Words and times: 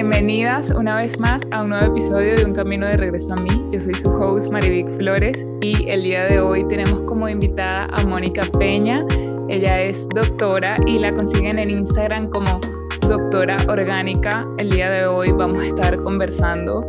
Bienvenidas 0.00 0.70
una 0.70 0.94
vez 0.94 1.18
más 1.18 1.42
a 1.50 1.64
un 1.64 1.70
nuevo 1.70 1.86
episodio 1.86 2.36
de 2.36 2.44
Un 2.44 2.54
Camino 2.54 2.86
de 2.86 2.96
Regreso 2.96 3.32
a 3.32 3.36
mí. 3.36 3.50
Yo 3.72 3.80
soy 3.80 3.94
su 3.94 4.08
host 4.08 4.48
Marivic 4.52 4.88
Flores 4.90 5.44
y 5.60 5.88
el 5.88 6.04
día 6.04 6.24
de 6.26 6.38
hoy 6.38 6.62
tenemos 6.68 7.00
como 7.00 7.28
invitada 7.28 7.86
a 7.86 8.04
Mónica 8.04 8.42
Peña. 8.60 9.04
Ella 9.48 9.82
es 9.82 10.08
doctora 10.10 10.76
y 10.86 11.00
la 11.00 11.12
consiguen 11.12 11.58
en 11.58 11.70
Instagram 11.70 12.30
como 12.30 12.60
doctora 13.08 13.56
orgánica. 13.66 14.46
El 14.58 14.70
día 14.70 14.88
de 14.88 15.08
hoy 15.08 15.32
vamos 15.32 15.58
a 15.58 15.66
estar 15.66 15.96
conversando 15.96 16.84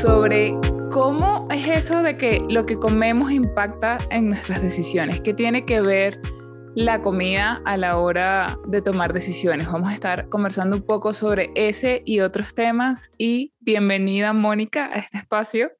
sobre 0.00 0.52
cómo 0.92 1.48
es 1.50 1.66
eso 1.66 2.04
de 2.04 2.16
que 2.16 2.40
lo 2.48 2.66
que 2.66 2.76
comemos 2.76 3.32
impacta 3.32 3.98
en 4.10 4.28
nuestras 4.28 4.62
decisiones, 4.62 5.20
qué 5.22 5.34
tiene 5.34 5.64
que 5.64 5.80
ver 5.80 6.20
la 6.76 7.02
comida 7.02 7.62
a 7.64 7.76
la 7.76 7.98
hora 7.98 8.58
de 8.66 8.82
tomar 8.82 9.12
decisiones. 9.12 9.70
Vamos 9.70 9.90
a 9.90 9.94
estar 9.94 10.28
conversando 10.28 10.76
un 10.76 10.84
poco 10.84 11.12
sobre 11.12 11.50
ese 11.54 12.02
y 12.04 12.20
otros 12.20 12.54
temas 12.54 13.12
y 13.16 13.54
bienvenida 13.60 14.32
Mónica 14.32 14.86
a 14.86 14.94
este 14.94 15.18
espacio. 15.18 15.70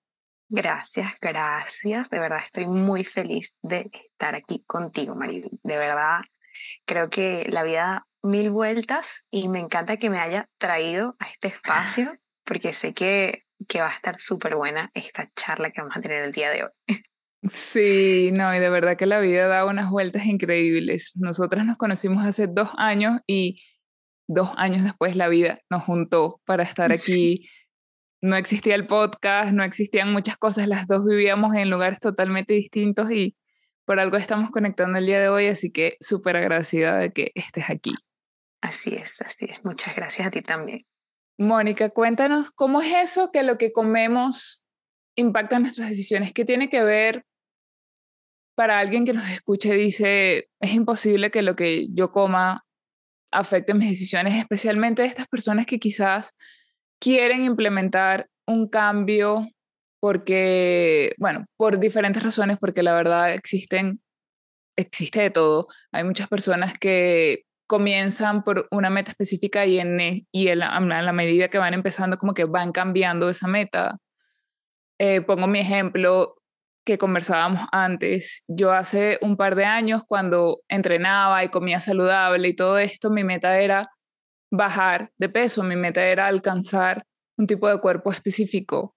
Gracias, 0.49 1.15
gracias. 1.21 2.11
De 2.11 2.21
verdad 2.21 2.39
estoy 2.43 2.67
muy 2.67 3.05
feliz 3.05 3.57
de 3.63 3.91
estar 3.93 4.37
aquí 4.37 4.63
contigo, 4.67 5.17
María. 5.17 5.49
De 5.63 5.77
verdad, 5.77 6.21
creo 6.85 7.11
que 7.11 7.47
la 7.49 7.65
vida 7.65 8.07
mil 8.23 8.51
vueltas 8.51 9.27
y 9.31 9.49
me 9.49 9.59
encanta 9.59 9.97
que 9.97 10.11
me 10.11 10.21
haya 10.21 10.49
traído 10.59 11.17
a 11.19 11.27
este 11.27 11.49
espacio 11.49 12.17
porque 12.45 12.73
sé 12.73 12.95
que, 12.95 13.45
que 13.67 13.81
va 13.81 13.89
a 13.89 13.93
estar 13.93 14.19
súper 14.19 14.55
buena 14.55 14.93
esta 14.95 15.29
charla 15.35 15.71
que 15.71 15.81
vamos 15.81 15.97
a 15.97 16.01
tener 16.01 16.21
el 16.21 16.33
día 16.33 16.51
de 16.51 16.65
hoy. 16.65 16.71
Sí, 17.51 18.31
no, 18.33 18.55
y 18.55 18.59
de 18.59 18.71
verdad 18.71 18.97
que 18.97 19.07
la 19.07 19.21
vida 19.21 19.47
da 19.49 19.67
unas 19.67 19.91
vueltas 19.91 20.25
increíbles. 20.25 21.13
Nosotras 21.15 21.67
nos 21.67 21.77
conocimos 21.77 22.25
hace 22.25 22.47
dos 22.47 22.71
años 22.77 23.21
y 23.27 23.63
dos 24.27 24.51
años 24.57 24.83
después 24.83 25.15
la 25.17 25.29
vida 25.29 25.61
nos 25.69 25.83
juntó 25.83 26.41
para 26.47 26.63
estar 26.63 26.91
aquí. 26.91 27.49
No 28.23 28.37
existía 28.37 28.75
el 28.75 28.87
podcast, 28.87 29.53
no 29.53 29.63
existían 29.63 30.11
muchas 30.11 30.39
cosas, 30.39 30.69
las 30.69 30.87
dos 30.87 31.05
vivíamos 31.05 31.55
en 31.55 31.69
lugares 31.69 32.01
totalmente 32.01 32.55
distintos 32.55 33.11
y 33.11 33.37
por 33.85 34.01
algo 34.01 34.17
estamos 34.17 34.51
conectando 34.51 34.97
el 34.97 35.05
día 35.05 35.21
de 35.21 35.29
hoy, 35.29 35.47
así 35.47 35.71
que 35.71 35.99
súper 36.01 36.39
agradecida 36.39 36.97
de 36.97 37.13
que 37.13 37.33
estés 37.35 37.69
aquí. 37.69 37.93
Así 38.63 38.95
es, 38.95 39.21
así 39.21 39.45
es. 39.51 39.63
Muchas 39.63 39.95
gracias 39.95 40.27
a 40.27 40.31
ti 40.31 40.41
también. 40.41 40.87
Mónica, 41.37 41.91
cuéntanos 41.91 42.51
cómo 42.53 42.81
es 42.81 42.95
eso 42.95 43.31
que 43.31 43.43
lo 43.43 43.59
que 43.59 43.73
comemos 43.73 44.65
impacta 45.17 45.59
nuestras 45.59 45.91
decisiones. 45.91 46.33
¿Qué 46.33 46.47
tiene 46.47 46.71
que 46.71 46.83
ver 46.83 47.27
para 48.55 48.79
alguien 48.79 49.05
que 49.05 49.13
nos 49.13 49.29
escuche 49.29 49.75
dice, 49.75 50.49
es 50.61 50.75
imposible 50.75 51.31
que 51.31 51.43
lo 51.43 51.57
que 51.57 51.89
yo 51.93 52.13
coma 52.13 52.65
afecte 53.33 53.75
mis 53.75 53.91
decisiones, 53.91 54.35
especialmente 54.35 55.05
estas 55.05 55.27
personas 55.27 55.67
que 55.67 55.79
quizás 55.79 56.35
quieren 57.01 57.43
implementar 57.43 58.29
un 58.47 58.69
cambio 58.69 59.49
porque, 60.01 61.15
bueno, 61.19 61.47
por 61.57 61.81
diferentes 61.81 62.23
razones, 62.23 62.59
porque 62.59 62.83
la 62.83 62.95
verdad 62.95 63.33
existen, 63.33 64.03
existe 64.77 65.23
de 65.23 65.31
todo. 65.31 65.67
Hay 65.93 66.05
muchas 66.05 66.29
personas 66.29 66.75
que 66.79 67.45
comienzan 67.67 68.45
por 68.45 68.69
una 68.71 68.91
meta 68.91 69.13
específica 69.13 69.65
y 69.67 69.79
en, 69.79 70.01
e, 70.01 70.27
y 70.31 70.49
en, 70.49 70.59
la, 70.59 71.13
medida 71.13 71.49
que 71.49 71.59
van 71.59 71.75
empezando 71.75 72.19
como 72.19 72.35
que 72.35 72.45
van 72.45 72.73
cambiando 72.73 73.31
esa 73.31 73.49
meta. 73.49 73.97
Eh, 74.99 75.23
pongo 75.23 75.47
mi 75.47 75.61
ejemplo, 75.61 76.37
que 76.85 76.99
conversábamos 76.99 77.67
antes. 77.73 78.45
Yo 78.47 78.73
hace 78.73 79.19
un 79.23 79.37
par 79.37 79.55
de 79.55 79.65
años, 79.65 80.03
cuando 80.07 80.61
entrenaba 80.69 81.45
y 81.45 81.49
comía 81.49 81.81
saludable 81.81 82.49
y 82.49 82.57
todo 82.57 82.79
esto, 82.79 83.11
mi 83.11 83.25
meta 83.25 83.59
era 83.61 83.91
bajar 84.51 85.11
de 85.17 85.29
peso, 85.29 85.63
mi 85.63 85.77
meta 85.77 86.07
era 86.07 86.27
alcanzar 86.27 87.05
un 87.37 87.47
tipo 87.47 87.69
de 87.69 87.81
cuerpo 87.81 88.11
específico. 88.11 88.95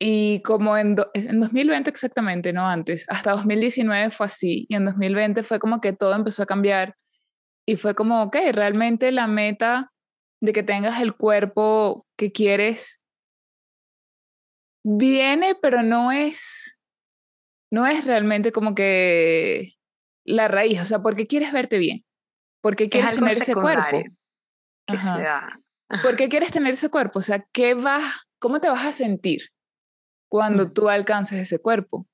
Y 0.00 0.42
como 0.42 0.76
en, 0.76 0.96
en 1.14 1.40
2020 1.40 1.90
exactamente, 1.90 2.52
no 2.52 2.66
antes, 2.66 3.06
hasta 3.08 3.32
2019 3.32 4.10
fue 4.10 4.26
así, 4.26 4.66
y 4.68 4.74
en 4.74 4.84
2020 4.84 5.42
fue 5.42 5.58
como 5.58 5.80
que 5.80 5.92
todo 5.92 6.14
empezó 6.14 6.44
a 6.44 6.46
cambiar 6.46 6.94
y 7.66 7.76
fue 7.76 7.94
como, 7.94 8.22
ok, 8.22 8.36
realmente 8.52 9.10
la 9.12 9.26
meta 9.26 9.92
de 10.40 10.52
que 10.52 10.62
tengas 10.62 11.02
el 11.02 11.14
cuerpo 11.16 12.06
que 12.16 12.30
quieres 12.32 13.00
viene, 14.84 15.56
pero 15.60 15.82
no 15.82 16.12
es 16.12 16.77
no 17.70 17.86
es 17.86 18.06
realmente 18.06 18.52
como 18.52 18.74
que 18.74 19.72
la 20.24 20.48
raíz, 20.48 20.80
o 20.80 20.84
sea, 20.84 21.00
¿por 21.00 21.16
qué 21.16 21.26
quieres 21.26 21.52
verte 21.52 21.78
bien? 21.78 22.04
¿Por 22.60 22.76
qué 22.76 22.88
quieres 22.88 23.14
tener 23.14 23.32
ese 23.32 23.54
cuerpo? 23.54 24.02
¿Por 26.02 26.16
qué 26.16 26.28
quieres 26.28 26.50
tener 26.50 26.74
ese 26.74 26.88
cuerpo? 26.88 27.18
O 27.18 27.22
sea, 27.22 27.46
¿qué 27.52 27.74
vas, 27.74 28.04
¿cómo 28.38 28.60
te 28.60 28.68
vas 28.68 28.84
a 28.84 28.92
sentir 28.92 29.48
cuando 30.28 30.64
mm. 30.64 30.72
tú 30.72 30.88
alcances 30.88 31.38
ese 31.38 31.60
cuerpo? 31.60 32.06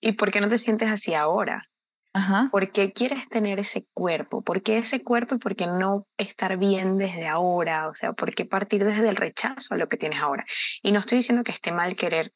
¿Y 0.00 0.12
por 0.12 0.30
qué 0.30 0.40
no 0.40 0.48
te 0.48 0.56
sientes 0.56 0.88
así 0.88 1.12
ahora? 1.12 1.68
Ajá. 2.14 2.48
¿Por 2.50 2.72
qué 2.72 2.92
quieres 2.92 3.28
tener 3.28 3.58
ese 3.58 3.86
cuerpo? 3.92 4.42
¿Por 4.42 4.62
qué 4.62 4.78
ese 4.78 5.02
cuerpo 5.02 5.34
y 5.34 5.38
por 5.38 5.56
qué 5.56 5.66
no 5.66 6.06
estar 6.16 6.56
bien 6.56 6.96
desde 6.96 7.26
ahora? 7.26 7.88
O 7.88 7.94
sea, 7.94 8.12
¿por 8.12 8.34
qué 8.34 8.44
partir 8.44 8.84
desde 8.84 9.08
el 9.08 9.16
rechazo 9.16 9.74
a 9.74 9.78
lo 9.78 9.88
que 9.88 9.96
tienes 9.96 10.20
ahora? 10.20 10.44
Y 10.82 10.92
no 10.92 11.00
estoy 11.00 11.18
diciendo 11.18 11.44
que 11.44 11.52
esté 11.52 11.72
mal 11.72 11.96
querer 11.96 12.32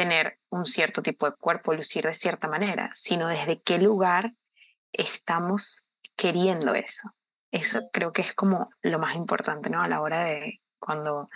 tener 0.00 0.38
un 0.48 0.64
cierto 0.64 1.02
tipo 1.02 1.26
de 1.26 1.36
cuerpo, 1.36 1.74
lucir 1.74 2.06
de 2.06 2.14
cierta 2.14 2.48
manera, 2.48 2.88
sino 2.94 3.28
desde 3.28 3.60
qué 3.60 3.76
lugar 3.76 4.32
estamos 4.94 5.88
queriendo 6.16 6.74
eso. 6.74 7.10
Eso 7.50 7.80
creo 7.92 8.10
que 8.10 8.22
es 8.22 8.32
como 8.32 8.70
lo 8.80 8.98
más 8.98 9.14
importante, 9.14 9.68
¿no? 9.68 9.82
A 9.82 9.88
la 9.88 10.00
hora 10.00 10.24
de 10.24 10.62
cuando 10.78 11.28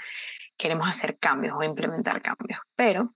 queremos 0.56 0.88
hacer 0.88 1.18
cambios 1.18 1.54
o 1.58 1.62
implementar 1.62 2.22
cambios. 2.22 2.58
Pero, 2.74 3.14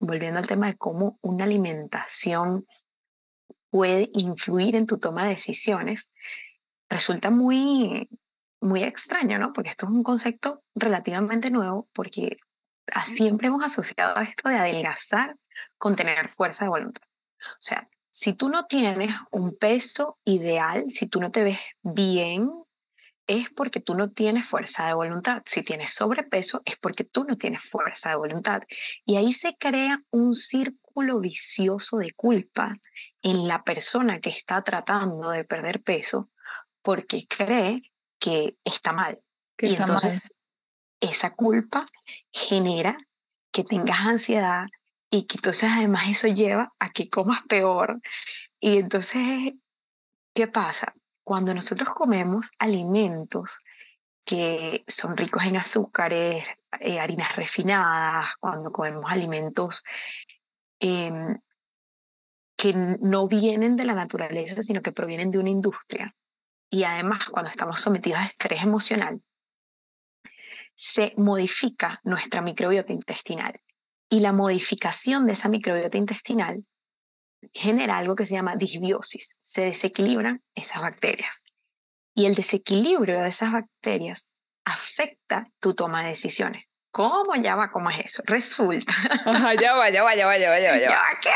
volviendo 0.00 0.38
al 0.38 0.46
tema 0.46 0.68
de 0.68 0.78
cómo 0.78 1.18
una 1.20 1.44
alimentación 1.44 2.64
puede 3.68 4.08
influir 4.14 4.76
en 4.76 4.86
tu 4.86 4.96
toma 4.96 5.24
de 5.24 5.32
decisiones, 5.32 6.10
resulta 6.88 7.28
muy, 7.28 8.08
muy 8.62 8.82
extraño, 8.82 9.38
¿no? 9.38 9.52
Porque 9.52 9.68
esto 9.68 9.84
es 9.84 9.92
un 9.92 10.02
concepto 10.02 10.62
relativamente 10.74 11.50
nuevo, 11.50 11.86
porque 11.92 12.38
siempre 13.04 13.48
hemos 13.48 13.64
asociado 13.64 14.16
a 14.16 14.22
esto 14.22 14.48
de 14.48 14.56
adelgazar 14.56 15.36
con 15.78 15.96
tener 15.96 16.28
fuerza 16.28 16.64
de 16.64 16.70
voluntad. 16.70 17.02
O 17.40 17.60
sea, 17.60 17.88
si 18.10 18.32
tú 18.32 18.48
no 18.48 18.66
tienes 18.66 19.14
un 19.30 19.56
peso 19.56 20.18
ideal, 20.24 20.88
si 20.88 21.06
tú 21.06 21.20
no 21.20 21.30
te 21.30 21.44
ves 21.44 21.58
bien, 21.82 22.50
es 23.26 23.50
porque 23.50 23.80
tú 23.80 23.94
no 23.94 24.10
tienes 24.10 24.46
fuerza 24.46 24.86
de 24.86 24.94
voluntad. 24.94 25.42
Si 25.46 25.62
tienes 25.62 25.92
sobrepeso, 25.92 26.62
es 26.64 26.76
porque 26.78 27.04
tú 27.04 27.24
no 27.24 27.36
tienes 27.36 27.62
fuerza 27.62 28.10
de 28.10 28.16
voluntad. 28.16 28.62
Y 29.04 29.16
ahí 29.16 29.32
se 29.32 29.56
crea 29.58 30.02
un 30.10 30.32
círculo 30.34 31.20
vicioso 31.20 31.98
de 31.98 32.12
culpa 32.12 32.76
en 33.22 33.48
la 33.48 33.64
persona 33.64 34.20
que 34.20 34.30
está 34.30 34.62
tratando 34.62 35.30
de 35.30 35.44
perder 35.44 35.82
peso 35.82 36.30
porque 36.82 37.26
cree 37.26 37.92
que 38.18 38.56
está 38.64 38.92
mal. 38.92 39.20
Que 39.56 39.66
y 39.68 39.70
entonces 39.74 40.35
esa 41.06 41.34
culpa 41.34 41.86
genera 42.32 42.96
que 43.52 43.64
tengas 43.64 44.00
ansiedad 44.00 44.66
y 45.10 45.26
que 45.26 45.38
entonces 45.38 45.70
además 45.72 46.04
eso 46.08 46.28
lleva 46.28 46.72
a 46.78 46.90
que 46.90 47.08
comas 47.08 47.42
peor. 47.48 48.00
Y 48.60 48.78
entonces, 48.78 49.54
¿qué 50.34 50.46
pasa? 50.46 50.94
Cuando 51.24 51.54
nosotros 51.54 51.90
comemos 51.94 52.50
alimentos 52.58 53.58
que 54.24 54.84
son 54.88 55.16
ricos 55.16 55.44
en 55.44 55.56
azúcares, 55.56 56.48
eh, 56.80 56.98
harinas 56.98 57.36
refinadas, 57.36 58.34
cuando 58.40 58.72
comemos 58.72 59.10
alimentos 59.10 59.84
em, 60.80 61.38
que 62.56 62.72
no 62.74 63.28
vienen 63.28 63.76
de 63.76 63.84
la 63.84 63.94
naturaleza, 63.94 64.62
sino 64.62 64.82
que 64.82 64.92
provienen 64.92 65.30
de 65.30 65.38
una 65.38 65.50
industria. 65.50 66.14
Y 66.70 66.84
además, 66.84 67.28
cuando 67.30 67.50
estamos 67.50 67.80
sometidos 67.80 68.18
a 68.18 68.26
estrés 68.26 68.62
emocional, 68.62 69.22
se 70.76 71.14
modifica 71.16 72.00
nuestra 72.04 72.42
microbiota 72.42 72.92
intestinal. 72.92 73.60
Y 74.08 74.20
la 74.20 74.32
modificación 74.32 75.26
de 75.26 75.32
esa 75.32 75.48
microbiota 75.48 75.96
intestinal 75.96 76.64
genera 77.54 77.98
algo 77.98 78.14
que 78.14 78.26
se 78.26 78.34
llama 78.34 78.56
disbiosis. 78.56 79.38
Se 79.40 79.62
desequilibran 79.62 80.42
esas 80.54 80.80
bacterias. 80.80 81.42
Y 82.14 82.26
el 82.26 82.34
desequilibrio 82.34 83.20
de 83.20 83.28
esas 83.28 83.52
bacterias 83.52 84.32
afecta 84.64 85.48
tu 85.60 85.74
toma 85.74 86.02
de 86.02 86.10
decisiones. 86.10 86.64
¿Cómo 86.92 87.34
ya 87.36 87.56
va? 87.56 87.70
¿Cómo 87.70 87.90
es 87.90 87.98
eso? 88.04 88.22
Resulta. 88.26 88.92
ya 89.60 89.74
va, 89.74 89.90
ya 89.90 90.02
va, 90.02 90.14
ya 90.14 90.26
va, 90.26 90.38
ya 90.38 90.50
va, 90.50 90.60
ya 90.60 90.70
va. 90.72 90.78
¿Ya 90.78 91.00
¿Qué? 91.22 91.30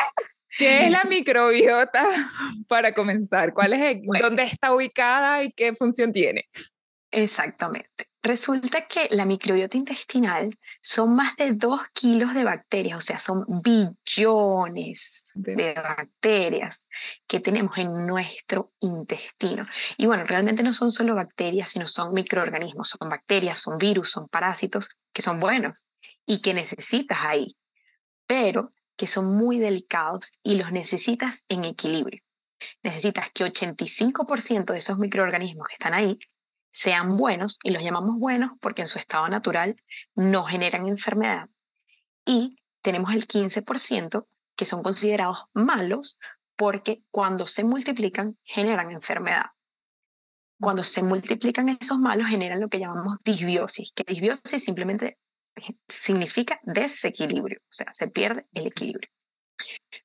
¿Qué 0.58 0.84
es 0.84 0.90
la 0.90 1.04
microbiota 1.04 2.06
para 2.68 2.92
comenzar? 2.92 3.52
¿Cuál 3.52 3.72
es, 3.72 3.98
dónde 4.20 4.42
está 4.42 4.74
ubicada 4.74 5.42
y 5.42 5.52
qué 5.52 5.74
función 5.74 6.12
tiene? 6.12 6.46
Exactamente. 7.10 8.09
Resulta 8.22 8.86
que 8.86 9.08
la 9.10 9.24
microbiota 9.24 9.78
intestinal 9.78 10.58
son 10.82 11.14
más 11.14 11.36
de 11.36 11.52
2 11.52 11.80
kilos 11.94 12.34
de 12.34 12.44
bacterias, 12.44 12.98
o 12.98 13.00
sea, 13.00 13.18
son 13.18 13.46
billones 13.48 15.24
de 15.34 15.72
bacterias 15.72 16.86
que 17.26 17.40
tenemos 17.40 17.78
en 17.78 18.06
nuestro 18.06 18.72
intestino. 18.80 19.66
Y 19.96 20.04
bueno, 20.04 20.24
realmente 20.24 20.62
no 20.62 20.74
son 20.74 20.90
solo 20.90 21.14
bacterias, 21.14 21.70
sino 21.70 21.88
son 21.88 22.12
microorganismos, 22.12 22.90
son 22.90 23.08
bacterias, 23.08 23.58
son 23.58 23.78
virus, 23.78 24.10
son 24.10 24.28
parásitos 24.28 24.98
que 25.14 25.22
son 25.22 25.40
buenos 25.40 25.86
y 26.26 26.42
que 26.42 26.52
necesitas 26.52 27.20
ahí, 27.22 27.56
pero 28.26 28.74
que 28.96 29.06
son 29.06 29.34
muy 29.34 29.58
delicados 29.58 30.32
y 30.42 30.56
los 30.56 30.72
necesitas 30.72 31.42
en 31.48 31.64
equilibrio. 31.64 32.22
Necesitas 32.82 33.30
que 33.32 33.44
85% 33.44 34.72
de 34.74 34.78
esos 34.78 34.98
microorganismos 34.98 35.66
que 35.68 35.74
están 35.74 35.94
ahí 35.94 36.18
sean 36.70 37.16
buenos, 37.16 37.58
y 37.62 37.70
los 37.70 37.82
llamamos 37.82 38.18
buenos 38.18 38.52
porque 38.60 38.82
en 38.82 38.86
su 38.86 38.98
estado 38.98 39.28
natural 39.28 39.76
no 40.14 40.44
generan 40.44 40.86
enfermedad. 40.86 41.48
Y 42.24 42.56
tenemos 42.82 43.12
el 43.14 43.26
15% 43.26 44.26
que 44.56 44.64
son 44.64 44.82
considerados 44.82 45.44
malos 45.52 46.18
porque 46.56 47.02
cuando 47.10 47.46
se 47.46 47.64
multiplican 47.64 48.38
generan 48.44 48.90
enfermedad. 48.90 49.46
Cuando 50.60 50.82
se 50.82 51.02
multiplican 51.02 51.70
esos 51.70 51.98
malos 51.98 52.28
generan 52.28 52.60
lo 52.60 52.68
que 52.68 52.78
llamamos 52.78 53.16
disbiosis, 53.24 53.92
que 53.94 54.04
disbiosis 54.06 54.62
simplemente 54.62 55.18
significa 55.88 56.60
desequilibrio, 56.62 57.60
o 57.60 57.72
sea, 57.72 57.92
se 57.92 58.08
pierde 58.08 58.46
el 58.52 58.66
equilibrio. 58.66 59.08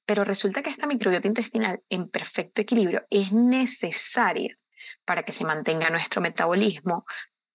Pero 0.06 0.24
resulta 0.24 0.62
que 0.62 0.70
esta 0.70 0.88
microbiota 0.88 1.28
intestinal 1.28 1.82
en 1.90 2.10
perfecto 2.10 2.62
equilibrio 2.62 3.06
es 3.10 3.32
necesaria 3.32 4.58
para 5.06 5.24
que 5.24 5.32
se 5.32 5.46
mantenga 5.46 5.90
nuestro 5.90 6.22
metabolismo, 6.22 7.06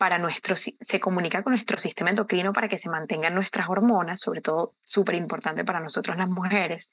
para 0.00 0.19
nuestro, 0.19 0.56
se 0.56 0.99
comunica 0.99 1.43
con 1.43 1.50
nuestro 1.50 1.76
sistema 1.76 2.08
endocrino 2.08 2.55
para 2.55 2.70
que 2.70 2.79
se 2.79 2.88
mantengan 2.88 3.35
nuestras 3.35 3.69
hormonas, 3.69 4.19
sobre 4.19 4.41
todo 4.41 4.75
súper 4.82 5.14
importante 5.17 5.62
para 5.62 5.79
nosotros 5.79 6.17
las 6.17 6.31
mujeres, 6.31 6.91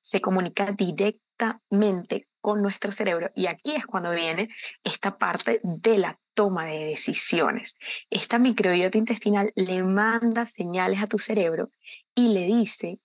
se 0.00 0.20
comunica 0.20 0.66
directamente 0.66 2.28
con 2.40 2.62
nuestro 2.62 2.92
cerebro 2.92 3.32
y 3.34 3.48
aquí 3.48 3.74
es 3.74 3.84
cuando 3.86 4.12
viene 4.12 4.50
esta 4.84 5.18
parte 5.18 5.60
de 5.64 5.98
la 5.98 6.20
toma 6.34 6.66
de 6.66 6.84
decisiones. 6.84 7.76
Esta 8.08 8.38
microbiota 8.38 8.98
intestinal 8.98 9.50
le 9.56 9.82
manda 9.82 10.46
señales 10.46 11.02
a 11.02 11.08
tu 11.08 11.18
cerebro 11.18 11.70
y 12.14 12.34
le 12.34 12.46
dice 12.46 13.00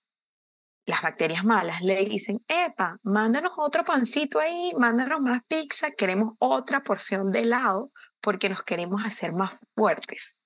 las 0.90 1.02
bacterias 1.02 1.44
malas 1.44 1.80
le 1.80 2.04
dicen, 2.04 2.44
epa, 2.46 2.98
mándanos 3.02 3.52
otro 3.56 3.84
pancito 3.84 4.40
ahí, 4.40 4.72
mándanos 4.76 5.20
más 5.20 5.42
pizza, 5.46 5.92
queremos 5.92 6.34
otra 6.38 6.82
porción 6.82 7.30
de 7.30 7.40
helado 7.40 7.92
porque 8.20 8.48
nos 8.48 8.62
queremos 8.62 9.02
hacer 9.04 9.32
más 9.32 9.52
fuertes. 9.74 10.38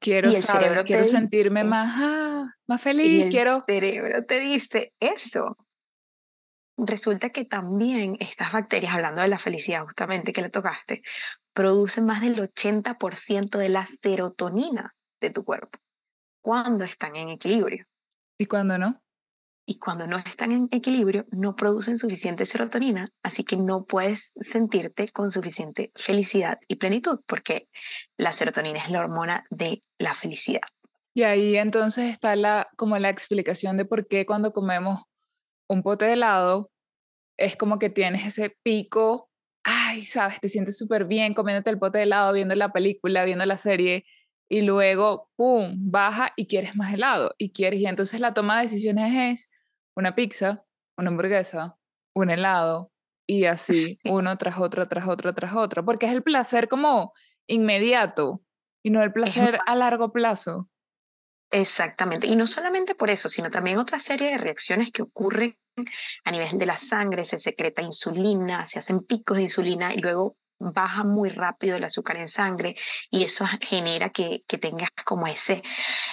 Quiero 0.00 0.32
saber, 0.32 0.84
quiero 0.84 1.04
sentirme 1.04 1.62
más, 1.62 1.92
ah, 1.96 2.46
más 2.66 2.80
feliz, 2.80 3.26
el 3.26 3.30
quiero... 3.30 3.62
cerebro 3.66 4.24
te 4.24 4.40
dice 4.40 4.92
eso. 4.98 5.56
Resulta 6.76 7.30
que 7.30 7.44
también 7.44 8.16
estas 8.18 8.52
bacterias, 8.52 8.94
hablando 8.94 9.22
de 9.22 9.28
la 9.28 9.38
felicidad 9.38 9.84
justamente 9.84 10.32
que 10.32 10.42
le 10.42 10.50
tocaste, 10.50 11.02
producen 11.52 12.06
más 12.06 12.20
del 12.20 12.40
80% 12.40 13.58
de 13.58 13.68
la 13.68 13.86
serotonina 13.86 14.94
de 15.20 15.30
tu 15.30 15.44
cuerpo 15.44 15.78
cuando 16.42 16.84
están 16.84 17.14
en 17.16 17.28
equilibrio. 17.28 17.86
¿Y 18.38 18.46
cuando 18.46 18.76
no? 18.78 19.03
Y 19.66 19.78
cuando 19.78 20.06
no 20.06 20.18
están 20.18 20.52
en 20.52 20.68
equilibrio 20.70 21.24
no 21.30 21.56
producen 21.56 21.96
suficiente 21.96 22.44
serotonina, 22.44 23.08
así 23.22 23.44
que 23.44 23.56
no 23.56 23.84
puedes 23.84 24.32
sentirte 24.40 25.08
con 25.08 25.30
suficiente 25.30 25.90
felicidad 25.96 26.58
y 26.68 26.76
plenitud, 26.76 27.20
porque 27.26 27.68
la 28.18 28.32
serotonina 28.32 28.80
es 28.80 28.90
la 28.90 29.00
hormona 29.00 29.44
de 29.50 29.80
la 29.98 30.14
felicidad. 30.14 30.60
Y 31.14 31.22
ahí 31.22 31.56
entonces 31.56 32.10
está 32.10 32.36
la, 32.36 32.68
como 32.76 32.98
la 32.98 33.08
explicación 33.08 33.76
de 33.76 33.84
por 33.84 34.06
qué 34.08 34.26
cuando 34.26 34.52
comemos 34.52 35.02
un 35.68 35.82
pote 35.82 36.04
de 36.04 36.14
helado 36.14 36.70
es 37.38 37.56
como 37.56 37.78
que 37.78 37.88
tienes 37.88 38.26
ese 38.26 38.56
pico, 38.62 39.30
ay, 39.64 40.02
sabes, 40.02 40.40
te 40.40 40.48
sientes 40.48 40.76
súper 40.76 41.06
bien 41.06 41.34
comiéndote 41.34 41.70
el 41.70 41.78
pote 41.78 41.98
de 41.98 42.04
helado, 42.04 42.32
viendo 42.32 42.54
la 42.54 42.72
película, 42.72 43.24
viendo 43.24 43.46
la 43.46 43.56
serie, 43.56 44.04
y 44.48 44.60
luego, 44.60 45.30
¡pum!, 45.36 45.74
baja 45.90 46.32
y 46.36 46.46
quieres 46.46 46.76
más 46.76 46.92
helado, 46.92 47.34
y 47.38 47.52
quieres, 47.52 47.80
y 47.80 47.86
entonces 47.86 48.20
la 48.20 48.34
toma 48.34 48.58
de 48.58 48.64
decisiones 48.64 49.14
es 49.14 49.50
una 49.96 50.14
pizza, 50.14 50.64
una 50.98 51.10
hamburguesa, 51.10 51.78
un 52.14 52.30
helado, 52.30 52.92
y 53.26 53.44
así, 53.46 53.98
uno 54.04 54.36
tras 54.38 54.58
otro, 54.58 54.86
tras 54.88 55.08
otro, 55.08 55.34
tras 55.34 55.54
otro, 55.54 55.84
porque 55.84 56.06
es 56.06 56.12
el 56.12 56.22
placer 56.22 56.68
como 56.68 57.12
inmediato 57.46 58.42
y 58.82 58.90
no 58.90 59.02
el 59.02 59.12
placer 59.12 59.58
a 59.66 59.74
largo 59.76 60.12
plazo. 60.12 60.68
Exactamente, 61.50 62.26
y 62.26 62.36
no 62.36 62.46
solamente 62.46 62.94
por 62.94 63.10
eso, 63.10 63.28
sino 63.28 63.50
también 63.50 63.78
otra 63.78 63.98
serie 63.98 64.30
de 64.30 64.38
reacciones 64.38 64.90
que 64.90 65.02
ocurren 65.02 65.56
a 66.24 66.30
nivel 66.30 66.58
de 66.58 66.66
la 66.66 66.76
sangre, 66.76 67.24
se 67.24 67.38
secreta 67.38 67.82
insulina, 67.82 68.64
se 68.64 68.78
hacen 68.78 69.00
picos 69.00 69.36
de 69.36 69.44
insulina 69.44 69.94
y 69.94 69.98
luego 69.98 70.36
baja 70.58 71.04
muy 71.04 71.30
rápido 71.30 71.76
el 71.76 71.84
azúcar 71.84 72.16
en 72.16 72.26
sangre 72.26 72.76
y 73.10 73.24
eso 73.24 73.46
genera 73.60 74.10
que, 74.10 74.44
que 74.46 74.58
tengas 74.58 74.90
como 75.04 75.26
ese 75.26 75.62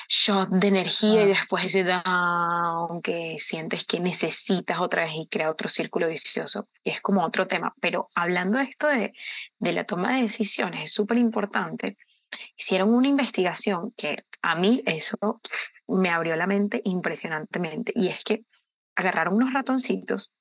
shot 0.07 0.49
de 0.49 0.67
energía 0.67 1.23
y 1.23 1.27
después 1.27 1.65
ese 1.65 1.83
down 1.83 3.01
que 3.01 3.37
sientes 3.39 3.85
que 3.85 3.99
necesitas 3.99 4.79
otra 4.79 5.03
vez 5.03 5.13
y 5.15 5.27
crea 5.27 5.49
otro 5.49 5.69
círculo 5.69 6.07
vicioso. 6.07 6.67
Es 6.83 7.01
como 7.01 7.23
otro 7.23 7.47
tema. 7.47 7.73
Pero 7.79 8.07
hablando 8.15 8.57
de 8.57 8.65
esto 8.65 8.87
de, 8.87 9.13
de 9.59 9.71
la 9.71 9.85
toma 9.85 10.15
de 10.15 10.23
decisiones, 10.23 10.85
es 10.85 10.93
súper 10.93 11.17
importante. 11.17 11.97
Hicieron 12.57 12.93
una 12.93 13.07
investigación 13.07 13.91
que 13.95 14.15
a 14.41 14.55
mí 14.55 14.81
eso 14.85 15.41
me 15.87 16.09
abrió 16.09 16.35
la 16.35 16.47
mente 16.47 16.81
impresionantemente 16.85 17.91
y 17.95 18.07
es 18.07 18.23
que 18.23 18.45
agarraron 18.95 19.35
unos 19.35 19.53
ratoncitos 19.53 20.33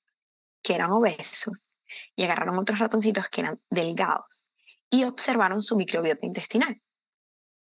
que 0.62 0.74
eran 0.74 0.92
obesos 0.92 1.70
y 2.16 2.24
agarraron 2.24 2.58
otros 2.58 2.78
ratoncitos 2.78 3.28
que 3.28 3.42
eran 3.42 3.60
delgados 3.70 4.46
y 4.90 5.04
observaron 5.04 5.62
su 5.62 5.76
microbiota 5.76 6.26
intestinal. 6.26 6.80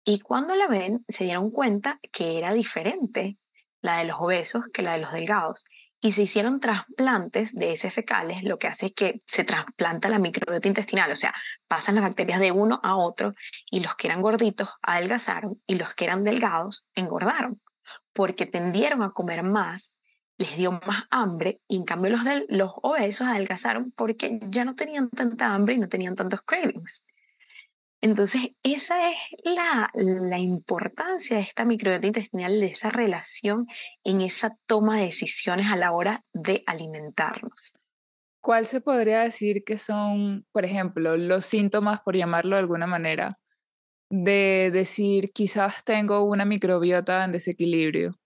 Y 0.04 0.20
cuando 0.20 0.56
la 0.56 0.66
ven, 0.66 1.04
se 1.08 1.24
dieron 1.24 1.50
cuenta 1.50 2.00
que 2.10 2.38
era 2.38 2.52
diferente 2.52 3.38
la 3.80 3.98
de 3.98 4.04
los 4.04 4.16
obesos 4.18 4.64
que 4.72 4.82
la 4.82 4.92
de 4.92 4.98
los 4.98 5.12
delgados. 5.12 5.64
Y 6.00 6.12
se 6.12 6.22
hicieron 6.22 6.58
trasplantes 6.58 7.54
de 7.54 7.70
heces 7.70 7.94
fecales, 7.94 8.42
lo 8.42 8.58
que 8.58 8.66
hace 8.66 8.86
es 8.86 8.92
que 8.92 9.22
se 9.26 9.44
trasplanta 9.44 10.08
la 10.08 10.18
microbiota 10.18 10.66
intestinal, 10.66 11.12
o 11.12 11.16
sea, 11.16 11.32
pasan 11.68 11.94
las 11.94 12.02
bacterias 12.02 12.40
de 12.40 12.50
uno 12.50 12.80
a 12.82 12.96
otro 12.96 13.34
y 13.70 13.78
los 13.78 13.94
que 13.94 14.08
eran 14.08 14.20
gorditos 14.20 14.68
adelgazaron 14.82 15.62
y 15.64 15.76
los 15.76 15.94
que 15.94 16.06
eran 16.06 16.24
delgados 16.24 16.84
engordaron, 16.96 17.60
porque 18.12 18.46
tendieron 18.46 19.04
a 19.04 19.12
comer 19.12 19.44
más 19.44 19.94
les 20.42 20.56
dio 20.56 20.72
más 20.72 21.04
hambre 21.10 21.60
y 21.68 21.76
en 21.76 21.84
cambio 21.84 22.10
los, 22.10 22.24
de, 22.24 22.44
los 22.48 22.72
obesos 22.82 23.28
adelgazaron 23.28 23.92
porque 23.92 24.40
ya 24.48 24.64
no 24.64 24.74
tenían 24.74 25.08
tanta 25.08 25.54
hambre 25.54 25.74
y 25.74 25.78
no 25.78 25.88
tenían 25.88 26.16
tantos 26.16 26.42
cravings. 26.42 27.04
Entonces, 28.00 28.42
esa 28.64 29.10
es 29.10 29.16
la, 29.44 29.88
la 29.94 30.38
importancia 30.40 31.36
de 31.36 31.44
esta 31.44 31.64
microbiota 31.64 32.08
intestinal, 32.08 32.58
de 32.58 32.66
esa 32.66 32.90
relación 32.90 33.68
en 34.02 34.20
esa 34.20 34.56
toma 34.66 34.98
de 34.98 35.04
decisiones 35.04 35.70
a 35.70 35.76
la 35.76 35.92
hora 35.92 36.24
de 36.32 36.64
alimentarnos. 36.66 37.74
¿Cuál 38.40 38.66
se 38.66 38.80
podría 38.80 39.20
decir 39.20 39.62
que 39.64 39.78
son, 39.78 40.44
por 40.50 40.64
ejemplo, 40.64 41.16
los 41.16 41.46
síntomas, 41.46 42.00
por 42.00 42.16
llamarlo 42.16 42.56
de 42.56 42.62
alguna 42.62 42.88
manera, 42.88 43.38
de 44.10 44.72
decir 44.72 45.30
quizás 45.30 45.84
tengo 45.84 46.24
una 46.24 46.44
microbiota 46.44 47.24
en 47.24 47.30
desequilibrio? 47.30 48.18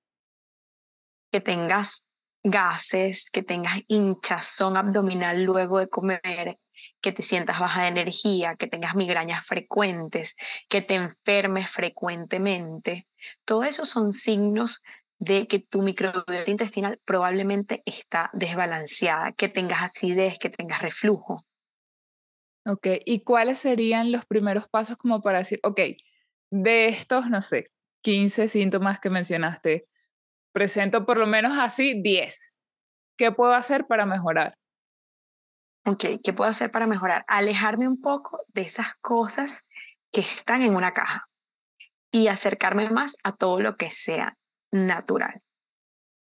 que 1.31 1.41
tengas 1.41 2.06
gases, 2.51 3.31
que 3.31 3.43
tengas 3.43 3.81
hinchazón 3.89 4.77
abdominal 4.77 5.43
luego 5.43 5.79
de 5.79 5.89
comer, 5.89 6.59
que 7.01 7.13
te 7.13 7.23
sientas 7.23 7.59
baja 7.59 7.83
de 7.83 7.89
energía, 7.89 8.57
que 8.57 8.67
tengas 8.67 8.95
migrañas 8.95 9.47
frecuentes, 9.47 10.35
que 10.69 10.83
te 10.83 10.95
enfermes 10.95 11.71
frecuentemente. 11.71 13.07
Todo 13.45 13.65
eso 13.65 13.85
son 13.85 14.11
signos 14.11 14.83
de 15.19 15.47
que 15.47 15.59
tu 15.59 15.83
microbiota 15.83 16.51
intestinal 16.51 17.01
probablemente 17.05 17.83
está 17.87 18.31
desbalanceada, 18.33 19.33
que 19.33 19.49
tengas 19.49 19.83
acidez, 19.83 20.39
que 20.39 20.51
tengas 20.51 20.83
reflujo. 20.83 21.37
Ok, 22.67 22.87
¿y 23.05 23.21
cuáles 23.21 23.59
serían 23.59 24.13
los 24.13 24.27
primeros 24.27 24.69
pasos 24.69 24.97
como 24.97 25.23
para 25.23 25.39
decir, 25.39 25.61
ok, 25.63 25.81
de 26.51 26.89
estos, 26.89 27.31
no 27.31 27.41
sé, 27.41 27.71
15 28.03 28.49
síntomas 28.49 29.01
que 29.01 29.11
mencionaste, 29.11 29.87
presento 30.57 31.05
por 31.05 31.19
lo 31.19 31.27
menos 31.27 31.53
así 31.59 32.01
10. 32.01 32.55
¿Qué 33.19 33.31
puedo 33.31 33.53
hacer 33.53 33.87
para 33.87 34.07
mejorar? 34.07 34.57
Ok, 35.85 36.05
¿qué 36.25 36.33
puedo 36.33 36.49
hacer 36.49 36.71
para 36.71 36.87
mejorar? 36.87 37.27
Alejarme 37.29 37.87
un 37.87 38.01
poco 38.01 38.41
de 38.55 38.63
esas 38.63 38.87
cosas 39.03 39.69
que 40.11 40.23
están 40.23 40.63
en 40.63 40.75
una 40.75 40.95
caja 40.95 41.29
y 42.11 42.29
acercarme 42.29 42.89
más 42.89 43.19
a 43.23 43.33
todo 43.33 43.61
lo 43.61 43.77
que 43.77 43.91
sea 43.91 44.39
natural. 44.73 45.43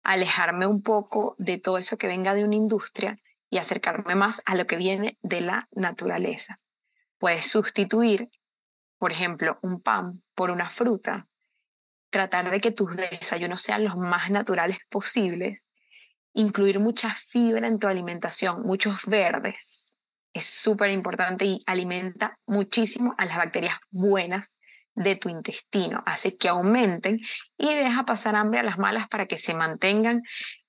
Alejarme 0.04 0.66
un 0.66 0.82
poco 0.82 1.34
de 1.38 1.56
todo 1.56 1.78
eso 1.78 1.96
que 1.96 2.06
venga 2.06 2.34
de 2.34 2.44
una 2.44 2.56
industria 2.56 3.18
y 3.48 3.56
acercarme 3.56 4.16
más 4.16 4.42
a 4.44 4.54
lo 4.54 4.66
que 4.66 4.76
viene 4.76 5.16
de 5.22 5.40
la 5.40 5.66
naturaleza. 5.70 6.60
Puedes 7.18 7.50
sustituir 7.50 8.28
por 8.98 9.12
ejemplo, 9.12 9.58
un 9.62 9.80
pan 9.80 10.22
por 10.34 10.50
una 10.50 10.70
fruta, 10.70 11.26
tratar 12.16 12.50
de 12.50 12.62
que 12.62 12.70
tus 12.70 12.96
desayunos 12.96 13.60
sean 13.60 13.84
los 13.84 13.94
más 13.94 14.30
naturales 14.30 14.78
posibles, 14.88 15.66
incluir 16.32 16.80
mucha 16.80 17.14
fibra 17.28 17.68
en 17.68 17.78
tu 17.78 17.88
alimentación, 17.88 18.62
muchos 18.62 19.04
verdes, 19.04 19.92
es 20.32 20.46
súper 20.46 20.90
importante 20.90 21.44
y 21.44 21.62
alimenta 21.66 22.38
muchísimo 22.46 23.14
a 23.18 23.26
las 23.26 23.36
bacterias 23.36 23.76
buenas 23.90 24.56
de 24.94 25.14
tu 25.16 25.28
intestino, 25.28 26.02
hace 26.06 26.38
que 26.38 26.48
aumenten 26.48 27.20
y 27.58 27.74
deja 27.74 28.06
pasar 28.06 28.34
hambre 28.34 28.60
a 28.60 28.62
las 28.62 28.78
malas 28.78 29.08
para 29.08 29.26
que 29.26 29.36
se 29.36 29.54
mantengan 29.54 30.22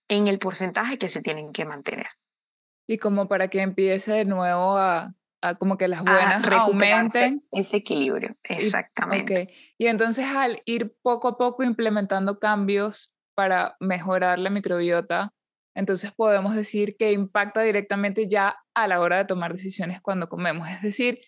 en 0.09 0.27
el 0.27 0.37
porcentaje 0.37 0.97
que 0.97 1.07
se 1.07 1.21
tienen 1.21 1.53
que 1.53 1.63
mantener. 1.63 2.07
Y 2.87 2.97
como 2.97 3.29
para 3.29 3.47
que 3.47 3.61
empiece 3.61 4.11
de 4.11 4.25
nuevo 4.25 4.77
a, 4.77 5.13
como 5.59 5.77
que 5.77 5.87
las 5.87 6.03
buenas 6.03 6.43
aumenten. 6.45 7.43
Ese 7.51 7.77
equilibrio, 7.77 8.35
exactamente. 8.43 9.49
Y, 9.77 9.85
y 9.85 9.87
entonces 9.87 10.25
al 10.25 10.61
ir 10.65 10.95
poco 11.01 11.27
a 11.27 11.37
poco 11.37 11.63
implementando 11.63 12.39
cambios 12.39 13.13
para 13.35 13.75
mejorar 13.79 14.39
la 14.39 14.49
microbiota, 14.49 15.33
entonces 15.75 16.11
podemos 16.11 16.55
decir 16.55 16.95
que 16.97 17.11
impacta 17.11 17.61
directamente 17.61 18.27
ya 18.27 18.57
a 18.73 18.87
la 18.87 18.99
hora 18.99 19.17
de 19.17 19.25
tomar 19.25 19.51
decisiones 19.51 20.01
cuando 20.01 20.27
comemos. 20.27 20.67
Es 20.69 20.81
decir, 20.81 21.19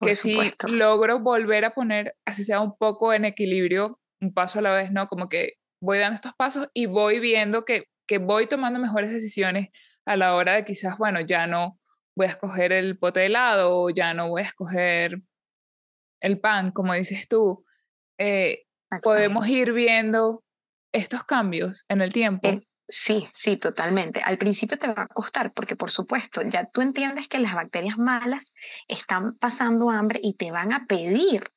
que 0.00 0.14
si 0.14 0.38
logro 0.68 1.18
volver 1.18 1.64
a 1.64 1.74
poner, 1.74 2.14
así 2.24 2.44
sea 2.44 2.60
un 2.60 2.76
poco 2.78 3.12
en 3.12 3.24
equilibrio, 3.24 3.98
un 4.20 4.32
paso 4.32 4.60
a 4.60 4.62
la 4.62 4.72
vez, 4.72 4.92
¿no? 4.92 5.08
Como 5.08 5.28
que 5.28 5.54
voy 5.82 5.98
dando 5.98 6.14
estos 6.14 6.34
pasos 6.34 6.68
y 6.72 6.86
voy 6.86 7.18
viendo 7.18 7.64
que, 7.64 7.86
que 8.08 8.18
voy 8.18 8.46
tomando 8.46 8.78
mejores 8.78 9.12
decisiones 9.12 9.70
a 10.06 10.16
la 10.16 10.36
hora 10.36 10.52
de 10.52 10.64
quizás, 10.64 10.96
bueno, 10.96 11.20
ya 11.20 11.48
no 11.48 11.79
voy 12.16 12.26
a 12.26 12.30
escoger 12.30 12.72
el 12.72 12.98
pote 12.98 13.20
de 13.20 13.26
helado 13.26 13.76
o 13.76 13.90
ya 13.90 14.14
no 14.14 14.28
voy 14.28 14.42
a 14.42 14.44
escoger 14.44 15.22
el 16.20 16.40
pan, 16.40 16.70
como 16.70 16.94
dices 16.94 17.28
tú. 17.28 17.64
Eh, 18.18 18.66
podemos 19.02 19.48
ir 19.48 19.72
viendo 19.72 20.42
estos 20.92 21.24
cambios 21.24 21.84
en 21.88 22.02
el 22.02 22.12
tiempo. 22.12 22.48
Eh, 22.48 22.66
Sí, 22.92 23.28
sí, 23.34 23.56
totalmente. 23.56 24.20
Al 24.24 24.36
principio 24.36 24.76
te 24.76 24.88
va 24.88 25.02
a 25.02 25.06
costar 25.06 25.52
porque, 25.52 25.76
por 25.76 25.92
supuesto, 25.92 26.42
ya 26.42 26.68
tú 26.72 26.80
entiendes 26.80 27.28
que 27.28 27.38
las 27.38 27.54
bacterias 27.54 27.96
malas 27.96 28.52
están 28.88 29.38
pasando 29.38 29.90
hambre 29.90 30.18
y 30.20 30.34
te 30.34 30.50
van 30.50 30.72
a 30.72 30.86
pedir 30.86 31.52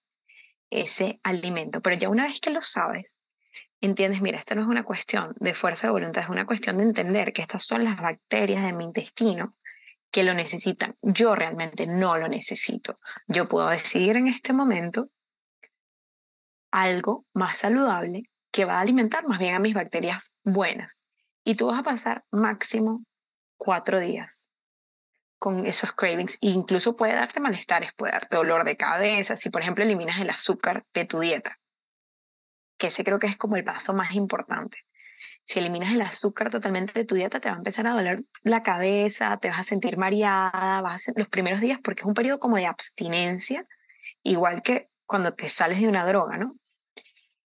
ese 0.70 1.20
alimento. 1.24 1.82
Pero 1.82 1.96
ya 1.96 2.10
una 2.10 2.28
vez 2.28 2.40
que 2.40 2.52
lo 2.52 2.62
sabes, 2.62 3.18
entiendes, 3.82 4.22
mira, 4.22 4.38
esta 4.38 4.54
no 4.54 4.62
es 4.62 4.68
una 4.68 4.84
cuestión 4.84 5.34
de 5.40 5.56
fuerza 5.56 5.88
de 5.88 5.94
voluntad, 5.94 6.24
es 6.24 6.30
una 6.30 6.46
cuestión 6.46 6.78
de 6.78 6.84
entender 6.84 7.34
que 7.34 7.42
estas 7.42 7.66
son 7.66 7.84
las 7.84 8.00
bacterias 8.00 8.64
de 8.64 8.74
mi 8.74 8.84
intestino 8.84 9.56
que 10.14 10.24
lo 10.24 10.36
necesitan. 10.36 10.96
Yo 11.02 11.36
realmente 11.36 11.88
no 11.88 12.18
lo 12.18 12.28
necesito. 12.28 12.96
Yo 13.28 13.46
puedo 13.46 13.68
decidir 13.70 14.16
en 14.16 14.28
este 14.28 14.54
momento 14.54 15.10
algo 16.72 17.26
más 17.34 17.58
saludable 17.58 18.30
que 18.52 18.66
va 18.66 18.78
a 18.78 18.82
alimentar 18.82 19.28
más 19.28 19.40
bien 19.40 19.56
a 19.56 19.60
mis 19.60 19.74
bacterias 19.74 20.32
buenas. 20.44 21.02
Y 21.44 21.56
tú 21.56 21.66
vas 21.66 21.80
a 21.80 21.84
pasar 21.84 22.24
máximo 22.30 23.04
cuatro 23.58 24.00
días 24.00 24.52
con 25.40 25.66
esos 25.66 25.92
cravings. 25.94 26.38
E 26.44 26.50
incluso 26.50 26.96
puede 26.96 27.16
darte 27.16 27.40
malestares, 27.40 27.92
puede 27.94 28.14
darte 28.14 28.38
dolor 28.38 28.66
de 28.66 28.78
cabeza, 28.78 29.36
si 29.36 29.50
por 29.50 29.64
ejemplo 29.64 29.84
eliminas 29.84 30.22
el 30.22 30.30
azúcar 30.30 30.86
de 30.94 31.06
tu 31.06 31.22
dieta, 31.22 31.58
que 32.78 32.88
ese 32.88 33.04
creo 33.04 33.18
que 33.18 33.28
es 33.28 33.36
como 33.36 33.56
el 33.56 33.64
paso 33.64 33.96
más 33.96 34.14
importante. 34.14 34.78
Si 35.46 35.60
eliminas 35.60 35.94
el 35.94 36.02
azúcar 36.02 36.50
totalmente 36.50 36.94
de 36.94 37.06
tu 37.06 37.16
dieta, 37.16 37.40
te 37.40 37.50
va 37.50 37.56
a 37.56 37.58
empezar 37.58 37.86
a 37.88 37.92
doler 37.92 38.24
la 38.44 38.64
cabeza, 38.64 39.38
te 39.42 39.50
vas 39.50 39.60
a 39.60 39.64
sentir 39.64 39.98
mareada, 39.98 40.82
vas 40.82 41.10
a 41.10 41.14
los 41.16 41.28
primeros 41.28 41.60
días, 41.60 41.80
porque 41.84 42.02
es 42.02 42.08
un 42.08 42.14
periodo 42.14 42.40
como 42.40 42.56
de 42.56 42.66
abstinencia, 42.66 43.68
igual 44.24 44.62
que 44.62 44.90
cuando 45.06 45.34
te 45.34 45.50
sales 45.50 45.82
de 45.82 45.88
una 45.88 46.06
droga, 46.06 46.38
¿no? 46.38 46.56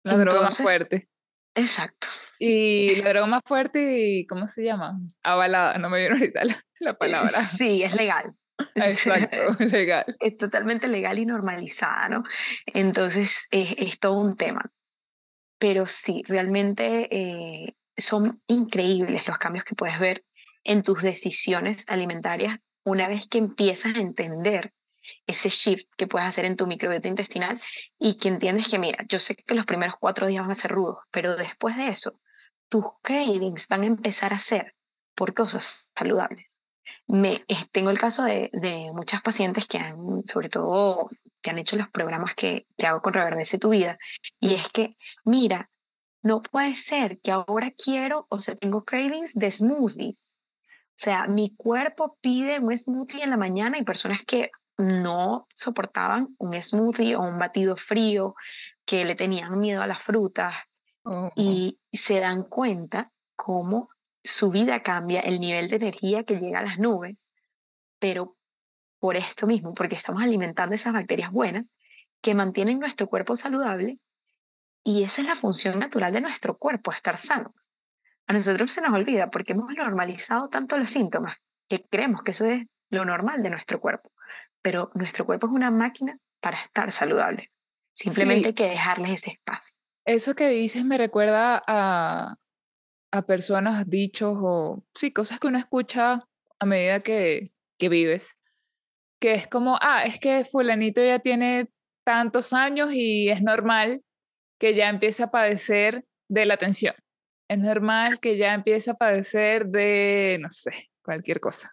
La 0.02 0.16
droga 0.16 0.42
más 0.42 0.58
fuerte. 0.58 1.08
Exacto. 1.54 2.06
Y 2.38 2.96
la 2.96 3.10
droga 3.10 3.26
más 3.26 3.42
fuerte, 3.44 3.98
y 3.98 4.26
¿cómo 4.26 4.48
se 4.48 4.64
llama? 4.64 4.98
Avalada, 5.22 5.76
no 5.78 5.90
me 5.90 5.98
viene 5.98 6.14
ahorita 6.14 6.42
la, 6.78 6.94
palabra. 6.94 7.42
Sí, 7.42 7.82
es 7.82 7.94
legal. 7.94 8.34
Exacto, 8.76 9.36
legal. 9.64 10.16
Es 10.20 10.36
totalmente 10.36 10.88
legal 10.88 11.18
y 11.18 11.26
normalizada, 11.26 12.08
¿no? 12.08 12.24
Entonces, 12.66 13.46
es, 13.50 13.98
todo 13.98 14.18
un 14.18 14.36
tema. 14.36 14.72
Pero 15.58 15.84
sí, 15.86 16.22
realmente 16.26 17.08
eh, 17.10 17.76
son 18.00 18.42
increíbles 18.46 19.26
los 19.26 19.38
cambios 19.38 19.64
que 19.64 19.74
puedes 19.74 19.98
ver 19.98 20.24
en 20.64 20.82
tus 20.82 21.02
decisiones 21.02 21.84
alimentarias 21.88 22.58
una 22.84 23.08
vez 23.08 23.26
que 23.28 23.38
empiezas 23.38 23.96
a 23.96 24.00
entender 24.00 24.72
ese 25.26 25.48
shift 25.48 25.86
que 25.96 26.06
puedes 26.06 26.28
hacer 26.28 26.44
en 26.44 26.56
tu 26.56 26.66
microbiota 26.66 27.08
intestinal 27.08 27.60
y 27.98 28.16
que 28.16 28.28
entiendes 28.28 28.68
que, 28.68 28.78
mira, 28.78 29.04
yo 29.08 29.18
sé 29.18 29.36
que 29.36 29.54
los 29.54 29.66
primeros 29.66 29.94
cuatro 29.98 30.26
días 30.26 30.42
van 30.42 30.50
a 30.50 30.54
ser 30.54 30.72
rudos, 30.72 30.98
pero 31.10 31.36
después 31.36 31.76
de 31.76 31.88
eso, 31.88 32.20
tus 32.68 32.84
cravings 33.02 33.68
van 33.68 33.82
a 33.82 33.86
empezar 33.86 34.32
a 34.32 34.38
ser 34.38 34.74
por 35.14 35.34
cosas 35.34 35.88
saludables. 35.96 36.46
Me, 37.06 37.44
tengo 37.72 37.90
el 37.90 37.98
caso 37.98 38.24
de, 38.24 38.50
de, 38.52 38.90
muchas 38.92 39.20
pacientes 39.22 39.66
que 39.66 39.78
han, 39.78 40.24
sobre 40.24 40.48
todo, 40.48 41.06
que 41.42 41.50
han 41.50 41.58
hecho 41.58 41.76
los 41.76 41.88
programas 41.88 42.34
que, 42.34 42.66
que 42.76 42.86
hago 42.86 43.02
con 43.02 43.12
Reverdece 43.12 43.58
tu 43.58 43.70
vida, 43.70 43.98
y 44.38 44.54
es 44.54 44.68
que, 44.68 44.96
mira, 45.24 45.70
no 46.22 46.42
puede 46.42 46.74
ser 46.74 47.20
que 47.20 47.30
ahora 47.30 47.72
quiero, 47.72 48.26
o 48.28 48.38
sea, 48.38 48.54
tengo 48.54 48.84
cravings 48.84 49.34
de 49.34 49.50
smoothies. 49.50 50.36
O 50.56 51.02
sea, 51.02 51.26
mi 51.26 51.54
cuerpo 51.56 52.18
pide 52.20 52.58
un 52.58 52.76
smoothie 52.76 53.22
en 53.22 53.30
la 53.30 53.38
mañana 53.38 53.78
y 53.78 53.84
personas 53.84 54.20
que 54.26 54.50
no 54.76 55.46
soportaban 55.54 56.34
un 56.38 56.60
smoothie 56.60 57.16
o 57.16 57.22
un 57.22 57.38
batido 57.38 57.76
frío, 57.76 58.34
que 58.84 59.04
le 59.04 59.14
tenían 59.14 59.58
miedo 59.58 59.82
a 59.82 59.86
las 59.86 60.02
frutas 60.02 60.54
y 61.36 61.78
se 61.92 62.20
dan 62.20 62.42
cuenta 62.42 63.10
cómo 63.34 63.88
su 64.22 64.50
vida 64.50 64.82
cambia, 64.82 65.20
el 65.20 65.40
nivel 65.40 65.68
de 65.68 65.76
energía 65.76 66.24
que 66.24 66.36
llega 66.36 66.58
a 66.58 66.64
las 66.64 66.78
nubes, 66.78 67.30
pero 67.98 68.36
por 68.98 69.16
esto 69.16 69.46
mismo, 69.46 69.72
porque 69.74 69.94
estamos 69.94 70.22
alimentando 70.22 70.74
esas 70.74 70.92
bacterias 70.92 71.30
buenas 71.30 71.72
que 72.20 72.34
mantienen 72.34 72.78
nuestro 72.78 73.08
cuerpo 73.08 73.34
saludable 73.34 73.98
y 74.84 75.02
esa 75.02 75.22
es 75.22 75.28
la 75.28 75.34
función 75.34 75.78
natural 75.78 76.12
de 76.12 76.20
nuestro 76.20 76.56
cuerpo, 76.56 76.92
estar 76.92 77.18
sanos. 77.18 77.52
A 78.26 78.32
nosotros 78.32 78.72
se 78.72 78.80
nos 78.80 78.94
olvida 78.94 79.30
porque 79.30 79.52
hemos 79.52 79.72
normalizado 79.74 80.48
tanto 80.48 80.78
los 80.78 80.90
síntomas 80.90 81.36
que 81.68 81.84
creemos 81.84 82.22
que 82.22 82.30
eso 82.30 82.46
es 82.46 82.66
lo 82.90 83.04
normal 83.04 83.42
de 83.42 83.50
nuestro 83.50 83.80
cuerpo 83.80 84.12
pero 84.62 84.90
nuestro 84.94 85.26
cuerpo 85.26 85.46
es 85.46 85.52
una 85.52 85.70
máquina 85.70 86.18
para 86.40 86.56
estar 86.56 86.90
saludable. 86.92 87.50
Simplemente 87.92 88.48
hay 88.48 88.54
que 88.54 88.68
dejarles 88.68 89.12
ese 89.12 89.32
espacio. 89.32 89.76
Eso 90.04 90.34
que 90.34 90.48
dices 90.48 90.84
me 90.84 90.98
recuerda 90.98 91.62
a, 91.66 92.34
a 93.12 93.22
personas, 93.22 93.88
dichos 93.88 94.38
o 94.40 94.84
sí, 94.94 95.12
cosas 95.12 95.38
que 95.38 95.48
uno 95.48 95.58
escucha 95.58 96.24
a 96.58 96.66
medida 96.66 97.00
que, 97.00 97.52
que 97.78 97.88
vives, 97.88 98.38
que 99.20 99.34
es 99.34 99.46
como, 99.46 99.78
ah, 99.80 100.04
es 100.04 100.18
que 100.18 100.44
fulanito 100.44 101.02
ya 101.02 101.18
tiene 101.18 101.70
tantos 102.04 102.52
años 102.52 102.90
y 102.92 103.28
es 103.28 103.42
normal 103.42 104.02
que 104.60 104.74
ya 104.74 104.90
empiece 104.90 105.24
a 105.24 105.30
padecer 105.30 106.04
de 106.28 106.44
la 106.44 106.58
tensión. 106.58 106.94
Es 107.48 107.58
normal 107.58 108.20
que 108.20 108.36
ya 108.36 108.54
empiece 108.54 108.90
a 108.90 108.94
padecer 108.94 109.66
de, 109.66 110.38
no 110.40 110.50
sé, 110.50 110.90
cualquier 111.02 111.40
cosa. 111.40 111.72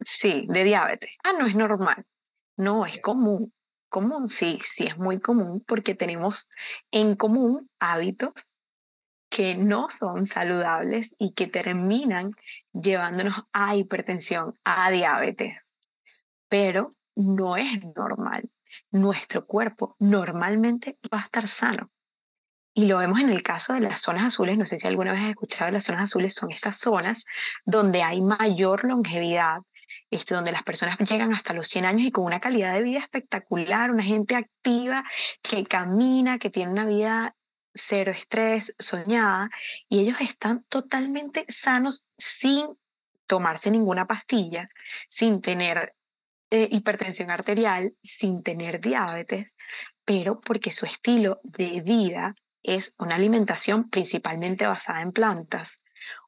Sí, 0.00 0.46
de 0.48 0.64
diabetes. 0.64 1.10
Ah, 1.24 1.32
no 1.38 1.44
es 1.44 1.54
normal. 1.54 2.06
No, 2.56 2.86
es 2.86 2.98
común. 3.00 3.52
Común, 3.88 4.28
sí, 4.28 4.58
sí 4.62 4.86
es 4.86 4.96
muy 4.96 5.20
común 5.20 5.62
porque 5.66 5.94
tenemos 5.94 6.48
en 6.92 7.16
común 7.16 7.68
hábitos 7.80 8.32
que 9.28 9.56
no 9.56 9.88
son 9.90 10.24
saludables 10.24 11.14
y 11.18 11.32
que 11.32 11.48
terminan 11.48 12.30
llevándonos 12.72 13.42
a 13.52 13.76
hipertensión, 13.76 14.54
a 14.64 14.90
diabetes. 14.90 15.58
Pero 16.48 16.94
no 17.16 17.56
es 17.56 17.82
normal. 17.96 18.48
Nuestro 18.90 19.46
cuerpo 19.46 19.96
normalmente 19.98 20.98
va 21.12 21.18
a 21.18 21.24
estar 21.24 21.48
sano. 21.48 21.90
Y 22.74 22.86
lo 22.86 22.98
vemos 22.98 23.20
en 23.20 23.28
el 23.28 23.42
caso 23.42 23.74
de 23.74 23.80
las 23.80 24.00
zonas 24.00 24.26
azules. 24.26 24.56
No 24.56 24.64
sé 24.64 24.78
si 24.78 24.86
alguna 24.86 25.12
vez 25.12 25.22
has 25.22 25.30
escuchado, 25.30 25.70
las 25.70 25.84
zonas 25.84 26.04
azules 26.04 26.34
son 26.34 26.52
estas 26.52 26.78
zonas 26.78 27.24
donde 27.64 28.02
hay 28.02 28.22
mayor 28.22 28.84
longevidad, 28.84 29.58
este, 30.10 30.34
donde 30.34 30.52
las 30.52 30.62
personas 30.62 30.96
llegan 30.98 31.34
hasta 31.34 31.52
los 31.52 31.68
100 31.68 31.84
años 31.84 32.06
y 32.06 32.10
con 32.10 32.24
una 32.24 32.40
calidad 32.40 32.72
de 32.74 32.82
vida 32.82 32.98
espectacular, 32.98 33.90
una 33.90 34.02
gente 34.02 34.36
activa 34.36 35.04
que 35.42 35.64
camina, 35.64 36.38
que 36.38 36.48
tiene 36.48 36.72
una 36.72 36.86
vida 36.86 37.34
cero 37.74 38.12
estrés, 38.12 38.74
soñada, 38.78 39.50
y 39.88 40.00
ellos 40.00 40.20
están 40.20 40.64
totalmente 40.64 41.44
sanos 41.48 42.06
sin 42.18 42.66
tomarse 43.26 43.70
ninguna 43.70 44.06
pastilla, 44.06 44.68
sin 45.08 45.40
tener 45.40 45.94
eh, 46.54 46.68
hipertensión 46.70 47.30
arterial, 47.30 47.94
sin 48.02 48.42
tener 48.42 48.78
diabetes, 48.78 49.48
pero 50.04 50.38
porque 50.38 50.70
su 50.70 50.84
estilo 50.84 51.40
de 51.44 51.80
vida 51.80 52.34
es 52.62 52.94
una 52.98 53.14
alimentación 53.14 53.88
principalmente 53.88 54.66
basada 54.66 55.00
en 55.00 55.12
plantas, 55.12 55.80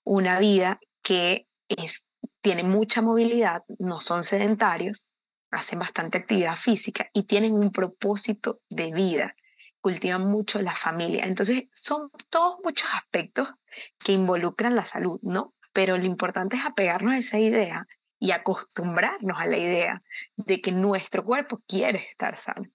una 0.02 0.38
vida 0.38 0.80
que 1.02 1.46
es 1.68 2.06
tienen 2.40 2.70
mucha 2.70 3.02
movilidad, 3.02 3.64
no 3.78 4.00
son 4.00 4.22
sedentarios, 4.22 5.10
hacen 5.50 5.78
bastante 5.78 6.16
actividad 6.16 6.56
física 6.56 7.10
y 7.12 7.24
tienen 7.24 7.52
un 7.52 7.70
propósito 7.70 8.60
de 8.70 8.92
vida, 8.92 9.36
cultivan 9.82 10.30
mucho 10.30 10.62
la 10.62 10.74
familia. 10.74 11.26
Entonces, 11.26 11.64
son 11.70 12.08
todos 12.30 12.60
muchos 12.64 12.88
aspectos 12.94 13.52
que 13.98 14.12
involucran 14.12 14.74
la 14.74 14.86
salud, 14.86 15.18
¿no? 15.20 15.52
Pero 15.74 15.98
lo 15.98 16.04
importante 16.04 16.56
es 16.56 16.64
apegarnos 16.64 17.12
a 17.12 17.18
esa 17.18 17.38
idea 17.38 17.86
y 18.20 18.30
acostumbrarnos 18.30 19.38
a 19.38 19.46
la 19.46 19.58
idea 19.58 20.02
de 20.36 20.60
que 20.60 20.72
nuestro 20.72 21.24
cuerpo 21.24 21.62
quiere 21.68 22.08
estar 22.10 22.36
sano. 22.36 22.68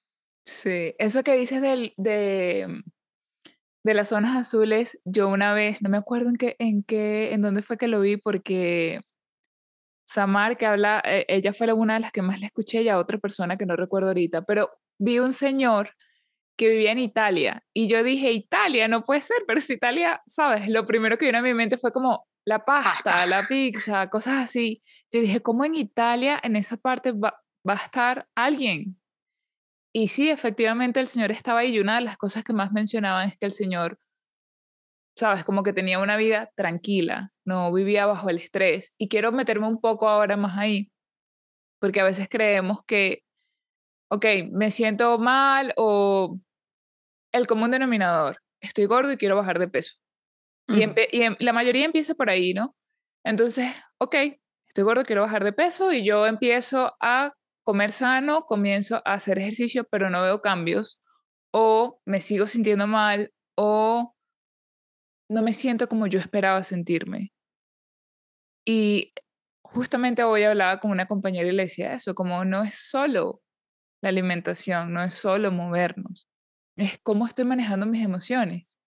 Sí, 0.46 0.96
eso 0.98 1.24
que 1.24 1.36
dices 1.36 1.62
del, 1.62 1.93
de, 1.98 2.81
de 3.84 3.93
las 3.93 4.10
zonas 4.10 4.36
azules, 4.36 5.00
yo 5.05 5.29
una 5.29 5.53
vez, 5.53 5.81
no 5.81 5.89
me 5.89 5.98
acuerdo 5.98 6.29
en 6.29 6.36
qué, 6.36 6.55
en 6.60 6.84
qué, 6.84 7.34
en 7.34 7.41
dónde 7.41 7.62
fue 7.62 7.77
que 7.77 7.88
lo 7.88 8.01
vi, 8.01 8.17
porque 8.17 9.01
Samar, 10.08 10.58
que 10.58 10.65
habla, 10.65 11.03
eh, 11.05 11.25
ella 11.27 11.53
fue 11.53 11.72
una 11.72 11.93
de 11.93 12.00
las 12.00 12.12
que 12.12 12.24
más 12.24 12.39
le 12.39 12.48
escuché 12.48 12.81
y 12.81 12.89
a 12.89 12.98
otra 12.98 13.19
persona 13.19 13.58
que 13.58 13.67
no 13.67 13.75
recuerdo 13.75 14.08
ahorita, 14.08 14.41
pero 14.41 14.72
vi 15.00 15.19
un 15.19 15.34
señor 15.34 15.91
que 16.58 16.67
vivía 16.67 16.91
en 16.91 17.00
Italia 17.00 17.63
y 17.74 17.88
yo 17.88 18.03
dije, 18.03 18.31
Italia, 18.31 18.88
no 18.88 19.03
puede 19.03 19.22
ser, 19.22 19.38
pero 19.48 19.62
si 19.62 19.74
Italia, 19.74 20.22
¿sabes? 20.25 20.67
Lo 20.67 20.86
primero 20.86 21.17
que 21.17 21.27
vino 21.27 21.38
a 21.38 21.41
mi 21.43 21.53
mente 21.53 21.77
fue 21.77 21.91
como 21.91 22.27
la 22.50 22.65
pasta, 22.65 23.25
la 23.27 23.48
pizza, 23.48 24.10
cosas 24.10 24.44
así. 24.44 24.82
Yo 25.12 25.22
dije, 25.22 25.41
¿cómo 25.41 25.65
en 25.65 25.75
Italia, 25.75 26.39
en 26.41 26.56
esa 26.56 26.77
parte, 26.77 27.12
va, 27.12 27.39
va 27.68 27.74
a 27.74 27.86
estar 27.86 28.27
alguien? 28.36 29.00
Y 29.94 30.08
sí, 30.08 30.29
efectivamente 30.29 31.00
el 31.00 31.08
Señor 31.08 31.32
estaba 31.32 31.60
ahí 31.60 31.75
y 31.75 31.79
una 31.79 31.96
de 31.96 32.01
las 32.01 32.18
cosas 32.18 32.44
que 32.44 32.53
más 32.53 32.72
mencionaban 32.72 33.27
es 33.27 33.38
que 33.38 33.46
el 33.46 33.51
Señor 33.51 34.00
sabes, 35.15 35.44
como 35.44 35.63
que 35.63 35.74
tenía 35.74 36.00
una 36.00 36.15
vida 36.15 36.50
tranquila, 36.56 37.32
no 37.46 37.72
vivía 37.74 38.06
bajo 38.08 38.29
el 38.29 38.38
estrés. 38.38 38.96
Y 38.98 39.10
quiero 39.10 39.32
meterme 39.32 39.68
un 39.68 39.79
poco 39.79 40.08
ahora 40.08 40.38
más 40.38 40.58
ahí, 40.58 40.91
porque 41.79 42.00
a 42.00 42.06
veces 42.06 42.27
creemos 42.29 42.79
que, 42.86 43.24
ok, 44.10 44.25
me 44.51 44.72
siento 44.72 45.20
mal 45.20 45.74
o 45.77 46.39
el 47.32 47.46
común 47.48 47.70
denominador, 47.72 48.41
estoy 48.62 48.86
gordo 48.86 49.12
y 49.12 49.18
quiero 49.18 49.36
bajar 49.36 49.60
de 49.60 49.68
peso. 49.68 49.98
Y, 50.69 50.83
y 51.11 51.43
la 51.43 51.53
mayoría 51.53 51.85
empieza 51.85 52.13
por 52.13 52.29
ahí, 52.29 52.53
¿no? 52.53 52.75
Entonces, 53.23 53.73
ok, 53.97 54.15
estoy 54.67 54.83
gordo, 54.83 55.03
quiero 55.03 55.23
bajar 55.23 55.43
de 55.43 55.53
peso 55.53 55.91
y 55.91 56.05
yo 56.05 56.25
empiezo 56.25 56.95
a 57.01 57.33
comer 57.63 57.91
sano, 57.91 58.45
comienzo 58.45 59.01
a 59.05 59.13
hacer 59.13 59.39
ejercicio, 59.39 59.83
pero 59.91 60.09
no 60.09 60.21
veo 60.21 60.41
cambios, 60.41 60.99
o 61.51 61.99
me 62.05 62.21
sigo 62.21 62.45
sintiendo 62.45 62.88
mal, 62.88 63.31
o 63.55 64.15
no 65.29 65.43
me 65.43 65.53
siento 65.53 65.88
como 65.88 66.07
yo 66.07 66.19
esperaba 66.19 66.63
sentirme. 66.63 67.31
Y 68.65 69.13
justamente 69.61 70.23
hoy 70.23 70.43
hablaba 70.43 70.79
con 70.79 70.91
una 70.91 71.05
compañera 71.07 71.47
y 71.47 71.51
le 71.51 71.63
decía 71.63 71.93
eso, 71.93 72.15
como 72.15 72.43
no 72.45 72.63
es 72.63 72.75
solo 72.75 73.41
la 74.01 74.09
alimentación, 74.09 74.93
no 74.93 75.03
es 75.03 75.13
solo 75.13 75.51
movernos, 75.51 76.27
es 76.77 76.99
cómo 77.03 77.27
estoy 77.27 77.45
manejando 77.45 77.85
mis 77.85 78.03
emociones. 78.03 78.78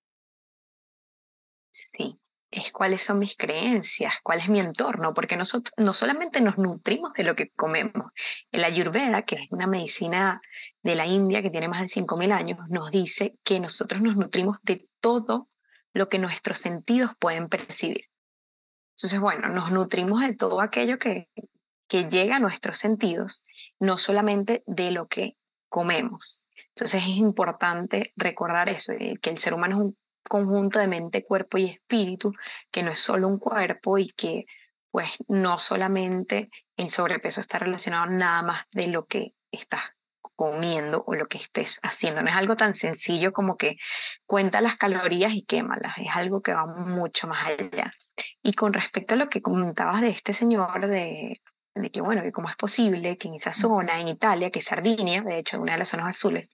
Sí, 1.73 2.21
es 2.51 2.71
cuáles 2.71 3.03
son 3.03 3.19
mis 3.19 3.35
creencias, 3.35 4.13
cuál 4.23 4.41
es 4.41 4.49
mi 4.51 4.61
entorno, 4.61 5.15
porque 5.15 5.39
nosotros 5.39 5.73
no 5.79 5.95
solamente 5.95 6.43
nos 6.43 6.59
nutrimos 6.59 7.15
de 7.15 7.25
lo 7.25 7.35
que 7.35 7.51
comemos. 7.51 8.13
El 8.51 8.63
Ayurveda, 8.65 9.23
que 9.23 9.37
es 9.37 9.51
una 9.51 9.67
medicina 9.67 10.43
de 10.83 10.95
la 10.95 11.07
India 11.07 11.41
que 11.41 11.49
tiene 11.49 11.69
más 11.69 11.81
de 11.81 12.03
5.000 12.03 12.31
años, 12.31 12.59
nos 12.69 12.91
dice 12.91 13.37
que 13.43 13.59
nosotros 13.59 14.03
nos 14.03 14.17
nutrimos 14.17 14.59
de 14.63 14.87
todo 15.01 15.49
lo 15.95 16.11
que 16.11 16.19
nuestros 16.19 16.59
sentidos 16.59 17.13
pueden 17.19 17.49
percibir. 17.49 18.05
Entonces, 18.97 19.19
bueno, 19.19 19.49
nos 19.49 19.73
nutrimos 19.73 20.21
de 20.21 20.35
todo 20.35 20.61
aquello 20.61 20.99
que, 20.99 21.29
que 21.89 22.05
llega 22.05 22.37
a 22.37 22.41
nuestros 22.41 22.77
sentidos, 22.77 23.47
no 23.79 23.97
solamente 23.97 24.63
de 24.67 24.91
lo 24.91 25.09
que 25.09 25.39
comemos. 25.71 26.45
Entonces 26.75 27.03
es 27.03 27.17
importante 27.17 28.13
recordar 28.17 28.69
eso, 28.69 28.93
que 29.21 29.31
el 29.31 29.39
ser 29.39 29.55
humano 29.55 29.77
es 29.77 29.83
un 29.83 29.99
conjunto 30.29 30.79
de 30.79 30.89
mente, 30.89 31.25
cuerpo 31.25 31.59
y 31.59 31.67
espíritu, 31.67 32.33
que 32.71 32.83
no 32.83 32.91
es 32.91 32.99
solo 32.99 33.29
un 33.29 33.39
cuerpo 33.39 33.99
y 33.99 34.09
que 34.11 34.47
pues 34.91 35.11
no 35.27 35.59
solamente 35.59 36.51
el 36.77 36.91
sobrepeso 36.91 37.41
está 37.41 37.59
relacionado 37.59 38.07
nada 38.07 38.43
más 38.43 38.67
de 38.73 38.87
lo 38.89 39.07
que 39.07 39.35
está 39.51 39.97
comiendo 40.37 41.05
o 41.07 41.15
lo 41.15 41.27
que 41.27 41.39
estés 41.39 41.81
haciendo. 41.83 42.23
No 42.23 42.31
es 42.31 42.37
algo 42.37 42.57
tan 42.57 42.75
sencillo 42.75 43.33
como 43.33 43.57
que 43.57 43.77
cuenta 44.27 44.61
las 44.61 44.77
calorías 44.77 45.35
y 45.35 45.43
quémalas, 45.43 45.97
es 45.99 46.15
algo 46.15 46.43
que 46.43 46.53
va 46.53 46.67
mucho 46.67 47.27
más 47.27 47.47
allá. 47.47 47.95
Y 48.43 48.53
con 48.55 48.73
respecto 48.73 49.15
a 49.15 49.17
lo 49.17 49.29
que 49.29 49.43
comentabas 49.43 50.01
de 50.01 50.11
este 50.11 50.33
señor, 50.33 50.89
de, 50.89 51.41
de 51.75 51.91
que 51.91 52.01
bueno, 52.01 52.23
que 52.23 52.33
cómo 52.33 52.49
es 52.49 52.57
posible 52.57 53.17
que 53.17 53.29
en 53.29 53.35
esa 53.35 53.53
zona, 53.53 54.01
en 54.01 54.09
Italia, 54.09 54.51
que 54.51 54.59
es 54.59 54.65
Sardinia, 54.67 55.23
de 55.23 55.39
hecho, 55.39 55.61
una 55.61 55.73
de 55.73 55.79
las 55.79 55.89
zonas 55.89 56.09
azules, 56.09 56.51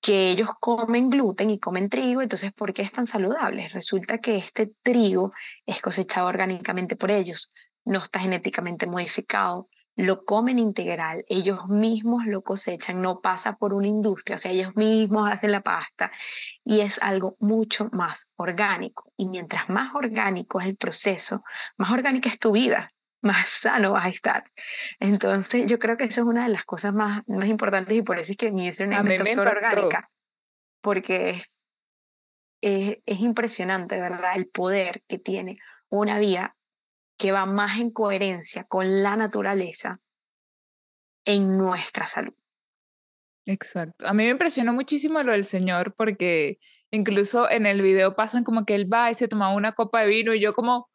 que 0.00 0.30
ellos 0.30 0.50
comen 0.60 1.10
gluten 1.10 1.50
y 1.50 1.58
comen 1.58 1.88
trigo, 1.88 2.22
entonces, 2.22 2.52
¿por 2.52 2.72
qué 2.72 2.82
es 2.82 2.92
tan 2.92 3.06
saludables? 3.06 3.72
Resulta 3.72 4.18
que 4.18 4.36
este 4.36 4.72
trigo 4.82 5.32
es 5.66 5.80
cosechado 5.80 6.28
orgánicamente 6.28 6.96
por 6.96 7.10
ellos, 7.10 7.52
no 7.84 7.98
está 8.00 8.20
genéticamente 8.20 8.86
modificado, 8.86 9.68
lo 9.96 10.24
comen 10.24 10.60
integral, 10.60 11.24
ellos 11.28 11.66
mismos 11.66 12.24
lo 12.24 12.42
cosechan, 12.42 13.02
no 13.02 13.20
pasa 13.20 13.56
por 13.56 13.74
una 13.74 13.88
industria, 13.88 14.36
o 14.36 14.38
sea, 14.38 14.52
ellos 14.52 14.76
mismos 14.76 15.28
hacen 15.28 15.50
la 15.50 15.62
pasta 15.62 16.12
y 16.64 16.82
es 16.82 17.02
algo 17.02 17.36
mucho 17.40 17.88
más 17.90 18.30
orgánico. 18.36 19.12
Y 19.16 19.26
mientras 19.26 19.68
más 19.68 19.92
orgánico 19.96 20.60
es 20.60 20.68
el 20.68 20.76
proceso, 20.76 21.42
más 21.76 21.90
orgánica 21.90 22.28
es 22.28 22.38
tu 22.38 22.52
vida, 22.52 22.92
más 23.20 23.48
sano 23.48 23.92
vas 23.92 24.06
a 24.06 24.10
estar. 24.10 24.44
Entonces, 25.00 25.64
yo 25.66 25.78
creo 25.78 25.96
que 25.96 26.04
esa 26.04 26.20
es 26.20 26.26
una 26.26 26.44
de 26.44 26.50
las 26.50 26.64
cosas 26.64 26.94
más, 26.94 27.22
más 27.26 27.48
importantes 27.48 27.96
y 27.96 28.02
por 28.02 28.18
eso 28.18 28.32
es 28.32 28.38
que 28.38 28.50
mi 28.50 28.68
username 28.68 29.16
es 29.16 29.24
Doctor 29.24 29.48
Orgánica, 29.48 30.10
porque 30.80 31.30
es, 31.30 31.62
es, 32.60 32.98
es 33.06 33.20
impresionante, 33.20 34.00
¿verdad? 34.00 34.32
El 34.36 34.48
poder 34.48 35.02
que 35.06 35.18
tiene 35.18 35.58
una 35.88 36.18
vida 36.18 36.56
que 37.16 37.32
va 37.32 37.46
más 37.46 37.78
en 37.80 37.90
coherencia 37.90 38.64
con 38.64 39.02
la 39.02 39.16
naturaleza 39.16 40.00
en 41.24 41.58
nuestra 41.58 42.06
salud. 42.06 42.34
Exacto. 43.44 44.06
A 44.06 44.12
mí 44.12 44.24
me 44.24 44.30
impresionó 44.30 44.72
muchísimo 44.72 45.22
lo 45.22 45.32
del 45.32 45.44
Señor 45.44 45.94
porque 45.94 46.58
incluso 46.90 47.50
en 47.50 47.66
el 47.66 47.82
video 47.82 48.14
pasan 48.14 48.44
como 48.44 48.64
que 48.64 48.74
él 48.74 48.92
va 48.92 49.10
y 49.10 49.14
se 49.14 49.26
toma 49.26 49.54
una 49.54 49.72
copa 49.72 50.02
de 50.02 50.08
vino 50.08 50.34
y 50.34 50.40
yo 50.40 50.54
como, 50.54 50.88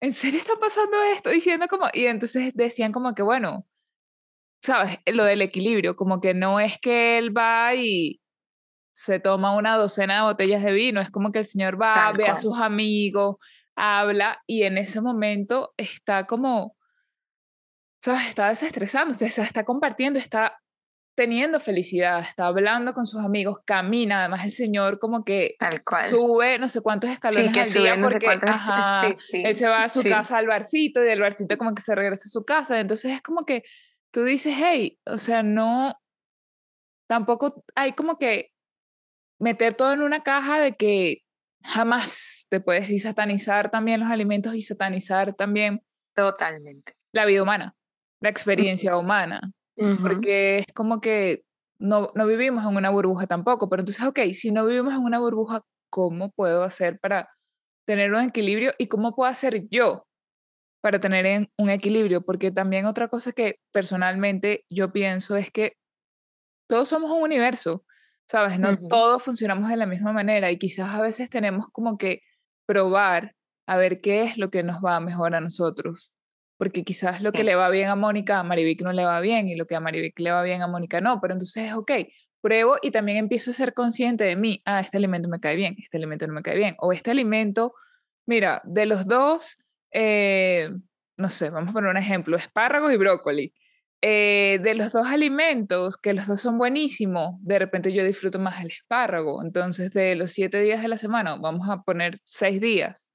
¿en 0.00 0.12
serio 0.12 0.38
está 0.38 0.54
pasando 0.60 1.02
esto? 1.02 1.30
Diciendo 1.30 1.66
como, 1.68 1.86
y 1.92 2.06
entonces 2.06 2.54
decían 2.54 2.92
como 2.92 3.14
que, 3.14 3.22
bueno, 3.22 3.66
sabes, 4.62 4.98
lo 5.06 5.24
del 5.24 5.42
equilibrio, 5.42 5.96
como 5.96 6.20
que 6.20 6.34
no 6.34 6.60
es 6.60 6.78
que 6.80 7.18
él 7.18 7.36
va 7.36 7.74
y 7.74 8.20
se 8.92 9.20
toma 9.20 9.56
una 9.56 9.76
docena 9.76 10.16
de 10.16 10.22
botellas 10.22 10.62
de 10.62 10.72
vino, 10.72 11.00
es 11.00 11.10
como 11.10 11.30
que 11.30 11.40
el 11.40 11.44
Señor 11.44 11.80
va, 11.80 12.12
ve 12.12 12.26
a 12.26 12.34
sus 12.34 12.60
amigos, 12.60 13.36
habla 13.76 14.42
y 14.46 14.64
en 14.64 14.76
ese 14.76 15.00
momento 15.00 15.72
está 15.76 16.26
como, 16.26 16.76
¿sabes? 18.02 18.26
Está 18.26 18.48
desestresándose, 18.48 19.30
se 19.30 19.42
está 19.42 19.64
compartiendo, 19.64 20.18
está 20.18 20.60
teniendo 21.18 21.58
felicidad, 21.58 22.20
está 22.20 22.46
hablando 22.46 22.94
con 22.94 23.04
sus 23.04 23.20
amigos, 23.20 23.58
camina, 23.64 24.20
además 24.20 24.44
el 24.44 24.52
señor 24.52 25.00
como 25.00 25.24
que 25.24 25.56
sube 26.08 26.60
no 26.60 26.68
sé 26.68 26.80
cuántos 26.80 27.10
escalones 27.10 27.56
al 27.56 27.72
día 27.72 27.98
porque 28.00 28.38
él 29.32 29.54
se 29.56 29.66
va 29.66 29.82
a 29.82 29.88
su 29.88 30.04
casa 30.04 30.38
al 30.38 30.46
barcito 30.46 31.02
y 31.02 31.06
del 31.08 31.20
barcito 31.20 31.58
como 31.58 31.74
que 31.74 31.82
se 31.82 31.96
regresa 31.96 32.22
a 32.26 32.30
su 32.30 32.44
casa, 32.44 32.78
entonces 32.78 33.10
es 33.10 33.20
como 33.20 33.44
que 33.44 33.64
tú 34.12 34.22
dices, 34.22 34.54
hey, 34.56 34.96
o 35.06 35.16
sea, 35.16 35.42
no, 35.42 35.92
tampoco 37.08 37.64
hay 37.74 37.94
como 37.94 38.16
que 38.16 38.52
meter 39.40 39.74
todo 39.74 39.94
en 39.94 40.02
una 40.02 40.22
caja 40.22 40.60
de 40.60 40.76
que 40.76 41.24
jamás 41.64 42.46
te 42.48 42.60
puedes 42.60 43.02
satanizar 43.02 43.72
también 43.72 43.98
los 43.98 44.08
alimentos 44.08 44.54
y 44.54 44.62
satanizar 44.62 45.34
también 45.34 45.82
totalmente. 46.14 46.94
la 47.12 47.24
vida 47.24 47.42
humana, 47.42 47.74
la 48.20 48.28
experiencia 48.28 48.96
humana, 48.96 49.50
porque 50.00 50.58
es 50.58 50.66
como 50.74 51.00
que 51.00 51.44
no, 51.80 52.10
no 52.14 52.26
vivimos 52.26 52.64
en 52.64 52.76
una 52.76 52.90
burbuja 52.90 53.26
tampoco, 53.26 53.68
pero 53.68 53.82
entonces, 53.82 54.04
ok, 54.04 54.20
si 54.32 54.50
no 54.50 54.66
vivimos 54.66 54.92
en 54.92 55.00
una 55.00 55.18
burbuja, 55.18 55.62
¿cómo 55.90 56.30
puedo 56.30 56.62
hacer 56.62 56.98
para 56.98 57.30
tener 57.86 58.12
un 58.12 58.22
equilibrio 58.22 58.72
y 58.78 58.88
cómo 58.88 59.14
puedo 59.14 59.30
hacer 59.30 59.68
yo 59.70 60.06
para 60.82 61.00
tener 61.00 61.48
un 61.56 61.70
equilibrio? 61.70 62.22
Porque 62.22 62.50
también 62.50 62.86
otra 62.86 63.08
cosa 63.08 63.32
que 63.32 63.60
personalmente 63.72 64.64
yo 64.68 64.92
pienso 64.92 65.36
es 65.36 65.50
que 65.50 65.74
todos 66.68 66.88
somos 66.88 67.10
un 67.10 67.22
universo 67.22 67.84
¿sabes? 68.28 68.58
No 68.58 68.76
todos 68.76 69.22
funcionamos 69.22 69.68
de 69.70 69.76
la 69.76 69.86
misma 69.86 70.12
manera 70.12 70.50
y 70.50 70.58
quizás 70.58 70.94
a 70.94 71.00
veces 71.00 71.30
tenemos 71.30 71.66
como 71.72 71.96
que 71.96 72.20
probar 72.66 73.34
a 73.66 73.76
ver 73.76 74.00
qué 74.00 74.22
es 74.22 74.38
lo 74.38 74.50
que 74.50 74.62
nos 74.62 74.84
va 74.84 75.00
mejor 75.00 75.34
a 75.34 75.40
nosotros. 75.40 76.12
Porque 76.58 76.84
quizás 76.84 77.22
lo 77.22 77.32
que 77.32 77.44
le 77.44 77.54
va 77.54 77.70
bien 77.70 77.88
a 77.88 77.96
Mónica, 77.96 78.38
a 78.40 78.42
Marivic 78.42 78.82
no 78.82 78.92
le 78.92 79.04
va 79.04 79.20
bien 79.20 79.48
y 79.48 79.56
lo 79.56 79.66
que 79.66 79.76
a 79.76 79.80
Marivic 79.80 80.18
le 80.20 80.32
va 80.32 80.42
bien 80.42 80.60
a 80.62 80.66
Mónica 80.68 81.00
no. 81.00 81.20
Pero 81.20 81.34
entonces, 81.34 81.72
ok, 81.72 81.92
pruebo 82.40 82.76
y 82.82 82.90
también 82.90 83.18
empiezo 83.18 83.50
a 83.50 83.54
ser 83.54 83.74
consciente 83.74 84.24
de 84.24 84.36
mí. 84.36 84.60
Ah, 84.64 84.80
este 84.80 84.98
alimento 84.98 85.28
me 85.28 85.40
cae 85.40 85.56
bien, 85.56 85.76
este 85.78 85.96
alimento 85.96 86.26
no 86.26 86.34
me 86.34 86.42
cae 86.42 86.56
bien. 86.56 86.74
O 86.80 86.92
este 86.92 87.10
alimento, 87.12 87.72
mira, 88.26 88.60
de 88.64 88.86
los 88.86 89.06
dos, 89.06 89.56
eh, 89.92 90.70
no 91.16 91.28
sé, 91.28 91.50
vamos 91.50 91.70
a 91.70 91.72
poner 91.72 91.90
un 91.90 91.96
ejemplo, 91.96 92.36
espárragos 92.36 92.92
y 92.92 92.96
brócoli. 92.96 93.52
eh, 94.00 94.60
de 94.62 94.74
los 94.74 94.92
dos 94.92 95.06
alimentos, 95.08 95.96
que 95.96 96.14
los 96.14 96.26
dos 96.26 96.40
son 96.40 96.58
buenísimos, 96.58 97.34
de 97.40 97.58
repente 97.58 97.92
yo 97.92 98.04
disfruto 98.04 98.38
más 98.38 98.60
el 98.62 98.68
espárrago. 98.68 99.42
Entonces, 99.42 99.90
de 99.92 100.14
los 100.14 100.30
siete 100.32 100.60
días 100.60 100.82
de 100.82 100.88
la 100.88 100.98
semana, 100.98 101.36
vamos 101.36 101.68
a 101.68 101.82
poner 101.82 102.20
seis 102.24 102.60
días, 102.60 103.08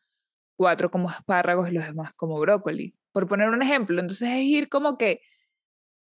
cuatro 0.58 0.92
como 0.92 1.10
espárragos 1.10 1.70
y 1.70 1.74
los 1.74 1.86
demás 1.86 2.14
como 2.14 2.40
brócoli, 2.40 2.96
por 3.14 3.28
poner 3.28 3.50
un 3.50 3.62
ejemplo. 3.62 4.02
Entonces, 4.02 4.28
es 4.28 4.44
ir 4.44 4.68
como 4.68 4.98
que 4.98 5.22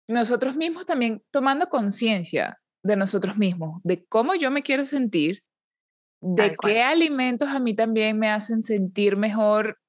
nosotros 0.08 0.56
mismos 0.56 0.86
también 0.86 1.24
tomando 1.32 1.68
conciencia 1.68 2.60
de 2.84 2.96
nosotros 2.96 3.38
mismos, 3.38 3.82
de 3.84 4.06
cómo 4.06 4.36
yo 4.36 4.52
me 4.52 4.62
quiero 4.62 4.86
sentir, 4.86 5.44
de 6.22 6.56
qué 6.62 6.82
alimentos 6.82 7.50
a 7.50 7.60
mí 7.60 7.76
también 7.76 8.20
me 8.20 8.30
hacen 8.30 8.62
sentir 8.62 9.18
mejor, 9.18 9.80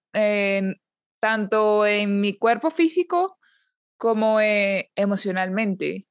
tanto 1.21 1.87
en 1.87 2.21
mi 2.21 2.37
cuerpo 2.37 2.71
físico 2.71 3.39
como 3.97 4.41
eh, 4.41 4.91
emocionalmente 4.97 6.07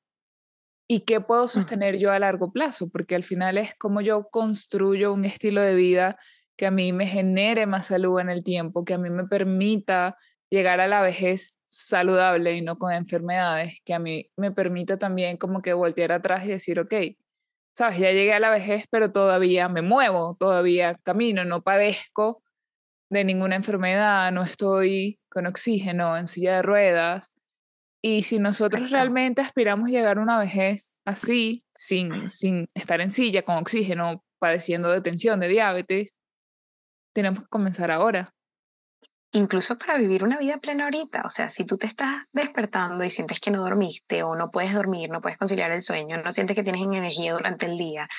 y 0.88 1.02
qué 1.02 1.22
puedo 1.22 1.48
sostener 1.48 1.98
yo 1.98 2.12
a 2.12 2.20
largo 2.20 2.52
plazo, 2.52 2.90
porque 2.90 3.16
al 3.16 3.24
final 3.24 3.58
es 3.58 3.76
como 3.76 4.02
yo 4.02 4.30
construyo 4.30 5.14
un 5.14 5.26
estilo 5.26 5.62
de 5.62 5.76
vida 5.76 6.18
que 6.58 6.66
a 6.66 6.72
mí 6.72 6.94
me 6.94 7.06
genere 7.06 7.66
más 7.66 7.88
salud 7.88 8.20
en 8.20 8.30
el 8.30 8.44
tiempo, 8.44 8.84
que 8.84 8.94
a 8.94 8.98
mí 8.98 9.10
me 9.10 9.26
permita 9.26 10.18
llegar 10.50 10.80
a 10.80 10.88
la 10.88 11.02
vejez 11.02 11.54
saludable 11.68 12.56
y 12.56 12.62
no 12.62 12.78
con 12.78 12.92
enfermedades, 12.92 13.80
que 13.86 13.94
a 13.94 14.00
mí 14.00 14.30
me 14.36 14.52
permita 14.52 14.98
también 14.98 15.38
como 15.38 15.62
que 15.62 15.74
voltear 15.74 16.12
atrás 16.12 16.46
y 16.46 16.50
decir, 16.50 16.80
ok, 16.80 16.94
sabes, 17.76 18.00
ya 18.00 18.12
llegué 18.12 18.34
a 18.34 18.40
la 18.40 18.50
vejez, 18.50 18.86
pero 18.90 19.12
todavía 19.12 19.70
me 19.70 19.82
muevo, 19.82 20.36
todavía 20.40 20.96
camino, 21.04 21.46
no 21.46 21.62
padezco 21.62 22.42
de 23.10 23.24
ninguna 23.24 23.56
enfermedad, 23.56 24.32
no 24.32 24.44
estoy 24.44 25.20
con 25.30 25.46
oxígeno, 25.48 26.18
en 26.18 26.28
silla 26.28 26.58
de 26.58 26.62
ruedas, 26.62 27.34
y 28.02 28.24
si 28.24 28.40
nosotros 28.40 28.92
realmente 28.92 29.42
aspiramos 29.42 29.90
a 29.90 29.92
llegar 29.92 30.18
a 30.18 30.22
una 30.22 30.40
vejez 30.40 30.94
así, 31.06 31.66
sin, 31.74 32.30
sin 32.30 32.68
estar 32.74 33.02
en 33.02 33.10
silla, 33.10 33.44
con 33.44 33.58
oxígeno, 33.58 34.24
padeciendo 34.40 34.90
de 34.90 35.02
tensión, 35.02 35.40
de 35.40 35.50
diabetes, 35.50 36.16
tenemos 37.14 37.44
que 37.44 37.50
comenzar 37.50 37.92
ahora. 37.92 38.34
Incluso 39.32 39.78
para 39.78 39.98
vivir 39.98 40.24
una 40.24 40.40
vida 40.40 40.58
plena 40.58 40.86
ahorita, 40.86 41.22
o 41.24 41.30
sea, 41.30 41.50
si 41.50 41.64
tú 41.64 41.78
te 41.78 41.86
estás 41.86 42.24
despertando 42.32 43.04
y 43.04 43.12
sientes 43.12 43.40
que 43.40 43.52
no 43.52 43.62
dormiste 43.62 44.24
o 44.24 44.36
no 44.36 44.50
puedes 44.50 44.74
dormir, 44.74 45.12
no 45.12 45.22
puedes 45.22 45.38
conciliar 45.38 45.72
el 45.72 45.82
sueño, 45.82 46.18
no 46.18 46.32
sientes 46.32 46.56
que 46.56 46.64
tienes 46.64 46.82
energía 46.82 47.34
durante 47.34 47.68
el 47.68 47.78
día, 47.78 48.10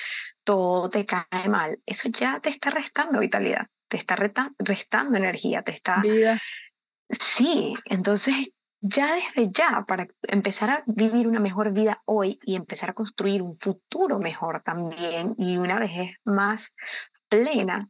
todo 0.45 0.89
te 0.89 1.05
cae 1.05 1.49
mal, 1.49 1.79
eso 1.85 2.09
ya 2.09 2.39
te 2.39 2.49
está 2.49 2.69
restando 2.69 3.19
vitalidad, 3.19 3.67
te 3.89 3.97
está 3.97 4.15
restando 4.15 5.17
energía, 5.17 5.63
te 5.63 5.73
está... 5.73 5.99
Vida. 6.01 6.39
Sí, 7.09 7.73
entonces 7.85 8.35
ya 8.81 9.13
desde 9.13 9.51
ya, 9.51 9.85
para 9.87 10.07
empezar 10.23 10.69
a 10.69 10.83
vivir 10.87 11.27
una 11.27 11.39
mejor 11.39 11.71
vida 11.71 12.01
hoy 12.05 12.39
y 12.43 12.55
empezar 12.55 12.89
a 12.89 12.93
construir 12.93 13.41
un 13.41 13.55
futuro 13.55 14.17
mejor 14.17 14.63
también 14.63 15.35
y 15.37 15.57
una 15.57 15.77
vejez 15.79 16.15
más 16.23 16.75
plena, 17.29 17.89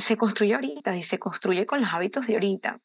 se 0.00 0.16
construye 0.16 0.54
ahorita 0.54 0.96
y 0.96 1.02
se 1.02 1.18
construye 1.18 1.66
con 1.66 1.80
los 1.80 1.92
hábitos 1.92 2.26
de 2.26 2.34
ahorita 2.34 2.80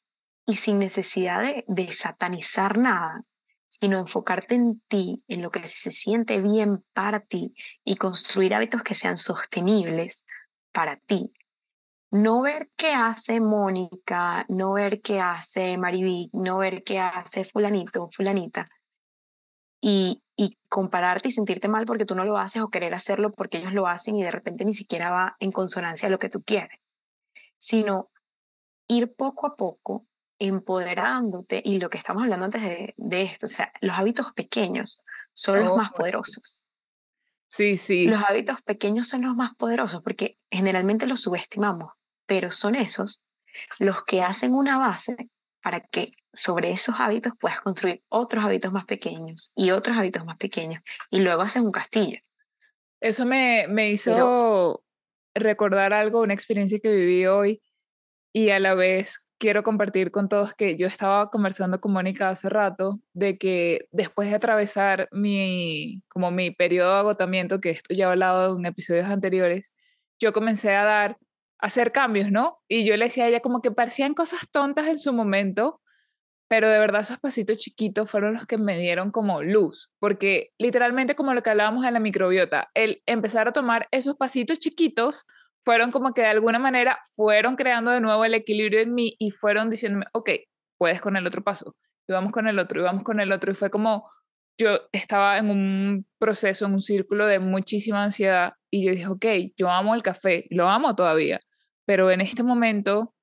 y 0.46 0.56
sin 0.56 0.80
necesidad 0.80 1.42
de, 1.42 1.66
de 1.68 1.92
satanizar 1.92 2.78
nada, 2.78 3.24
sino 3.68 4.00
enfocarte 4.00 4.56
en 4.56 4.82
ti, 4.88 5.24
en 5.28 5.42
lo 5.42 5.52
que 5.52 5.66
se 5.66 5.92
siente 5.92 6.42
bien 6.42 6.84
para 6.94 7.20
ti 7.20 7.54
y 7.84 7.98
construir 7.98 8.54
hábitos 8.54 8.84
que 8.84 8.96
sean 8.96 9.18
sostenibles 9.18 10.24
para 10.72 10.98
ti, 10.98 11.32
no 12.12 12.42
ver 12.42 12.70
qué 12.78 12.94
hace 12.94 13.40
Mónica, 13.40 14.46
no 14.48 14.74
ver 14.74 15.02
qué 15.02 15.20
hace 15.20 15.78
Mariví, 15.78 16.30
no 16.34 16.60
ver 16.60 16.84
qué 16.84 17.00
hace 17.00 17.44
fulanito 17.46 18.04
o 18.04 18.08
fulanita 18.08 18.70
y, 19.82 20.22
y 20.36 20.58
compararte 20.70 21.28
y 21.28 21.32
sentirte 21.32 21.68
mal 21.68 21.86
porque 21.86 22.06
tú 22.06 22.16
no 22.16 22.24
lo 22.24 22.38
haces 22.38 22.62
o 22.62 22.70
querer 22.70 22.94
hacerlo 22.94 23.34
porque 23.34 23.58
ellos 23.58 23.74
lo 23.74 23.88
hacen 23.88 24.16
y 24.16 24.24
de 24.24 24.32
repente 24.32 24.66
ni 24.66 24.74
siquiera 24.74 25.10
va 25.10 25.36
en 25.40 25.52
consonancia 25.52 26.08
a 26.08 26.12
lo 26.12 26.20
que 26.20 26.30
tú 26.30 26.42
quieres, 26.42 26.85
sino 27.66 28.12
ir 28.88 29.16
poco 29.16 29.48
a 29.48 29.56
poco 29.56 30.06
empoderándote 30.38 31.64
y 31.66 31.80
lo 31.80 31.90
que 31.90 31.98
estamos 31.98 32.22
hablando 32.22 32.46
antes 32.46 32.62
de, 32.62 32.94
de 32.96 33.24
esto, 33.24 33.48
o 33.48 33.50
sea, 33.50 33.72
los 33.82 33.98
hábitos 33.98 34.34
pequeños 34.34 35.02
son 35.34 35.66
los 35.66 35.76
más 35.76 35.90
oh, 35.92 35.98
poderosos. 35.98 36.64
Sí, 37.48 37.76
sí. 37.76 38.06
Los 38.06 38.22
hábitos 38.22 38.62
pequeños 38.62 39.08
son 39.08 39.24
los 39.24 39.36
más 39.36 39.56
poderosos 39.56 40.04
porque 40.04 40.38
generalmente 40.52 41.08
los 41.08 41.22
subestimamos 41.22 41.94
pero 42.28 42.52
son 42.52 42.76
esos 42.76 43.24
los 43.80 44.04
que 44.04 44.22
hacen 44.22 44.54
una 44.54 44.78
base 44.78 45.16
para 45.64 45.82
que 45.82 46.12
sobre 46.34 46.72
esos 46.72 47.00
hábitos 47.00 47.34
puedas 47.40 47.62
construir 47.62 48.04
otros 48.10 48.44
hábitos 48.46 48.72
más 48.72 48.86
pequeños 48.86 49.54
y 49.56 49.72
otros 49.72 49.98
hábitos 49.98 50.24
más 50.24 50.38
pequeños 50.38 50.84
y 51.10 51.20
luego 51.20 51.42
haces 51.42 51.64
un 51.64 51.72
castillo. 51.72 52.20
Eso 53.00 53.26
me, 53.26 53.66
me 53.70 53.90
hizo 53.90 54.85
recordar 55.36 55.94
algo, 55.94 56.22
una 56.22 56.34
experiencia 56.34 56.80
que 56.82 56.90
viví 56.90 57.26
hoy 57.26 57.62
y 58.34 58.50
a 58.50 58.60
la 58.60 58.74
vez 58.74 59.20
quiero 59.38 59.64
compartir 59.64 60.12
con 60.12 60.30
todos 60.30 60.54
que 60.54 60.78
yo 60.78 60.88
estaba 60.88 61.30
conversando 61.30 61.80
con 61.82 61.92
Mónica 61.94 62.30
hace 62.30 62.50
rato 62.50 63.00
de 63.14 63.38
que 63.38 63.88
después 63.92 64.30
de 64.30 64.36
atravesar 64.36 65.10
mi 65.12 66.02
como 66.08 66.32
mi 66.32 66.52
periodo 66.52 66.94
de 66.94 67.00
agotamiento 67.00 67.60
que 67.60 67.70
esto 67.72 67.94
ya 67.94 68.06
he 68.08 68.12
hablado 68.12 68.58
en 68.58 68.66
episodios 68.66 69.06
anteriores, 69.08 69.76
yo 70.20 70.34
comencé 70.34 70.74
a 70.76 70.86
dar 70.86 71.18
hacer 71.60 71.92
cambios, 71.92 72.32
¿no? 72.32 72.60
Y 72.68 72.86
yo 72.86 72.96
le 72.98 73.06
decía 73.06 73.26
a 73.26 73.28
ella 73.28 73.40
como 73.40 73.62
que 73.62 73.72
parecían 73.72 74.14
cosas 74.14 74.50
tontas 74.52 74.88
en 74.88 74.98
su 74.98 75.14
momento, 75.14 75.82
pero 76.48 76.70
de 76.70 76.80
verdad 76.80 77.02
esos 77.02 77.20
pasitos 77.20 77.58
chiquitos 77.58 78.10
fueron 78.10 78.34
los 78.34 78.46
que 78.46 78.58
me 78.58 78.78
dieron 78.78 79.12
como 79.12 79.42
luz, 79.42 79.90
porque 80.00 80.52
literalmente 80.60 81.16
como 81.16 81.34
lo 81.34 81.42
que 81.42 81.50
hablábamos 81.50 81.86
en 81.86 81.94
la 81.94 82.00
microbiota, 82.00 82.70
el 82.74 83.02
empezar 83.06 83.48
a 83.48 83.54
tomar 83.54 83.88
esos 83.92 84.16
pasitos 84.16 84.60
chiquitos 84.60 85.26
fueron 85.64 85.92
como 85.92 86.14
que 86.14 86.22
de 86.22 86.28
alguna 86.28 86.60
manera 86.60 87.00
fueron 87.16 87.56
creando 87.56 87.92
de 87.92 88.02
nuevo 88.02 88.24
el 88.26 88.36
equilibrio 88.36 88.82
en 88.82 88.94
mí 88.94 89.16
y 89.18 89.32
fueron 89.32 89.70
diciéndome, 89.70 90.06
ok, 90.14 90.30
puedes 90.78 91.02
con 91.02 91.18
el 91.18 91.26
otro 91.26 91.44
paso, 91.44 91.76
y 92.08 92.14
vamos 92.14 92.32
con 92.32 92.48
el 92.48 92.60
otro, 92.60 92.80
y 92.82 92.84
vamos 92.84 93.04
con 93.04 93.20
el 93.20 93.32
otro, 93.32 93.52
y 93.52 93.56
fue 93.56 93.72
como 93.72 94.08
yo 94.58 94.80
estaba 94.92 95.38
en 95.38 95.50
un 95.50 96.08
proceso, 96.18 96.66
en 96.66 96.74
un 96.74 96.80
círculo 96.80 97.28
de 97.28 97.40
muchísima 97.40 98.04
ansiedad 98.04 98.54
y 98.72 98.86
yo 98.86 98.92
dije, 98.92 99.08
ok, 99.08 99.26
yo 99.58 99.70
amo 99.70 99.96
el 99.96 100.02
café, 100.02 100.46
lo 100.50 100.70
amo 100.70 100.96
todavía, 100.96 101.42
pero 101.86 102.12
en 102.12 102.22
este 102.22 102.44
momento 102.44 103.14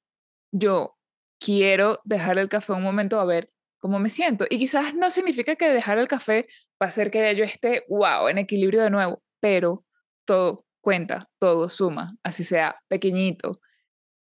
yo 0.52 0.96
quiero 1.44 2.00
dejar 2.04 2.38
el 2.38 2.48
café 2.48 2.72
un 2.72 2.82
momento 2.82 3.18
a 3.18 3.24
ver 3.24 3.50
cómo 3.80 3.98
me 3.98 4.08
siento. 4.08 4.46
Y 4.48 4.58
quizás 4.58 4.94
no 4.94 5.10
significa 5.10 5.56
que 5.56 5.68
dejar 5.68 5.98
el 5.98 6.08
café 6.08 6.46
va 6.80 6.86
a 6.86 6.88
hacer 6.88 7.10
que 7.10 7.34
yo 7.34 7.44
esté, 7.44 7.82
wow, 7.88 8.28
en 8.28 8.38
equilibrio 8.38 8.82
de 8.82 8.90
nuevo, 8.90 9.22
pero 9.40 9.84
todo 10.24 10.64
cuenta, 10.80 11.28
todo 11.40 11.68
suma, 11.68 12.16
así 12.22 12.44
sea 12.44 12.76
pequeñito. 12.88 13.60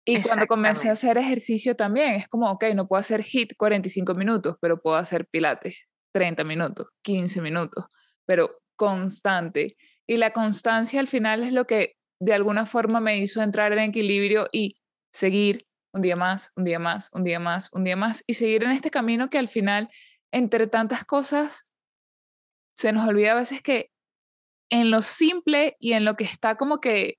Y 0.04 0.22
cuando 0.24 0.48
comencé 0.48 0.90
a 0.90 0.94
hacer 0.94 1.18
ejercicio 1.20 1.76
también, 1.76 2.16
es 2.16 2.28
como, 2.28 2.50
ok, 2.50 2.66
no 2.74 2.88
puedo 2.88 3.00
hacer 3.00 3.24
HIT 3.24 3.54
45 3.56 4.16
minutos, 4.16 4.56
pero 4.60 4.82
puedo 4.82 4.96
hacer 4.96 5.28
pilates 5.28 5.88
30 6.14 6.44
minutos, 6.44 6.88
15 7.04 7.42
minutos, 7.42 7.86
pero 8.26 8.62
constante. 8.76 9.78
Y 10.08 10.18
la 10.18 10.34
constancia 10.34 11.00
al 11.00 11.08
final 11.08 11.44
es 11.44 11.54
lo 11.54 11.66
que 11.66 11.94
de 12.20 12.34
alguna 12.34 12.66
forma 12.66 13.00
me 13.00 13.18
hizo 13.18 13.44
entrar 13.44 13.74
en 13.74 13.80
equilibrio 13.80 14.48
y 14.52 14.76
seguir 15.12 15.68
un 15.94 16.02
día 16.02 16.16
más, 16.16 16.52
un 16.56 16.64
día 16.64 16.80
más, 16.80 17.10
un 17.14 17.24
día 17.24 17.40
más, 17.40 17.70
un 17.74 17.84
día 17.84 17.96
más 17.96 18.24
y 18.28 18.36
seguir 18.36 18.64
en 18.64 18.72
este 18.72 18.92
camino 18.92 19.30
que 19.30 19.38
al 19.38 19.48
final, 19.48 19.90
entre 20.32 20.68
tantas 20.68 21.06
cosas, 21.06 21.68
se 22.76 22.94
nos 22.94 23.08
olvida 23.08 23.34
a 23.34 23.36
veces 23.36 23.62
que 23.62 23.92
en 24.70 24.90
lo 24.90 25.02
simple 25.02 25.76
y 25.80 25.94
en 25.94 26.06
lo 26.06 26.16
que 26.16 26.24
está 26.24 26.56
como 26.56 26.80
que 26.80 27.18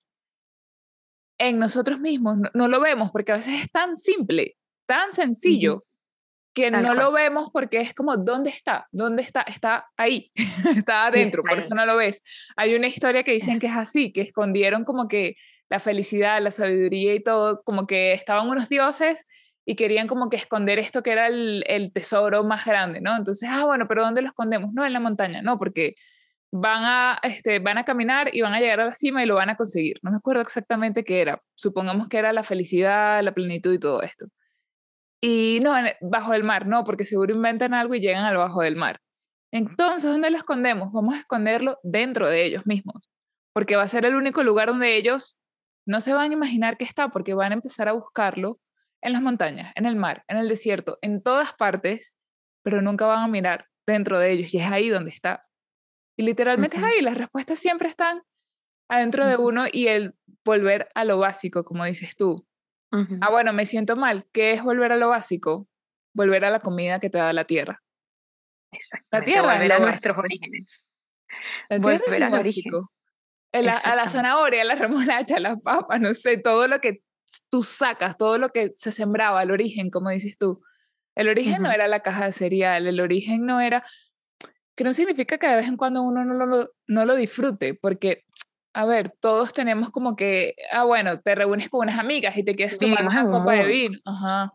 en 1.38 1.58
nosotros 1.58 2.00
mismos 2.00 2.38
no, 2.54 2.68
lo 2.68 2.80
vemos 2.80 3.10
porque 3.10 3.32
a 3.32 3.36
veces 3.36 3.62
es 3.62 3.70
tan 3.70 3.96
simple, 3.96 4.56
tan 4.86 5.12
sencillo, 5.12 5.84
que 6.54 6.70
no 6.70 6.94
lo 6.94 7.12
vemos 7.12 7.48
porque 7.52 7.78
es 7.78 7.94
como, 7.94 8.16
¿dónde 8.16 8.50
está? 8.50 8.86
¿Dónde 8.92 9.22
está? 9.22 9.42
Está 9.42 9.90
ahí, 9.96 10.30
está 10.76 11.06
adentro, 11.06 11.42
por 11.42 11.58
eso 11.58 11.74
no 11.74 11.86
lo 11.86 11.96
ves. 11.96 12.22
Hay 12.56 12.74
una 12.74 12.86
historia 12.86 13.22
que 13.22 13.32
dicen 13.32 13.58
que 13.58 13.68
es 13.68 13.76
así, 13.76 14.12
que 14.12 14.20
escondieron 14.20 14.84
como 14.84 15.08
que 15.08 15.36
la 15.72 15.80
felicidad, 15.80 16.42
la 16.42 16.50
sabiduría 16.50 17.14
y 17.14 17.22
todo, 17.22 17.62
como 17.64 17.86
que 17.86 18.12
estaban 18.12 18.46
unos 18.46 18.68
dioses 18.68 19.26
y 19.64 19.74
querían 19.74 20.06
como 20.06 20.28
que 20.28 20.36
esconder 20.36 20.78
esto 20.78 21.02
que 21.02 21.12
era 21.12 21.28
el, 21.28 21.64
el 21.66 21.94
tesoro 21.94 22.44
más 22.44 22.66
grande, 22.66 23.00
¿no? 23.00 23.16
Entonces, 23.16 23.48
ah, 23.50 23.64
bueno, 23.64 23.86
pero 23.88 24.02
¿dónde 24.02 24.20
lo 24.20 24.28
escondemos? 24.28 24.74
No, 24.74 24.84
en 24.84 24.92
la 24.92 25.00
montaña, 25.00 25.40
no, 25.40 25.58
porque 25.58 25.94
van 26.52 26.84
a, 26.84 27.18
este, 27.22 27.58
van 27.58 27.78
a 27.78 27.86
caminar 27.86 28.28
y 28.34 28.42
van 28.42 28.52
a 28.52 28.60
llegar 28.60 28.80
a 28.80 28.84
la 28.84 28.92
cima 28.92 29.22
y 29.22 29.26
lo 29.26 29.36
van 29.36 29.48
a 29.48 29.56
conseguir. 29.56 29.96
No 30.02 30.10
me 30.10 30.18
acuerdo 30.18 30.42
exactamente 30.42 31.04
qué 31.04 31.22
era. 31.22 31.42
Supongamos 31.54 32.08
que 32.08 32.18
era 32.18 32.34
la 32.34 32.42
felicidad, 32.42 33.22
la 33.22 33.32
plenitud 33.32 33.72
y 33.72 33.78
todo 33.78 34.02
esto. 34.02 34.26
Y 35.22 35.60
no, 35.62 35.72
bajo 36.02 36.34
el 36.34 36.44
mar, 36.44 36.66
no, 36.66 36.84
porque 36.84 37.04
seguro 37.04 37.34
inventan 37.34 37.72
algo 37.72 37.94
y 37.94 38.00
llegan 38.00 38.26
al 38.26 38.36
bajo 38.36 38.60
del 38.60 38.76
mar. 38.76 39.00
Entonces, 39.52 40.10
¿dónde 40.10 40.30
lo 40.30 40.36
escondemos? 40.36 40.92
Vamos 40.92 41.14
a 41.14 41.18
esconderlo 41.20 41.78
dentro 41.82 42.28
de 42.28 42.44
ellos 42.44 42.66
mismos, 42.66 43.08
porque 43.54 43.76
va 43.76 43.84
a 43.84 43.88
ser 43.88 44.04
el 44.04 44.16
único 44.16 44.42
lugar 44.42 44.68
donde 44.68 44.96
ellos 44.96 45.38
no 45.86 46.00
se 46.00 46.12
van 46.12 46.30
a 46.30 46.34
imaginar 46.34 46.76
que 46.76 46.84
está, 46.84 47.08
porque 47.08 47.34
van 47.34 47.52
a 47.52 47.54
empezar 47.54 47.88
a 47.88 47.92
buscarlo 47.92 48.60
en 49.02 49.12
las 49.12 49.22
montañas, 49.22 49.72
en 49.74 49.86
el 49.86 49.96
mar, 49.96 50.24
en 50.28 50.38
el 50.38 50.48
desierto, 50.48 50.98
en 51.02 51.22
todas 51.22 51.54
partes, 51.54 52.14
pero 52.62 52.82
nunca 52.82 53.06
van 53.06 53.24
a 53.24 53.28
mirar 53.28 53.66
dentro 53.86 54.18
de 54.18 54.30
ellos 54.30 54.54
y 54.54 54.58
es 54.58 54.70
ahí 54.70 54.88
donde 54.88 55.10
está. 55.10 55.46
Y 56.16 56.24
literalmente 56.24 56.76
es 56.76 56.82
ahí, 56.82 57.00
las 57.00 57.16
respuestas 57.16 57.58
siempre 57.58 57.88
están 57.88 58.22
adentro 58.88 59.26
de 59.26 59.36
uno 59.36 59.64
y 59.70 59.88
el 59.88 60.14
volver 60.44 60.88
a 60.94 61.04
lo 61.04 61.18
básico, 61.18 61.64
como 61.64 61.84
dices 61.84 62.16
tú. 62.16 62.46
Ah, 63.22 63.30
bueno, 63.30 63.54
me 63.54 63.64
siento 63.64 63.96
mal. 63.96 64.26
¿Qué 64.32 64.52
es 64.52 64.62
volver 64.62 64.92
a 64.92 64.96
lo 64.96 65.08
básico? 65.08 65.66
Volver 66.14 66.44
a 66.44 66.50
la 66.50 66.60
comida 66.60 67.00
que 67.00 67.08
te 67.08 67.16
da 67.16 67.32
la 67.32 67.46
tierra. 67.46 67.82
Exacto. 68.70 69.08
La 69.10 69.24
tierra. 69.24 69.54
Volver 69.54 69.72
a 69.72 69.78
nuestros 69.78 70.18
orígenes. 70.18 70.90
La 71.70 71.80
tierra 71.80 72.02
volver 72.04 72.22
a 72.22 72.28
básico. 72.28 72.92
A 73.52 73.96
la 73.96 74.08
zanahoria, 74.08 74.62
a 74.62 74.64
la 74.64 74.74
remolacha, 74.74 75.36
a 75.36 75.40
las 75.40 75.60
papas, 75.60 76.00
no 76.00 76.14
sé, 76.14 76.38
todo 76.38 76.66
lo 76.66 76.80
que 76.80 76.94
tú 77.50 77.62
sacas, 77.62 78.16
todo 78.16 78.38
lo 78.38 78.50
que 78.50 78.72
se 78.76 78.92
sembraba, 78.92 79.42
el 79.42 79.50
origen, 79.50 79.90
como 79.90 80.10
dices 80.10 80.38
tú. 80.38 80.62
El 81.14 81.28
origen 81.28 81.62
no 81.62 81.70
era 81.70 81.88
la 81.88 82.00
caja 82.00 82.26
de 82.26 82.32
cereal, 82.32 82.86
el 82.86 83.00
origen 83.00 83.44
no 83.44 83.60
era, 83.60 83.84
que 84.74 84.84
no 84.84 84.92
significa 84.94 85.36
que 85.36 85.46
de 85.46 85.56
vez 85.56 85.68
en 85.68 85.76
cuando 85.76 86.02
uno 86.02 86.24
no 86.24 86.46
lo, 86.46 86.70
no 86.86 87.04
lo 87.04 87.14
disfrute, 87.16 87.74
porque, 87.74 88.24
a 88.72 88.86
ver, 88.86 89.14
todos 89.20 89.52
tenemos 89.52 89.90
como 89.90 90.16
que, 90.16 90.54
ah, 90.70 90.84
bueno, 90.84 91.20
te 91.20 91.34
reúnes 91.34 91.68
con 91.68 91.82
unas 91.82 91.98
amigas 91.98 92.36
y 92.38 92.44
te 92.44 92.54
quieres 92.54 92.78
tomar 92.78 93.06
una 93.06 93.26
copa 93.26 93.52
de 93.52 93.66
vino. 93.66 93.98
Ajá. 94.06 94.54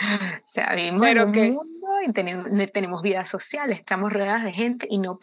O 0.00 0.40
sea, 0.44 0.74
vivimos 0.74 1.06
en 1.06 1.18
un 1.20 1.54
mundo 1.54 1.86
y 2.04 2.12
tenemos, 2.12 2.48
tenemos 2.72 3.02
vida 3.02 3.24
social, 3.24 3.70
estamos 3.70 4.12
rodeadas 4.12 4.42
de 4.42 4.52
gente 4.52 4.88
y 4.90 4.98
no 4.98 5.18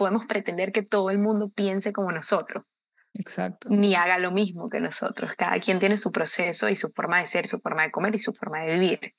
podemos 0.00 0.24
pretender 0.24 0.72
que 0.72 0.82
todo 0.82 1.10
el 1.10 1.18
mundo 1.18 1.50
piense 1.50 1.92
como 1.92 2.10
nosotros. 2.10 2.64
Exacto. 3.12 3.68
Ni 3.68 3.94
haga 3.94 4.18
lo 4.18 4.30
mismo 4.30 4.70
que 4.70 4.80
nosotros. 4.80 5.32
Cada 5.36 5.60
quien 5.60 5.78
tiene 5.78 5.98
su 5.98 6.10
proceso 6.10 6.70
y 6.70 6.76
su 6.76 6.90
forma 6.90 7.20
de 7.20 7.26
ser, 7.26 7.46
su 7.46 7.60
forma 7.60 7.82
de 7.82 7.90
comer 7.90 8.14
y 8.14 8.18
su 8.18 8.32
forma 8.32 8.60
de 8.60 8.78
vivir. 8.78 9.14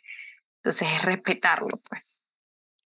Entonces 0.58 0.88
es 0.92 1.06
respetarlo, 1.06 1.80
pues. 1.88 2.24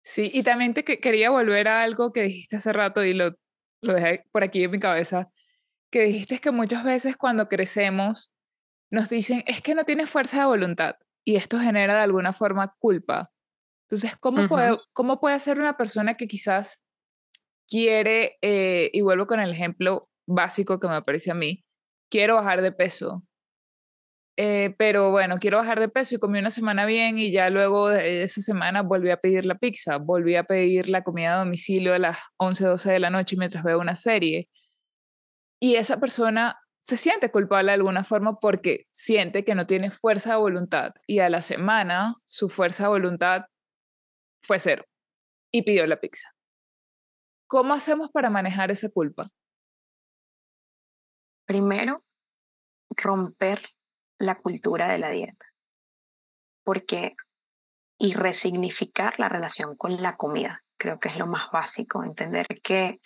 Sí, 0.04 0.30
y 0.32 0.44
también 0.44 0.72
te 0.72 0.84
quería 0.84 1.30
volver 1.30 1.66
a 1.66 1.82
algo 1.82 2.12
que 2.12 2.22
dijiste 2.22 2.56
hace 2.56 2.72
rato 2.72 3.04
y 3.04 3.12
lo, 3.12 3.34
lo 3.82 3.94
dejé 3.94 4.24
por 4.30 4.44
aquí 4.44 4.62
en 4.62 4.70
mi 4.70 4.78
cabeza, 4.78 5.32
que 5.90 6.02
dijiste 6.02 6.38
que 6.38 6.52
muchas 6.52 6.84
veces 6.84 7.16
cuando 7.16 7.48
crecemos 7.48 8.30
nos 8.92 9.08
dicen, 9.08 9.42
es 9.48 9.62
que 9.62 9.74
no 9.74 9.82
tienes 9.82 10.08
fuerza 10.08 10.38
de 10.38 10.46
voluntad 10.46 10.94
y 11.24 11.34
esto 11.34 11.58
genera 11.58 11.96
de 11.96 12.02
alguna 12.02 12.32
forma 12.32 12.72
culpa. 12.78 13.32
Entonces, 13.88 14.16
¿cómo, 14.16 14.46
puede, 14.46 14.78
¿cómo 14.92 15.18
puede 15.18 15.40
ser 15.40 15.58
una 15.58 15.76
persona 15.76 16.14
que 16.14 16.28
quizás 16.28 16.80
quiere, 17.70 18.38
eh, 18.42 18.90
y 18.92 19.00
vuelvo 19.02 19.26
con 19.26 19.40
el 19.40 19.50
ejemplo 19.52 20.08
básico 20.28 20.80
que 20.80 20.88
me 20.88 21.02
parece 21.02 21.30
a 21.30 21.34
mí, 21.34 21.64
quiero 22.10 22.36
bajar 22.36 22.62
de 22.62 22.72
peso, 22.72 23.22
eh, 24.42 24.74
pero 24.78 25.10
bueno, 25.10 25.36
quiero 25.36 25.58
bajar 25.58 25.80
de 25.80 25.88
peso 25.90 26.14
y 26.14 26.18
comí 26.18 26.38
una 26.38 26.50
semana 26.50 26.86
bien 26.86 27.18
y 27.18 27.30
ya 27.30 27.50
luego 27.50 27.90
de 27.90 28.22
esa 28.22 28.40
semana 28.40 28.82
volví 28.82 29.10
a 29.10 29.18
pedir 29.18 29.44
la 29.44 29.56
pizza, 29.56 29.98
volví 29.98 30.34
a 30.34 30.44
pedir 30.44 30.88
la 30.88 31.02
comida 31.02 31.34
a 31.34 31.38
domicilio 31.40 31.92
a 31.92 31.98
las 31.98 32.18
11, 32.38 32.64
12 32.64 32.92
de 32.92 33.00
la 33.00 33.10
noche 33.10 33.36
mientras 33.36 33.62
veo 33.62 33.78
una 33.78 33.94
serie. 33.94 34.48
Y 35.60 35.76
esa 35.76 36.00
persona 36.00 36.56
se 36.78 36.96
siente 36.96 37.30
culpable 37.30 37.72
de 37.72 37.74
alguna 37.74 38.02
forma 38.02 38.38
porque 38.40 38.86
siente 38.92 39.44
que 39.44 39.54
no 39.54 39.66
tiene 39.66 39.90
fuerza 39.90 40.30
de 40.30 40.38
voluntad 40.38 40.92
y 41.06 41.18
a 41.18 41.28
la 41.28 41.42
semana 41.42 42.14
su 42.26 42.48
fuerza 42.48 42.84
de 42.84 42.90
voluntad 42.90 43.42
fue 44.42 44.58
cero 44.58 44.84
y 45.52 45.62
pidió 45.62 45.86
la 45.86 46.00
pizza. 46.00 46.30
¿Cómo 47.50 47.74
hacemos 47.74 48.12
para 48.12 48.30
manejar 48.30 48.70
esa 48.70 48.90
culpa? 48.90 49.28
Primero, 51.46 52.04
romper 52.90 53.70
la 54.20 54.38
cultura 54.38 54.86
de 54.86 54.98
la 54.98 55.10
dieta. 55.10 55.46
Porque, 56.62 57.16
y 57.98 58.14
resignificar 58.14 59.18
la 59.18 59.28
relación 59.28 59.76
con 59.76 60.00
la 60.00 60.16
comida. 60.16 60.62
Creo 60.78 61.00
que 61.00 61.08
es 61.08 61.16
lo 61.16 61.26
más 61.26 61.50
básico, 61.50 62.04
entender 62.04 62.46
que, 62.62 63.00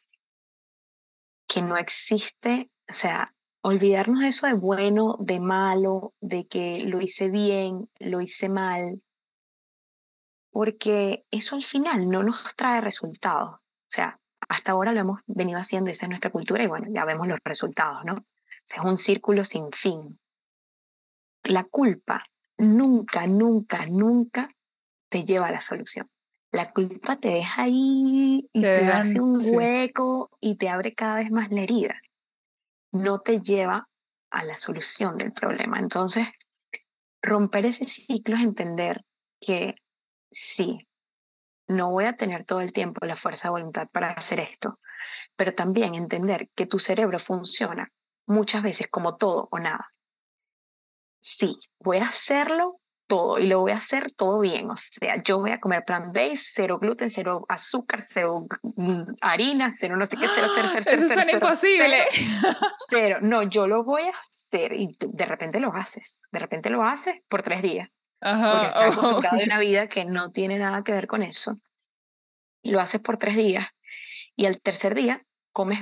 que 1.49 1.63
no 1.63 1.79
existe, 1.79 2.71
o 2.91 2.93
sea, 2.93 3.35
olvidarnos 3.63 4.21
de 4.21 4.29
eso 4.29 4.47
de 4.47 4.53
bueno, 4.53 5.17
de 5.21 5.41
malo, 5.41 6.13
de 6.21 6.47
que 6.47 6.81
lo 6.81 7.01
hice 7.01 7.31
bien, 7.31 7.89
lo 7.99 8.21
hice 8.21 8.51
mal, 8.51 9.01
porque 10.51 11.25
eso 11.31 11.57
al 11.57 11.65
final 11.65 12.11
no 12.11 12.23
nos 12.23 12.55
trae 12.57 12.83
resultados. 12.83 13.55
O 13.55 13.89
sea, 13.89 14.21
hasta 14.49 14.73
ahora 14.73 14.93
lo 14.93 15.01
hemos 15.01 15.21
venido 15.27 15.59
haciendo, 15.59 15.91
esa 15.91 16.07
es 16.07 16.11
nuestra 16.11 16.31
cultura 16.31 16.63
y 16.63 16.67
bueno, 16.67 16.87
ya 16.91 17.05
vemos 17.05 17.29
los 17.29 17.39
resultados, 17.45 18.05
¿no? 18.05 18.25
Es 18.65 18.79
un 18.83 18.97
círculo 18.97 19.45
sin 19.45 19.71
fin 19.73 20.19
la 21.45 21.65
culpa 21.65 22.25
nunca, 22.57 23.27
nunca, 23.27 23.87
nunca 23.87 24.49
te 25.09 25.25
lleva 25.25 25.49
a 25.49 25.53
la 25.53 25.61
solución. 25.61 26.11
La 26.51 26.73
culpa 26.73 27.17
te 27.17 27.29
deja 27.29 27.65
ahí 27.65 28.49
y 28.53 28.61
te, 28.63 28.87
hace 28.87 29.21
un 29.21 29.39
hueco 29.41 30.31
y 30.41 30.57
te 30.57 30.69
abre 30.69 30.95
cada 30.95 31.17
vez 31.17 31.31
más 31.31 31.51
la 31.51 31.63
herida. 31.63 32.01
No 32.93 33.21
te 33.21 33.41
lleva 33.41 33.89
a 34.31 34.45
la 34.45 34.57
solución 34.57 35.17
del 35.17 35.33
problema. 35.33 35.79
Entonces, 35.79 36.29
romper 37.23 37.67
ese 37.67 37.87
ciclo 37.87 38.37
es 38.37 38.43
entender 38.43 39.05
que 39.41 39.75
sí, 40.31 40.87
no 41.67 41.91
voy 41.91 42.05
a 42.05 42.17
tener 42.17 42.45
todo 42.45 42.61
el 42.61 42.73
tiempo 42.73 43.05
la 43.07 43.17
fuerza 43.17 43.49
de 43.49 43.53
voluntad 43.53 43.89
para 43.91 44.11
hacer 44.11 44.41
esto, 44.41 44.81
pero 45.37 45.55
también 45.55 45.95
entender 45.95 46.49
que 46.55 46.67
tu 46.67 46.79
cerebro 46.79 47.19
funciona 47.19 47.93
muchas 48.27 48.63
veces 48.63 48.89
como 48.91 49.17
todo 49.17 49.49
o 49.51 49.59
nada 49.59 49.95
sí, 51.25 51.59
voy 51.81 51.99
a 51.99 52.03
hacerlo 52.03 52.81
todo 53.07 53.39
y 53.39 53.47
lo 53.47 53.61
voy 53.61 53.73
a 53.73 53.77
hacer 53.77 54.13
todo 54.13 54.41
bien. 54.41 54.71
O 54.71 54.77
sea, 54.77 55.23
yo 55.23 55.39
voy 55.39 55.51
a 55.51 55.61
comer 55.61 55.85
plant-based, 55.85 56.45
cero 56.53 56.79
gluten, 56.79 57.09
cero 57.09 57.45
azúcar, 57.49 58.03
cero 58.03 58.47
mm, 58.63 59.15
harina, 59.21 59.71
cero 59.71 59.97
no 59.97 60.07
sé 60.07 60.17
qué, 60.17 60.27
cero, 60.35 60.49
cero, 60.55 60.69
cero. 60.71 61.07
Eso 61.07 61.21
es 61.21 61.33
imposible. 61.33 62.05
Cero, 62.91 63.19
no, 63.23 63.43
yo 63.43 63.67
lo 63.67 63.85
voy 63.85 64.03
a 64.03 64.11
hacer 64.11 64.75
y 64.75 64.95
de 64.99 65.27
repente 65.27 65.61
lo 65.61 65.75
haces. 65.75 66.21
De 66.31 66.39
repente 66.39 66.71
lo 66.71 66.83
haces 66.83 67.17
por 67.29 67.43
tres 67.43 67.63
días. 67.63 67.89
Ajá, 68.25 68.73
porque 68.73 68.99
acostumbrado 68.99 69.37
una 69.45 69.59
vida 69.59 69.89
que 69.89 70.07
no 70.07 70.33
tiene 70.33 70.59
nada 70.59 70.83
que 70.83 70.93
ver 70.93 71.07
con 71.07 71.23
eso. 71.23 71.59
Lo 72.63 72.81
haces 72.81 73.01
por 73.01 73.19
tres 73.19 73.37
días 73.37 73.69
y 74.35 74.47
al 74.47 74.61
tercer 74.63 74.95
día 74.95 75.23
comes 75.53 75.81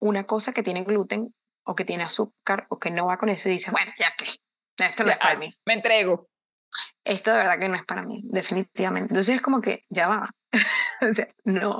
una 0.00 0.24
cosa 0.24 0.52
que 0.52 0.62
tiene 0.62 0.84
gluten 0.84 1.34
o 1.64 1.74
que 1.74 1.84
tiene 1.84 2.04
azúcar 2.04 2.66
o 2.70 2.78
que 2.78 2.90
no 2.90 3.06
va 3.06 3.18
con 3.18 3.28
eso 3.28 3.48
y 3.48 3.52
dices, 3.52 3.72
bueno, 3.72 3.92
ya 3.98 4.10
que 4.16 4.24
esto 4.84 5.04
no 5.04 5.10
es 5.10 5.18
para 5.18 5.38
mí. 5.38 5.52
Me 5.66 5.74
entrego. 5.74 6.28
Esto 7.04 7.30
de 7.30 7.36
verdad 7.36 7.58
que 7.58 7.68
no 7.68 7.76
es 7.76 7.84
para 7.84 8.02
mí, 8.02 8.22
definitivamente. 8.24 9.12
Entonces 9.12 9.36
es 9.36 9.42
como 9.42 9.60
que 9.60 9.84
ya 9.90 10.08
va. 10.08 10.30
o 11.02 11.12
sea, 11.12 11.28
no, 11.44 11.78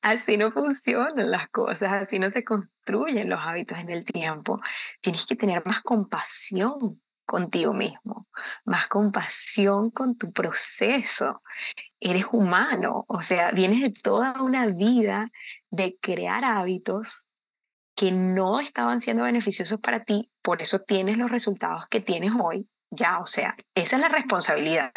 así 0.00 0.36
no 0.36 0.52
funcionan 0.52 1.30
las 1.30 1.48
cosas, 1.48 1.92
así 1.92 2.20
no 2.20 2.30
se 2.30 2.44
construyen 2.44 3.28
los 3.28 3.40
hábitos 3.44 3.78
en 3.78 3.90
el 3.90 4.04
tiempo. 4.04 4.60
Tienes 5.00 5.26
que 5.26 5.34
tener 5.34 5.66
más 5.66 5.82
compasión 5.82 7.02
contigo 7.24 7.72
mismo, 7.72 8.28
más 8.64 8.86
compasión 8.88 9.90
con 9.90 10.16
tu 10.16 10.32
proceso. 10.32 11.42
Eres 12.00 12.26
humano, 12.32 13.04
o 13.08 13.22
sea, 13.22 13.50
vienes 13.50 13.80
de 13.80 13.90
toda 13.90 14.42
una 14.42 14.66
vida 14.66 15.30
de 15.70 15.96
crear 16.00 16.44
hábitos 16.44 17.24
que 17.94 18.10
no 18.12 18.60
estaban 18.60 19.00
siendo 19.00 19.24
beneficiosos 19.24 19.80
para 19.80 20.04
ti, 20.04 20.30
por 20.42 20.60
eso 20.60 20.80
tienes 20.80 21.16
los 21.16 21.30
resultados 21.30 21.86
que 21.88 22.00
tienes 22.00 22.32
hoy, 22.40 22.68
ya, 22.90 23.18
o 23.18 23.26
sea, 23.26 23.56
esa 23.74 23.96
es 23.96 24.02
la 24.02 24.08
responsabilidad. 24.08 24.92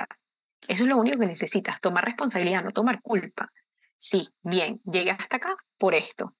Eso 0.68 0.84
es 0.84 0.90
lo 0.90 0.98
único 0.98 1.20
que 1.20 1.28
necesitas, 1.28 1.80
tomar 1.80 2.06
responsabilidad, 2.06 2.64
no 2.64 2.72
tomar 2.72 3.02
culpa. 3.02 3.52
Sí, 3.96 4.30
bien, 4.42 4.82
llegué 4.84 5.12
hasta 5.12 5.38
acá 5.38 5.56
por 5.78 5.94
esto, 5.94 6.36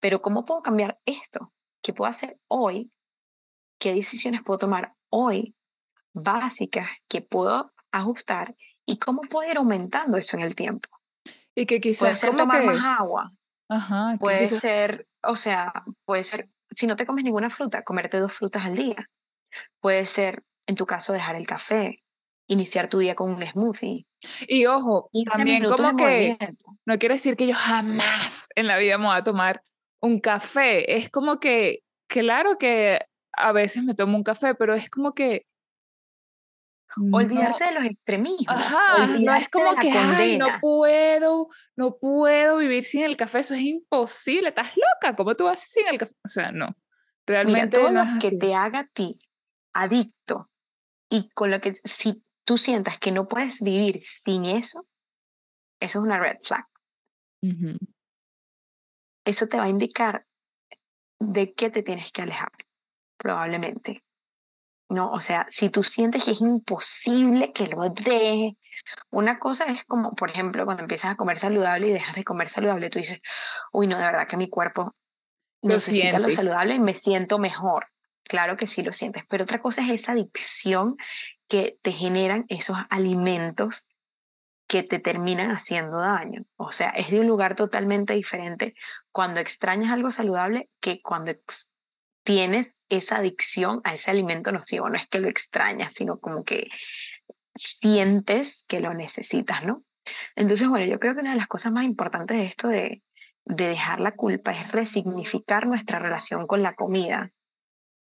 pero 0.00 0.20
¿cómo 0.20 0.44
puedo 0.44 0.62
cambiar 0.62 0.98
esto? 1.06 1.52
¿Qué 1.82 1.92
puedo 1.92 2.10
hacer 2.10 2.38
hoy? 2.48 2.92
¿Qué 3.78 3.94
decisiones 3.94 4.42
puedo 4.44 4.58
tomar 4.58 4.94
hoy 5.10 5.54
básicas 6.12 6.88
que 7.08 7.20
puedo 7.20 7.72
ajustar 7.92 8.56
y 8.86 8.98
cómo 8.98 9.22
puedo 9.22 9.50
ir 9.50 9.58
aumentando 9.58 10.16
eso 10.16 10.36
en 10.36 10.42
el 10.42 10.54
tiempo? 10.54 10.88
Y 11.54 11.66
que 11.66 11.80
quizás 11.80 12.00
puede 12.00 12.16
ser 12.16 12.36
tomar 12.36 12.64
más 12.64 12.84
agua, 12.84 13.32
Ajá, 13.68 14.16
puede 14.18 14.46
ser 14.46 15.06
o 15.22 15.36
sea, 15.36 15.72
puede 16.04 16.22
ser, 16.22 16.48
si 16.70 16.86
no 16.86 16.96
te 16.96 17.06
comes 17.06 17.24
ninguna 17.24 17.50
fruta, 17.50 17.82
comerte 17.82 18.18
dos 18.18 18.32
frutas 18.32 18.64
al 18.64 18.74
día. 18.74 19.08
Puede 19.80 20.06
ser, 20.06 20.44
en 20.66 20.76
tu 20.76 20.86
caso, 20.86 21.12
dejar 21.12 21.36
el 21.36 21.46
café, 21.46 22.02
iniciar 22.48 22.88
tu 22.88 22.98
día 22.98 23.14
con 23.14 23.30
un 23.30 23.46
smoothie. 23.46 24.06
Y 24.46 24.66
ojo, 24.66 25.10
también 25.30 25.64
como 25.64 25.96
que 25.96 26.38
no 26.86 26.98
quiere 26.98 27.14
decir 27.16 27.36
que 27.36 27.46
yo 27.46 27.54
jamás 27.54 28.48
en 28.54 28.66
la 28.66 28.78
vida 28.78 28.98
me 28.98 29.06
voy 29.06 29.16
a 29.16 29.24
tomar 29.24 29.62
un 30.00 30.20
café. 30.20 30.96
Es 30.96 31.10
como 31.10 31.38
que, 31.38 31.80
claro 32.08 32.56
que 32.58 33.00
a 33.48 33.52
veces 33.52 33.82
me 33.82 33.94
tomo 33.94 34.16
un 34.16 34.24
café, 34.24 34.54
pero 34.54 34.74
es 34.74 34.88
como 34.90 35.12
que 35.12 35.46
Olvidarse 37.12 37.66
de 37.66 37.72
los 37.72 37.84
extremismos. 37.84 38.48
Ajá, 38.48 39.06
no 39.06 39.34
es 39.34 39.48
como 39.48 39.76
que 39.76 39.90
Ay, 39.92 40.38
no 40.38 40.48
puedo, 40.60 41.48
no 41.76 41.96
puedo 41.96 42.56
vivir 42.56 42.82
sin 42.82 43.04
el 43.04 43.16
café, 43.16 43.40
eso 43.40 43.54
es 43.54 43.60
imposible, 43.60 44.48
estás 44.48 44.72
loca, 44.76 45.14
¿cómo 45.14 45.36
tú 45.36 45.44
vas 45.44 45.60
sin 45.60 45.86
el 45.86 45.98
café? 45.98 46.14
O 46.24 46.28
sea, 46.28 46.50
no. 46.50 46.74
Realmente 47.26 47.78
todo 47.78 47.92
lo 47.92 48.02
que 48.20 48.36
te 48.36 48.54
haga 48.54 48.80
a 48.80 48.86
ti 48.88 49.20
adicto 49.72 50.50
y 51.08 51.28
con 51.30 51.52
lo 51.52 51.60
que 51.60 51.74
si 51.74 52.24
tú 52.44 52.58
sientas 52.58 52.98
que 52.98 53.12
no 53.12 53.28
puedes 53.28 53.62
vivir 53.62 53.98
sin 54.00 54.44
eso, 54.44 54.84
eso 55.80 55.98
es 56.00 56.04
una 56.04 56.18
red 56.18 56.38
flag. 56.42 56.66
Eso 59.24 59.46
te 59.46 59.56
va 59.56 59.64
a 59.64 59.68
indicar 59.68 60.26
de 61.20 61.52
qué 61.52 61.70
te 61.70 61.82
tienes 61.84 62.10
que 62.10 62.22
alejar, 62.22 62.50
probablemente. 63.20 64.02
¿no? 64.90 65.12
O 65.12 65.20
sea, 65.20 65.46
si 65.48 65.70
tú 65.70 65.82
sientes 65.82 66.24
que 66.24 66.32
es 66.32 66.40
imposible 66.40 67.52
que 67.52 67.68
lo 67.68 67.88
dejes, 67.90 68.54
una 69.10 69.38
cosa 69.38 69.64
es 69.66 69.84
como, 69.84 70.14
por 70.14 70.30
ejemplo, 70.30 70.64
cuando 70.64 70.82
empiezas 70.82 71.12
a 71.12 71.16
comer 71.16 71.38
saludable 71.38 71.88
y 71.88 71.92
dejas 71.92 72.16
de 72.16 72.24
comer 72.24 72.48
saludable, 72.48 72.90
tú 72.90 72.98
dices, 72.98 73.22
uy, 73.72 73.86
no, 73.86 73.96
de 73.96 74.04
verdad 74.04 74.26
que 74.26 74.36
mi 74.36 74.48
cuerpo 74.48 74.96
lo 75.62 75.74
necesita 75.74 76.18
lo 76.18 76.30
saludable 76.30 76.74
y 76.74 76.80
me 76.80 76.94
siento 76.94 77.38
mejor. 77.38 77.86
Claro 78.24 78.56
que 78.56 78.66
sí 78.66 78.82
lo 78.82 78.92
sientes, 78.92 79.24
pero 79.28 79.44
otra 79.44 79.60
cosa 79.60 79.82
es 79.82 79.90
esa 79.90 80.12
adicción 80.12 80.96
que 81.48 81.78
te 81.82 81.92
generan 81.92 82.44
esos 82.48 82.76
alimentos 82.90 83.86
que 84.66 84.82
te 84.82 84.98
terminan 84.98 85.50
haciendo 85.50 85.98
daño. 85.98 86.44
O 86.56 86.72
sea, 86.72 86.90
es 86.90 87.10
de 87.10 87.20
un 87.20 87.26
lugar 87.26 87.56
totalmente 87.56 88.14
diferente 88.14 88.74
cuando 89.10 89.40
extrañas 89.40 89.90
algo 89.90 90.10
saludable 90.10 90.70
que 90.80 91.00
cuando 91.02 91.32
tienes 92.22 92.78
esa 92.88 93.16
adicción 93.16 93.80
a 93.84 93.94
ese 93.94 94.10
alimento 94.10 94.52
nocivo. 94.52 94.88
No 94.88 94.96
es 94.96 95.08
que 95.08 95.20
lo 95.20 95.28
extrañas, 95.28 95.94
sino 95.94 96.18
como 96.18 96.44
que 96.44 96.68
sientes 97.54 98.64
que 98.68 98.80
lo 98.80 98.94
necesitas, 98.94 99.64
¿no? 99.64 99.84
Entonces, 100.36 100.68
bueno, 100.68 100.86
yo 100.86 100.98
creo 100.98 101.14
que 101.14 101.20
una 101.20 101.32
de 101.32 101.38
las 101.38 101.46
cosas 101.46 101.72
más 101.72 101.84
importantes 101.84 102.36
de 102.36 102.44
esto 102.44 102.68
de, 102.68 103.02
de 103.44 103.68
dejar 103.68 104.00
la 104.00 104.12
culpa 104.12 104.52
es 104.52 104.70
resignificar 104.72 105.66
nuestra 105.66 105.98
relación 105.98 106.46
con 106.46 106.62
la 106.62 106.74
comida, 106.74 107.32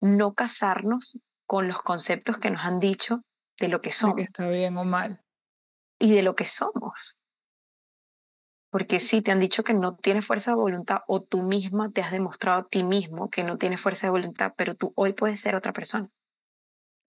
no 0.01 0.35
casarnos 0.35 1.19
con 1.47 1.69
los 1.69 1.81
conceptos 1.83 2.39
que 2.39 2.51
nos 2.51 2.65
han 2.65 2.81
dicho 2.81 3.23
de 3.59 3.69
lo 3.69 3.81
que 3.81 3.93
somos. 3.93 4.17
que 4.17 4.23
está 4.23 4.49
bien 4.49 4.77
o 4.77 4.85
mal. 4.85 5.23
Y 5.99 6.13
de 6.13 6.23
lo 6.23 6.35
que 6.35 6.45
somos. 6.45 7.21
Porque 8.77 9.01
si 9.01 9.23
te 9.23 9.33
han 9.33 9.41
dicho 9.41 9.65
que 9.65 9.73
no 9.73 9.97
tienes 9.97 10.27
fuerza 10.27 10.51
de 10.51 10.57
voluntad 10.57 10.99
o 11.07 11.21
tú 11.21 11.43
misma 11.43 11.91
te 11.91 12.03
has 12.03 12.13
demostrado 12.13 12.61
a 12.61 12.69
ti 12.69 12.85
mismo 12.85 13.31
que 13.31 13.43
no 13.43 13.57
tienes 13.57 13.81
fuerza 13.81 14.07
de 14.07 14.11
voluntad, 14.11 14.53
pero 14.55 14.75
tú 14.75 14.93
hoy 14.97 15.15
puedes 15.15 15.41
ser 15.41 15.55
otra 15.55 15.73
persona. 15.73 16.09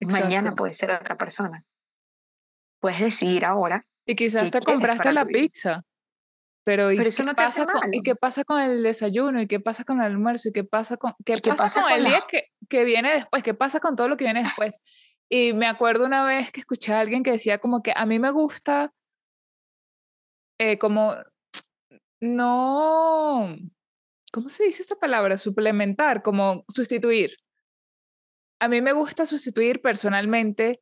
Mañana 0.00 0.54
puedes 0.54 0.78
ser 0.78 0.90
otra 0.92 1.16
persona 1.16 1.64
puedes 2.78 3.00
decidir 3.00 3.44
ahora. 3.44 3.84
Y 4.06 4.14
quizás 4.14 4.50
te 4.50 4.60
compraste 4.60 5.12
la 5.12 5.26
pizza. 5.26 5.82
Pero, 6.64 6.92
¿y, 6.92 6.98
eso 6.98 7.22
qué 7.22 7.26
no 7.26 7.34
pasa 7.34 7.66
con, 7.66 7.94
¿y 7.94 8.02
qué 8.02 8.14
pasa 8.14 8.44
con 8.44 8.60
el 8.60 8.82
desayuno? 8.82 9.40
¿Y 9.40 9.46
qué 9.46 9.60
pasa 9.60 9.84
con 9.84 10.00
el 10.00 10.06
almuerzo? 10.06 10.50
¿Y 10.50 10.52
qué 10.52 10.64
pasa 10.64 10.96
con, 10.96 11.14
qué, 11.24 11.40
pasa, 11.40 11.82
con, 11.82 11.90
el 11.90 12.04
día 12.04 12.24
que, 12.28 12.44
que 12.68 12.84
viene 12.84 13.12
después? 13.12 13.42
¿Qué 13.42 13.54
pasa 13.54 13.80
con 13.80 13.96
todo 13.96 14.08
lo 14.08 14.16
que 14.16 14.24
viene 14.24 14.42
después? 14.42 14.80
Y 15.30 15.52
me 15.54 15.66
acuerdo 15.66 16.04
una 16.04 16.24
vez 16.24 16.52
que 16.52 16.60
escuché 16.60 16.92
a 16.92 17.00
alguien 17.00 17.22
que 17.22 17.32
decía 17.32 17.58
como 17.58 17.82
que 17.82 17.92
a 17.94 18.06
mí 18.06 18.18
me 18.18 18.30
gusta 18.30 18.92
eh, 20.58 20.78
como 20.78 21.14
no, 22.20 23.56
¿cómo 24.32 24.48
se 24.48 24.64
dice 24.64 24.82
esta 24.82 24.96
palabra? 24.96 25.36
Suplementar, 25.38 26.22
como 26.22 26.64
sustituir. 26.68 27.36
A 28.60 28.68
mí 28.68 28.82
me 28.82 28.92
gusta 28.92 29.26
sustituir 29.26 29.80
personalmente 29.80 30.80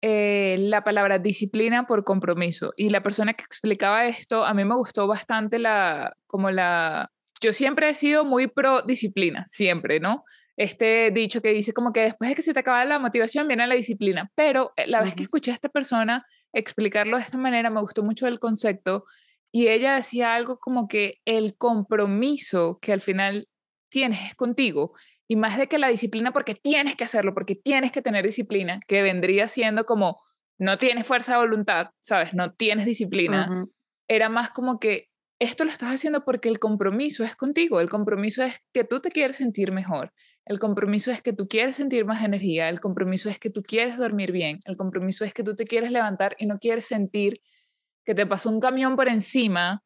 eh, 0.00 0.56
la 0.58 0.84
palabra 0.84 1.18
disciplina 1.18 1.86
por 1.86 2.04
compromiso. 2.04 2.72
Y 2.76 2.90
la 2.90 3.02
persona 3.02 3.34
que 3.34 3.44
explicaba 3.44 4.06
esto, 4.06 4.44
a 4.44 4.54
mí 4.54 4.64
me 4.64 4.76
gustó 4.76 5.06
bastante 5.06 5.58
la, 5.58 6.16
como 6.26 6.50
la, 6.50 7.10
yo 7.40 7.52
siempre 7.52 7.90
he 7.90 7.94
sido 7.94 8.24
muy 8.24 8.46
pro 8.46 8.82
disciplina, 8.82 9.44
siempre, 9.46 10.00
¿no? 10.00 10.24
Este 10.56 11.10
dicho 11.12 11.40
que 11.40 11.50
dice 11.50 11.72
como 11.72 11.92
que 11.92 12.02
después 12.02 12.30
de 12.30 12.34
que 12.34 12.42
se 12.42 12.52
te 12.52 12.60
acaba 12.60 12.84
la 12.84 12.98
motivación 12.98 13.46
viene 13.46 13.66
la 13.66 13.74
disciplina, 13.74 14.30
pero 14.34 14.72
eh, 14.76 14.86
la 14.88 15.02
vez 15.02 15.14
que 15.14 15.22
escuché 15.22 15.52
a 15.52 15.54
esta 15.54 15.68
persona 15.68 16.24
explicarlo 16.52 17.16
de 17.16 17.22
esta 17.22 17.38
manera, 17.38 17.70
me 17.70 17.80
gustó 17.80 18.02
mucho 18.02 18.26
el 18.26 18.40
concepto 18.40 19.04
y 19.52 19.68
ella 19.68 19.94
decía 19.94 20.34
algo 20.34 20.58
como 20.58 20.88
que 20.88 21.14
el 21.24 21.56
compromiso 21.56 22.78
que 22.80 22.92
al 22.92 23.00
final 23.00 23.48
tienes 23.90 24.20
es 24.30 24.34
contigo 24.34 24.92
y 25.26 25.36
más 25.36 25.58
de 25.58 25.66
que 25.66 25.78
la 25.78 25.88
disciplina 25.88 26.32
porque 26.32 26.54
tienes 26.54 26.96
que 26.96 27.04
hacerlo, 27.04 27.34
porque 27.34 27.54
tienes 27.54 27.92
que 27.92 28.02
tener 28.02 28.24
disciplina, 28.24 28.80
que 28.86 29.02
vendría 29.02 29.48
siendo 29.48 29.84
como 29.84 30.18
no 30.58 30.76
tienes 30.78 31.06
fuerza 31.06 31.34
de 31.34 31.38
voluntad, 31.40 31.88
¿sabes? 32.00 32.34
No 32.34 32.52
tienes 32.52 32.84
disciplina. 32.86 33.66
Era 34.08 34.28
más 34.28 34.50
como 34.50 34.78
que 34.78 35.08
esto 35.38 35.64
lo 35.64 35.70
estás 35.70 35.90
haciendo 35.94 36.24
porque 36.24 36.48
el 36.48 36.58
compromiso 36.58 37.22
es 37.22 37.36
contigo, 37.36 37.80
el 37.80 37.88
compromiso 37.88 38.42
es 38.42 38.56
que 38.72 38.84
tú 38.84 39.00
te 39.00 39.10
quieres 39.10 39.36
sentir 39.36 39.70
mejor, 39.70 40.12
el 40.46 40.58
compromiso 40.58 41.12
es 41.12 41.22
que 41.22 41.32
tú 41.32 41.46
quieres 41.46 41.76
sentir 41.76 42.04
más 42.04 42.24
energía, 42.24 42.68
el 42.68 42.80
compromiso 42.80 43.28
es 43.28 43.38
que 43.38 43.50
tú 43.50 43.62
quieres 43.62 43.96
dormir 43.96 44.32
bien, 44.32 44.60
el 44.64 44.76
compromiso 44.76 45.24
es 45.24 45.32
que 45.32 45.44
tú 45.44 45.54
te 45.54 45.64
quieres 45.64 45.92
levantar 45.92 46.34
y 46.38 46.46
no 46.46 46.58
quieres 46.58 46.86
sentir 46.86 47.40
que 48.08 48.14
te 48.14 48.26
pasó 48.26 48.48
un 48.48 48.58
camión 48.58 48.96
por 48.96 49.08
encima. 49.08 49.82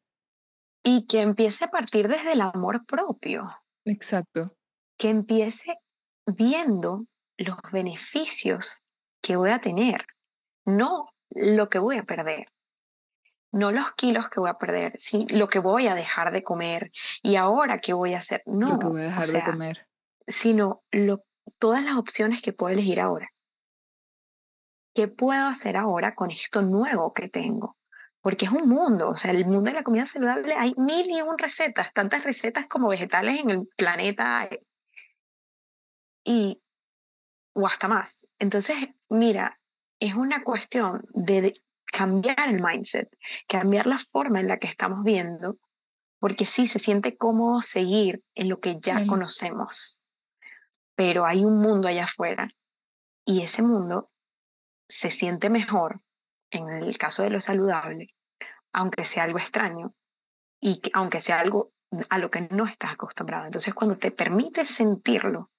Y 0.83 1.05
que 1.07 1.21
empiece 1.21 1.65
a 1.65 1.69
partir 1.69 2.07
desde 2.07 2.33
el 2.33 2.41
amor 2.41 2.85
propio. 2.85 3.49
Exacto 3.85 4.55
que 4.97 5.09
empiece 5.09 5.75
viendo 6.25 7.05
los 7.37 7.57
beneficios 7.71 8.81
que 9.21 9.35
voy 9.35 9.49
a 9.49 9.59
tener, 9.59 10.05
no 10.65 11.09
lo 11.29 11.69
que 11.69 11.79
voy 11.79 11.97
a 11.97 12.03
perder, 12.03 12.47
no 13.51 13.71
los 13.71 13.91
kilos 13.95 14.29
que 14.29 14.39
voy 14.39 14.49
a 14.49 14.57
perder, 14.57 14.93
sino 14.97 15.25
lo 15.29 15.49
que 15.49 15.59
voy 15.59 15.87
a 15.87 15.95
dejar 15.95 16.31
de 16.31 16.43
comer 16.43 16.91
y 17.21 17.35
ahora 17.35 17.79
qué 17.79 17.93
voy 17.93 18.13
a 18.13 18.19
hacer, 18.19 18.43
no 18.45 18.69
lo 18.69 18.79
que 18.79 18.87
voy 18.87 19.01
a 19.01 19.05
dejar 19.05 19.27
de 19.27 19.43
comer, 19.43 19.87
sino 20.27 20.83
lo, 20.91 21.23
todas 21.59 21.83
las 21.83 21.97
opciones 21.97 22.41
que 22.41 22.53
puedo 22.53 22.73
elegir 22.73 23.01
ahora. 23.01 23.29
¿Qué 24.95 25.07
puedo 25.07 25.47
hacer 25.47 25.75
ahora 25.75 26.13
con 26.13 26.29
esto 26.29 26.61
nuevo 26.61 27.13
que 27.13 27.27
tengo? 27.27 27.75
Porque 28.23 28.45
es 28.45 28.51
un 28.51 28.67
mundo, 28.67 29.09
o 29.09 29.15
sea, 29.15 29.31
el 29.31 29.45
mundo 29.45 29.69
de 29.69 29.73
la 29.73 29.83
comida 29.83 30.05
saludable 30.05 30.55
hay 30.55 30.73
mil 30.77 31.07
y 31.07 31.21
un 31.21 31.37
recetas, 31.37 31.93
tantas 31.93 32.23
recetas 32.23 32.67
como 32.67 32.87
vegetales 32.87 33.39
en 33.39 33.49
el 33.51 33.67
planeta 33.77 34.49
y 36.23 36.63
o 37.53 37.67
hasta 37.67 37.87
más. 37.87 38.27
Entonces, 38.39 38.77
mira, 39.09 39.59
es 39.99 40.15
una 40.15 40.43
cuestión 40.43 41.05
de 41.13 41.53
cambiar 41.85 42.49
el 42.49 42.63
mindset, 42.63 43.09
cambiar 43.47 43.87
la 43.87 43.97
forma 43.99 44.39
en 44.39 44.47
la 44.47 44.57
que 44.57 44.67
estamos 44.67 45.03
viendo, 45.03 45.57
porque 46.19 46.45
sí 46.45 46.65
se 46.65 46.79
siente 46.79 47.17
cómodo 47.17 47.61
seguir 47.61 48.23
en 48.35 48.47
lo 48.47 48.59
que 48.61 48.79
ya 48.79 49.05
conocemos, 49.05 50.01
pero 50.95 51.25
hay 51.25 51.43
un 51.43 51.61
mundo 51.61 51.89
allá 51.89 52.05
afuera 52.05 52.49
y 53.25 53.41
ese 53.41 53.61
mundo 53.61 54.09
se 54.89 55.11
siente 55.11 55.49
mejor 55.49 56.01
en 56.49 56.69
el 56.69 56.97
caso 56.97 57.23
de 57.23 57.29
lo 57.29 57.39
saludable, 57.39 58.12
aunque 58.73 59.03
sea 59.03 59.23
algo 59.23 59.39
extraño 59.39 59.93
y 60.59 60.81
aunque 60.93 61.19
sea 61.19 61.39
algo 61.39 61.71
a 62.09 62.17
lo 62.17 62.31
que 62.31 62.41
no 62.41 62.65
estás 62.65 62.93
acostumbrado. 62.93 63.45
Entonces, 63.45 63.73
cuando 63.73 63.97
te 63.97 64.11
permites 64.11 64.67
sentirlo, 64.69 65.51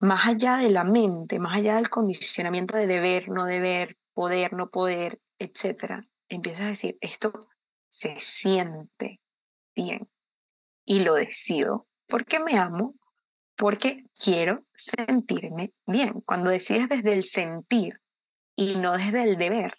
más 0.00 0.26
allá 0.26 0.56
de 0.56 0.70
la 0.70 0.84
mente, 0.84 1.38
más 1.38 1.56
allá 1.56 1.76
del 1.76 1.88
condicionamiento 1.88 2.76
de 2.76 2.86
deber, 2.86 3.28
no 3.30 3.46
deber, 3.46 3.96
poder, 4.12 4.52
no 4.52 4.68
poder, 4.68 5.20
etcétera, 5.38 6.06
empiezas 6.28 6.62
a 6.62 6.68
decir, 6.68 6.98
esto 7.00 7.48
se 7.88 8.18
siente 8.20 9.20
bien 9.74 10.08
y 10.84 11.00
lo 11.00 11.14
decido 11.14 11.86
porque 12.08 12.38
me 12.38 12.58
amo, 12.58 12.94
porque 13.56 14.04
quiero 14.18 14.64
sentirme 14.74 15.72
bien. 15.86 16.20
Cuando 16.20 16.50
decides 16.50 16.88
desde 16.88 17.14
el 17.14 17.24
sentir 17.24 18.00
y 18.54 18.76
no 18.76 18.96
desde 18.96 19.22
el 19.22 19.38
deber, 19.38 19.76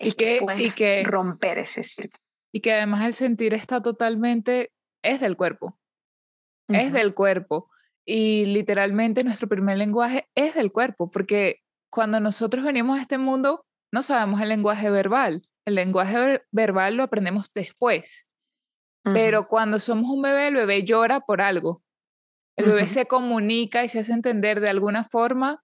y 0.00 0.12
que, 0.12 0.40
y 0.56 0.70
que 0.72 1.02
romper 1.04 1.58
ese 1.58 1.84
círculo. 1.84 2.22
Y 2.52 2.60
que 2.60 2.72
además 2.72 3.02
el 3.02 3.14
sentir 3.14 3.54
está 3.54 3.80
totalmente, 3.80 4.72
es 5.02 5.20
del 5.20 5.36
cuerpo, 5.36 5.78
es 6.68 6.92
del 6.92 7.14
cuerpo. 7.14 7.70
Y 8.04 8.46
literalmente 8.46 9.22
nuestro 9.22 9.48
primer 9.48 9.76
lenguaje 9.76 10.28
es 10.34 10.54
del 10.54 10.72
cuerpo, 10.72 11.10
porque 11.10 11.60
cuando 11.90 12.18
nosotros 12.18 12.64
venimos 12.64 12.98
a 12.98 13.02
este 13.02 13.18
mundo 13.18 13.66
no 13.92 14.02
sabemos 14.02 14.40
el 14.40 14.48
lenguaje 14.48 14.90
verbal. 14.90 15.42
El 15.64 15.74
lenguaje 15.74 16.42
verbal 16.50 16.96
lo 16.96 17.02
aprendemos 17.02 17.52
después. 17.52 18.26
Pero 19.02 19.48
cuando 19.48 19.78
somos 19.78 20.10
un 20.10 20.22
bebé, 20.22 20.48
el 20.48 20.54
bebé 20.54 20.84
llora 20.84 21.20
por 21.20 21.40
algo. 21.40 21.82
El 22.56 22.66
bebé 22.66 22.86
se 22.86 23.06
comunica 23.06 23.84
y 23.84 23.88
se 23.88 24.00
hace 24.00 24.12
entender 24.12 24.60
de 24.60 24.68
alguna 24.68 25.04
forma. 25.04 25.62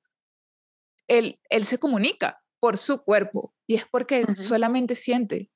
Él, 1.07 1.39
él 1.51 1.65
se 1.65 1.79
comunica 1.79 2.43
por 2.61 2.79
su 2.79 3.05
cuerpo 3.05 3.55
y 3.67 3.75
es 3.75 3.85
porque 3.87 4.25
solamente 4.35 4.95
siente. 4.95 5.51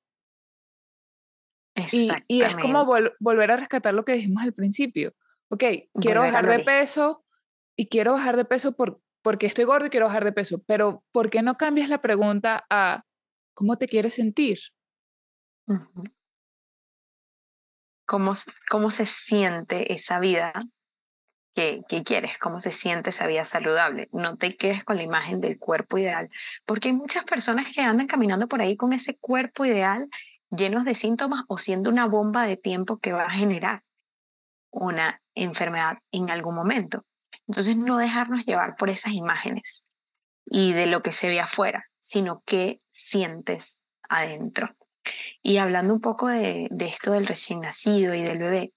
Y, 1.92 2.10
y, 2.28 2.42
es 2.42 2.56
como 2.56 2.84
volver 2.84 3.50
a 3.52 3.56
rescatar 3.56 3.94
lo 3.94 4.04
que 4.04 4.12
dijimos 4.12 4.42
al 4.42 4.52
principio. 4.52 5.14
Ok, 5.48 5.64
quiero 6.00 6.20
bajar 6.20 6.46
de 6.46 6.60
peso 6.60 7.24
y 7.76 7.88
quiero 7.88 8.12
bajar 8.12 8.36
de 8.36 8.44
peso 8.44 8.76
por, 8.76 9.00
porque 9.22 9.46
estoy 9.46 9.64
gordo 9.64 9.86
y 9.86 9.90
quiero 9.90 10.06
bajar 10.06 10.24
de 10.24 10.32
peso, 10.32 10.62
pero 10.66 11.04
¿por 11.12 11.30
qué 11.30 11.42
no 11.42 11.56
cambias 11.56 11.88
la 11.88 12.02
pregunta 12.02 12.66
a 12.68 13.04
cómo 13.54 13.76
te 13.76 13.86
quieres 13.86 14.14
sentir? 14.14 14.58
¿Cómo, 18.06 18.32
¿Cómo 18.68 18.90
se 18.90 19.06
siente 19.06 19.92
esa 19.92 20.18
vida 20.18 20.52
que, 21.54 21.82
quieres? 22.04 22.38
¿Cómo 22.38 22.60
se 22.60 22.72
siente 22.72 23.10
esa 23.10 23.26
vida 23.26 23.44
saludable? 23.44 24.08
No 24.12 24.36
te 24.36 24.56
quedes 24.56 24.84
con 24.84 24.96
la 24.96 25.02
imagen 25.02 25.40
del 25.40 25.58
cuerpo 25.58 25.98
ideal, 25.98 26.30
porque 26.66 26.88
hay 26.88 26.94
muchas 26.94 27.24
personas 27.24 27.72
que 27.72 27.80
andan 27.80 28.06
caminando 28.06 28.48
por 28.48 28.60
ahí 28.60 28.76
con 28.76 28.92
ese 28.92 29.16
cuerpo 29.16 29.64
ideal 29.64 30.08
llenos 30.50 30.84
de 30.84 30.94
síntomas 30.94 31.44
o 31.48 31.58
siendo 31.58 31.90
una 31.90 32.06
bomba 32.06 32.46
de 32.46 32.56
tiempo 32.56 32.98
que 32.98 33.12
va 33.12 33.24
a 33.24 33.30
generar 33.30 33.82
una 34.70 35.20
enfermedad 35.34 35.98
en 36.12 36.30
algún 36.30 36.54
momento. 36.54 37.04
Entonces, 37.46 37.76
no 37.76 37.98
dejarnos 37.98 38.46
llevar 38.46 38.76
por 38.76 38.90
esas 38.90 39.12
imágenes 39.12 39.84
y 40.46 40.72
de 40.72 40.86
lo 40.86 41.02
que 41.02 41.12
se 41.12 41.28
ve 41.28 41.40
afuera, 41.40 41.86
sino 42.00 42.42
qué 42.44 42.80
sientes 42.92 43.80
adentro. 44.08 44.74
Y 45.42 45.58
hablando 45.58 45.94
un 45.94 46.00
poco 46.00 46.28
de, 46.28 46.68
de 46.70 46.86
esto 46.86 47.12
del 47.12 47.26
recién 47.26 47.60
nacido 47.60 48.14
y 48.14 48.22
del 48.22 48.38
bebé, 48.38 48.72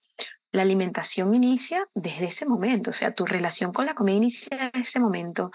la 0.54 0.62
alimentación 0.62 1.34
inicia 1.34 1.88
desde 1.96 2.26
ese 2.26 2.46
momento, 2.46 2.92
o 2.92 2.94
sea, 2.94 3.12
tu 3.12 3.26
relación 3.26 3.74
con 3.74 3.88
la 3.88 3.96
comida 3.96 4.16
inicia 4.16 4.56
desde 4.56 4.80
ese 4.82 5.00
momento, 5.00 5.52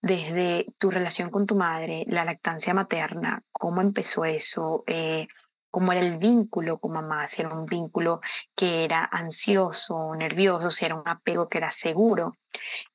desde 0.00 0.66
tu 0.78 0.90
relación 0.90 1.30
con 1.30 1.46
tu 1.46 1.56
madre, 1.56 2.04
la 2.06 2.24
lactancia 2.24 2.72
materna, 2.72 3.42
cómo 3.50 3.80
empezó 3.80 4.24
eso, 4.24 4.84
eh, 4.86 5.26
cómo 5.68 5.90
era 5.90 6.00
el 6.00 6.18
vínculo 6.18 6.78
con 6.78 6.92
mamá, 6.92 7.26
si 7.26 7.42
era 7.42 7.52
un 7.52 7.66
vínculo 7.66 8.20
que 8.54 8.84
era 8.84 9.04
ansioso, 9.04 10.14
nervioso, 10.14 10.70
si 10.70 10.84
era 10.84 10.94
un 10.94 11.08
apego 11.08 11.48
que 11.48 11.58
era 11.58 11.72
seguro. 11.72 12.36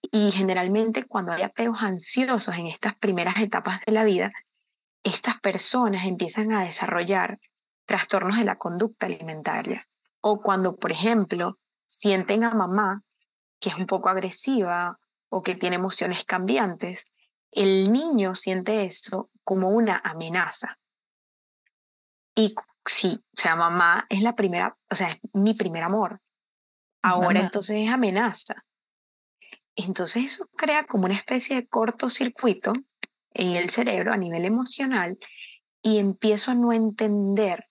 Y 0.01 0.31
generalmente 0.31 1.05
cuando 1.05 1.33
hay 1.33 1.43
apegos 1.43 1.83
ansiosos 1.83 2.55
en 2.55 2.67
estas 2.67 2.95
primeras 2.95 3.37
etapas 3.39 3.81
de 3.85 3.91
la 3.91 4.05
vida, 4.05 4.31
estas 5.03 5.37
personas 5.41 6.05
empiezan 6.05 6.53
a 6.53 6.63
desarrollar 6.63 7.39
trastornos 7.85 8.37
de 8.37 8.45
la 8.45 8.55
conducta 8.55 9.07
alimentaria. 9.07 9.85
O 10.21 10.41
cuando, 10.41 10.77
por 10.77 10.91
ejemplo, 10.91 11.59
sienten 11.87 12.43
a 12.43 12.53
mamá 12.53 13.03
que 13.61 13.69
es 13.69 13.75
un 13.75 13.85
poco 13.85 14.09
agresiva 14.09 14.99
o 15.29 15.43
que 15.43 15.55
tiene 15.55 15.77
emociones 15.77 16.25
cambiantes, 16.25 17.05
el 17.51 17.91
niño 17.91 18.35
siente 18.35 18.83
eso 18.83 19.29
como 19.43 19.69
una 19.69 20.01
amenaza. 20.03 20.79
Y 22.35 22.55
sí, 22.85 23.23
o 23.37 23.41
sea, 23.41 23.55
mamá 23.55 24.05
es 24.09 24.21
la 24.23 24.35
primera, 24.35 24.77
o 24.89 24.95
sea, 24.95 25.11
es 25.11 25.19
mi 25.33 25.53
primer 25.53 25.83
amor. 25.83 26.21
Ahora 27.03 27.39
entonces 27.39 27.77
es 27.81 27.89
amenaza. 27.89 28.65
Entonces 29.75 30.25
eso 30.25 30.47
crea 30.55 30.85
como 30.85 31.05
una 31.05 31.13
especie 31.15 31.55
de 31.55 31.67
cortocircuito 31.67 32.73
en 33.33 33.55
el 33.55 33.69
cerebro 33.69 34.11
a 34.11 34.17
nivel 34.17 34.45
emocional 34.45 35.17
y 35.81 35.97
empiezo 35.97 36.51
a 36.51 36.55
no 36.55 36.73
entender 36.73 37.67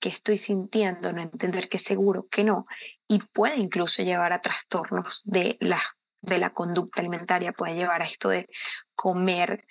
qué 0.00 0.08
estoy 0.08 0.36
sintiendo, 0.36 1.12
no 1.12 1.22
entender 1.22 1.68
qué 1.68 1.78
seguro, 1.78 2.26
qué 2.30 2.44
no, 2.44 2.66
y 3.08 3.20
puede 3.20 3.56
incluso 3.56 4.02
llevar 4.02 4.32
a 4.32 4.40
trastornos 4.40 5.22
de 5.24 5.56
la, 5.60 5.80
de 6.20 6.38
la 6.38 6.50
conducta 6.50 7.00
alimentaria, 7.00 7.52
puede 7.52 7.74
llevar 7.74 8.02
a 8.02 8.06
esto 8.06 8.28
de 8.28 8.48
comer 8.94 9.66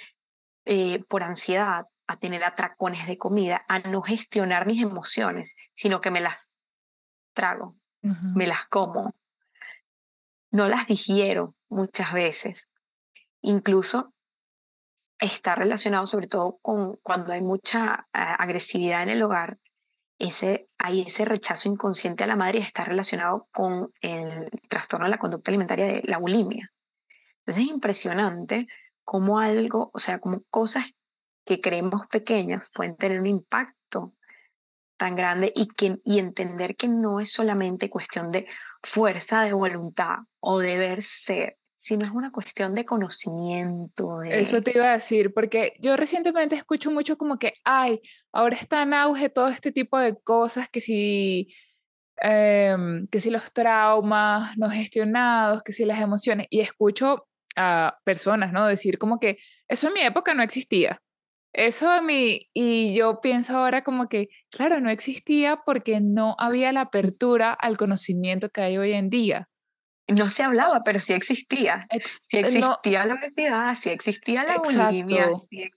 eh, 0.66 1.04
por 1.08 1.24
ansiedad, 1.24 1.86
a 2.08 2.18
tener 2.18 2.44
atracones 2.44 3.08
de 3.08 3.18
comida, 3.18 3.66
a 3.68 3.80
no 3.80 4.02
gestionar 4.02 4.66
mis 4.66 4.82
emociones, 4.82 5.56
sino 5.74 6.02
que 6.02 6.12
me 6.12 6.22
las 6.22 6.54
trago, 7.34 7.76
me 8.02 8.46
las 8.46 8.66
como, 8.68 9.16
no 10.52 10.70
las 10.70 10.88
digiero 10.88 11.56
muchas 11.70 12.14
veces. 12.14 12.70
Incluso 13.42 14.14
está 15.20 15.56
relacionado 15.56 16.06
sobre 16.06 16.28
todo 16.28 16.58
con 16.62 16.98
cuando 16.98 17.34
hay 17.34 17.42
mucha 17.42 18.08
eh, 18.14 18.20
agresividad 18.38 19.04
en 19.04 19.10
el 19.10 19.24
hogar, 19.24 19.58
ese, 20.20 20.70
hay 20.78 21.02
ese 21.02 21.26
rechazo 21.26 21.70
inconsciente 21.70 22.24
a 22.24 22.28
la 22.28 22.36
madre 22.36 22.60
está 22.60 22.86
relacionado 22.86 23.48
con 23.52 23.92
el 24.02 24.50
trastorno 24.70 25.06
de 25.06 25.12
la 25.12 25.18
conducta 25.18 25.52
alimentaria 25.52 25.86
de 25.86 26.02
la 26.06 26.18
bulimia. 26.18 26.72
Entonces 27.40 27.64
es 27.64 27.70
impresionante 27.70 28.68
cómo 29.04 29.40
algo, 29.40 29.92
o 29.94 30.00
sea, 30.00 30.20
como 30.20 30.42
cosas 30.50 30.86
que 31.46 31.62
creemos 31.62 32.08
pequeñas 32.08 32.72
pueden 32.74 32.96
tener 32.96 33.20
un 33.20 33.28
impacto 33.28 34.14
tan 34.98 35.16
grande 35.16 35.52
y, 35.56 35.68
que, 35.68 36.00
y 36.04 36.20
entender 36.20 36.76
que 36.76 36.88
no 36.88 37.20
es 37.20 37.32
solamente 37.32 37.90
cuestión 37.90 38.32
de 38.32 38.48
fuerza 38.82 39.44
de 39.44 39.54
voluntad 39.54 40.20
o 40.40 40.60
deber 40.60 41.04
ser, 41.04 41.58
sino 41.86 42.04
es 42.04 42.12
una 42.14 42.32
cuestión 42.32 42.74
de 42.74 42.84
conocimiento. 42.84 44.24
Eso 44.24 44.60
te 44.64 44.72
iba 44.74 44.90
a 44.90 44.94
decir, 44.94 45.32
porque 45.36 45.74
yo 45.80 45.96
recientemente 45.96 46.56
escucho 46.56 46.90
mucho 46.90 47.16
como 47.16 47.38
que, 47.38 47.54
ay, 47.64 48.02
ahora 48.32 48.56
está 48.56 48.82
en 48.82 48.96
auge 48.96 49.30
todo 49.30 49.50
este 49.50 49.72
tipo 49.72 50.00
de 50.00 50.20
cosas, 50.20 50.68
que 50.68 50.82
si, 50.82 51.54
em, 52.18 53.06
que 53.06 53.20
si 53.20 53.30
los 53.30 53.54
traumas 53.54 54.58
no 54.58 54.68
gestionados, 54.68 55.62
que 55.62 55.74
si 55.74 55.86
las 55.86 56.02
emociones, 56.02 56.48
y 56.50 56.62
escucho 56.62 57.28
a 57.56 58.00
personas, 58.04 58.52
¿no? 58.52 58.66
Decir 58.66 58.98
como 58.98 59.20
que 59.20 59.38
eso 59.68 59.90
en 59.90 59.94
mi 59.94 60.02
época 60.02 60.34
no 60.34 60.42
existía. 60.42 61.04
Eso 61.54 61.96
en 61.96 62.08
mi, 62.08 62.50
y 62.52 62.96
yo 62.96 63.22
pienso 63.22 63.58
ahora 63.58 63.84
como 63.84 64.10
que, 64.10 64.30
claro, 64.50 64.82
no 64.82 64.90
existía 64.90 65.62
porque 65.64 66.02
no 66.02 66.36
había 66.40 66.72
la 66.72 66.82
apertura 66.82 67.54
al 67.54 67.78
conocimiento 67.78 68.50
que 68.50 68.62
hay 68.62 68.78
hoy 68.80 68.94
en 68.94 69.12
día 69.12 69.50
no 70.08 70.30
se 70.30 70.44
hablaba, 70.44 70.84
pero 70.84 71.00
sí 71.00 71.14
existía. 71.14 71.88
sí 72.30 72.38
existía 72.38 73.06
la 73.06 73.16
obesidad, 73.16 73.76
sí 73.76 73.90
existía 73.90 74.44
la 74.44 74.58
bulimia. 74.58 75.30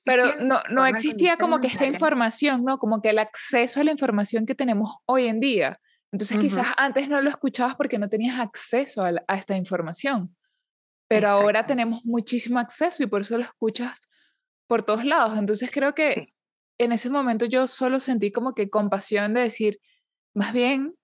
pero 0.05 0.37
no, 0.41 0.61
no 0.71 0.87
existía 0.87 1.37
como 1.37 1.61
que 1.61 1.69
esta 1.69 1.87
información, 1.87 2.65
¿no? 2.65 2.79
Como 2.79 3.01
que 3.01 3.11
el 3.11 3.19
acceso 3.19 3.81
a 3.81 3.85
la 3.85 3.93
información 3.93 4.45
que 4.45 4.55
tenemos 4.55 4.97
hoy 5.07 5.27
en 5.27 5.41
día. 5.41 5.81
Entonces 6.13 6.39
quizás 6.39 6.67
antes 6.77 7.09
no 7.09 7.21
lo 7.21 7.29
escuchabas 7.29 7.77
porque 7.77 7.99
no 7.99 8.09
tenías 8.09 8.39
acceso 8.39 9.05
a, 9.05 9.13
esta 9.35 9.57
información. 9.57 10.35
Pero 11.07 11.29
ahora 11.29 11.67
tenemos 11.67 12.05
muchísimo 12.05 12.59
acceso 12.59 13.03
y 13.03 13.07
por 13.07 13.23
eso 13.23 13.39
lo 13.39 13.45
escuchas 13.45 14.09
por 14.67 14.83
todos 14.83 15.05
lados. 15.05 15.39
Entonces 15.39 15.71
creo 15.73 15.95
que 15.95 16.35
en 16.79 16.93
ese 16.93 17.09
momento 17.09 17.47
yo 17.47 17.67
solo 17.67 17.99
sentí 17.99 18.31
como 18.31 18.55
que 18.55 18.69
compasión 18.69 19.33
de 19.33 19.41
decir, 19.41 19.81
más 20.35 20.53
bien 20.53 20.98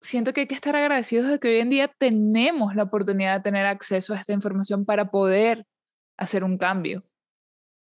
siento 0.00 0.32
que 0.32 0.42
hay 0.42 0.46
que 0.46 0.54
estar 0.54 0.76
agradecidos 0.76 1.28
de 1.28 1.38
que 1.38 1.48
hoy 1.48 1.60
en 1.60 1.70
día 1.70 1.88
tenemos 1.88 2.74
la 2.74 2.84
oportunidad 2.84 3.36
de 3.36 3.42
tener 3.42 3.66
acceso 3.66 4.14
a 4.14 4.16
esta 4.16 4.32
información 4.32 4.84
para 4.84 5.10
poder 5.10 5.66
hacer 6.16 6.44
un 6.44 6.58
cambio. 6.58 7.04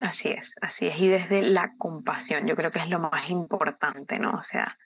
Así 0.00 0.30
es, 0.30 0.54
así 0.62 0.86
es. 0.86 0.98
Y 0.98 1.08
desde 1.08 1.42
la 1.42 1.74
compasión, 1.76 2.46
yo 2.46 2.56
creo 2.56 2.70
que 2.70 2.78
es 2.78 2.88
lo 2.88 2.98
más 2.98 3.28
importante, 3.28 4.18
¿no? 4.18 4.32
O 4.32 4.42
sea, 4.42 4.78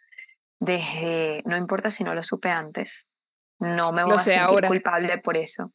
desde, 0.58 1.42
no 1.46 1.56
importa 1.56 1.90
si 1.90 2.02
no 2.02 2.14
lo 2.14 2.22
supe 2.22 2.50
antes, 2.50 3.06
no 3.60 3.92
me 3.92 4.02
voy 4.02 4.14
a 4.14 4.18
sentir 4.18 4.66
culpable 4.66 5.18
por 5.18 5.36
eso. 5.36 5.72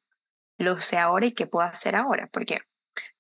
Lo 0.58 0.82
sé 0.82 0.98
ahora 0.98 1.28
y 1.28 1.34
qué 1.34 1.48
puedo 1.48 1.66
hacer 1.66 1.96
ahora, 1.96 2.28
porque 2.34 2.60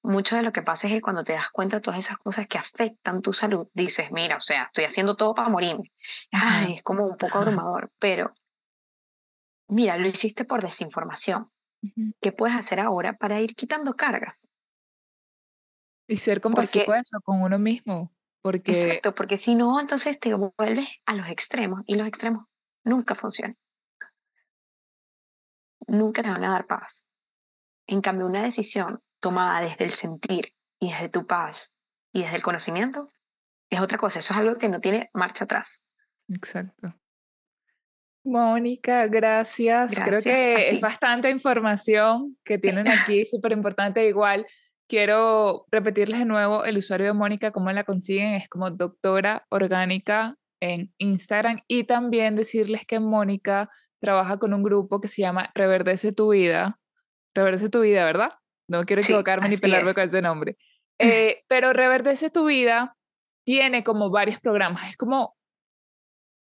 mucho 0.02 0.36
de 0.36 0.44
lo 0.44 0.54
que 0.54 0.62
pasa 0.62 0.88
es 0.88 0.94
que 0.94 1.02
cuando 1.02 1.24
te 1.24 1.34
das 1.34 1.50
cuenta 1.52 1.78
de 1.78 1.82
todas 1.82 2.00
esas 2.00 2.18
cosas 2.18 2.48
que 2.48 2.58
afectan 2.58 3.22
tu 3.22 3.34
salud, 3.34 3.68
dices, 3.74 4.12
mira, 4.12 4.38
o 4.38 4.42
sea, 4.42 4.64
estoy 4.64 4.86
haciendo 4.86 5.16
todo 5.16 5.34
para 5.34 5.50
morirme. 5.50 5.92
Ay, 6.32 6.76
es 6.76 6.84
como 6.84 7.06
un 7.06 7.18
poco 7.18 7.38
abrumador, 7.40 7.92
pero 8.00 8.34
mira, 9.68 9.98
lo 9.98 10.08
hiciste 10.08 10.46
por 10.46 10.62
desinformación. 10.62 11.52
¿Qué 12.22 12.34
puedes 12.34 12.56
hacer 12.58 12.80
ahora 12.80 13.14
para 13.14 13.40
ir 13.40 13.56
quitando 13.56 13.96
cargas? 13.96 14.50
Y 16.08 16.18
ser 16.18 16.42
compasivo 16.42 16.94
eso 16.94 17.22
con 17.22 17.42
uno 17.42 17.58
mismo. 17.58 18.14
Porque... 18.42 18.72
Exacto, 18.72 19.16
porque 19.16 19.38
si 19.38 19.56
no, 19.56 19.80
entonces 19.80 20.20
te 20.20 20.34
vuelves 20.34 20.90
a 21.06 21.14
los 21.14 21.30
extremos 21.30 21.82
y 21.86 21.96
los 21.96 22.08
extremos 22.08 22.46
nunca 22.84 23.16
funcionan. 23.16 23.58
Nunca 25.88 26.22
te 26.22 26.30
van 26.30 26.44
a 26.44 26.52
dar 26.52 26.68
paz. 26.68 27.06
En 27.88 28.02
cambio, 28.02 28.28
una 28.28 28.44
decisión 28.44 29.02
tomada 29.20 29.62
desde 29.62 29.86
el 29.86 29.92
sentir 29.92 30.54
y 30.80 30.92
desde 30.92 31.10
tu 31.10 31.28
paz 31.28 31.74
y 32.14 32.24
desde 32.24 32.38
el 32.38 32.44
conocimiento, 32.44 33.10
es 33.70 33.82
otra 33.82 33.98
cosa. 33.98 34.20
Eso 34.20 34.34
es 34.34 34.40
algo 34.40 34.58
que 34.58 34.70
no 34.70 34.80
tiene 34.80 35.10
marcha 35.14 35.46
atrás. 35.46 35.84
Exacto. 36.28 36.96
Mónica, 38.24 39.08
gracias. 39.08 39.96
Creo 40.04 40.22
que 40.22 40.70
es 40.70 40.82
bastante 40.82 41.30
información 41.30 42.38
que 42.44 42.58
tienen 42.58 42.88
aquí, 42.88 43.26
súper 43.26 43.52
importante. 43.54 44.08
Igual 44.08 44.46
quiero 44.88 45.66
repetirles 45.72 46.20
de 46.20 46.26
nuevo 46.26 46.66
el 46.66 46.78
usuario 46.78 47.08
de 47.08 47.14
Mónica, 47.14 47.52
cómo 47.52 47.72
la 47.72 47.84
consiguen, 47.84 48.34
es 48.34 48.50
como 48.50 48.72
doctora 48.72 49.46
orgánica 49.50 50.36
en 50.62 50.94
Instagram 50.98 51.60
y 51.68 51.86
también 51.86 52.36
decirles 52.36 52.86
que 52.86 53.00
Mónica 53.00 53.70
trabaja 54.02 54.38
con 54.38 54.54
un 54.54 54.64
grupo 54.64 55.00
que 55.00 55.08
se 55.08 55.22
llama 55.22 55.52
Reverdece 55.56 56.12
tu 56.12 56.32
vida. 56.32 56.80
Reverdece 57.34 57.70
tu 57.70 57.82
vida, 57.82 58.04
¿verdad? 58.04 58.34
No 58.70 58.86
quiero 58.86 59.02
equivocarme 59.02 59.50
ni 59.50 59.58
pelarme 59.58 59.94
con 59.94 60.04
ese 60.04 60.22
nombre. 60.22 60.56
Eh, 61.02 61.46
pero 61.48 61.72
Reverdece 61.72 62.30
tu 62.30 62.48
vida 62.48 62.98
tiene 63.46 63.86
como 63.86 64.10
varios 64.10 64.38
programas. 64.42 64.90
Es 64.90 64.98
como. 64.98 65.38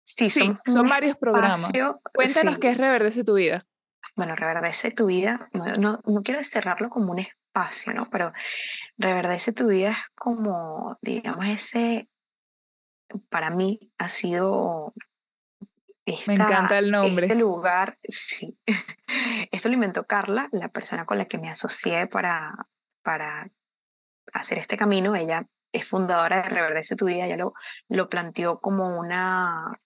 Sí, 0.05 0.29
son, 0.31 0.57
varios 0.89 1.17
programas. 1.17 1.71
Cuéntanos 2.13 2.59
qué 2.59 2.71
es 2.71 2.77
Reverdece 2.77 3.23
tu 3.23 3.35
vida. 3.35 3.65
Bueno, 4.17 4.35
Reverdece 4.35 4.91
tu 4.91 5.07
vida, 5.07 5.49
no, 5.53 6.01
no, 6.05 6.23
quiero 6.25 6.43
cerrarlo 6.43 6.91
como 6.91 7.13
un 7.13 7.21
espacio, 7.21 7.95
¿no? 7.95 8.11
Pero 8.11 8.33
Reverdece 8.97 9.53
tu 9.53 9.69
vida 9.69 9.91
es 9.91 9.99
como, 10.17 10.99
digamos, 11.03 11.49
ese. 11.49 12.09
Para 13.31 13.51
mí 13.51 13.93
ha 13.97 14.09
sido 14.09 14.93
me 16.27 16.35
encanta 16.35 16.79
el 16.79 16.91
nombre. 16.91 17.27
Este 17.27 17.39
lugar, 17.39 17.99
sí. 18.09 18.59
Esto 19.51 19.69
lo 19.69 19.75
inventó 19.75 20.05
Carla, 20.05 20.49
la 20.53 20.69
persona 20.69 21.05
con 21.05 21.19
la 21.19 21.27
que 21.27 21.39
me 21.39 21.51
asocié 21.51 22.07
para, 22.07 22.55
para 23.03 23.51
hacer 24.33 24.59
este 24.59 24.77
camino. 24.77 25.15
Ella 25.15 25.47
es 25.73 25.89
fundadora 25.89 26.43
de 26.43 26.49
Reverdece 26.49 26.97
tu 26.97 27.07
vida, 27.07 27.27
ella 27.27 27.37
lo, 27.37 27.55
lo 27.89 28.09
planteó 28.09 28.61
como 28.61 28.99
una... 28.99 29.81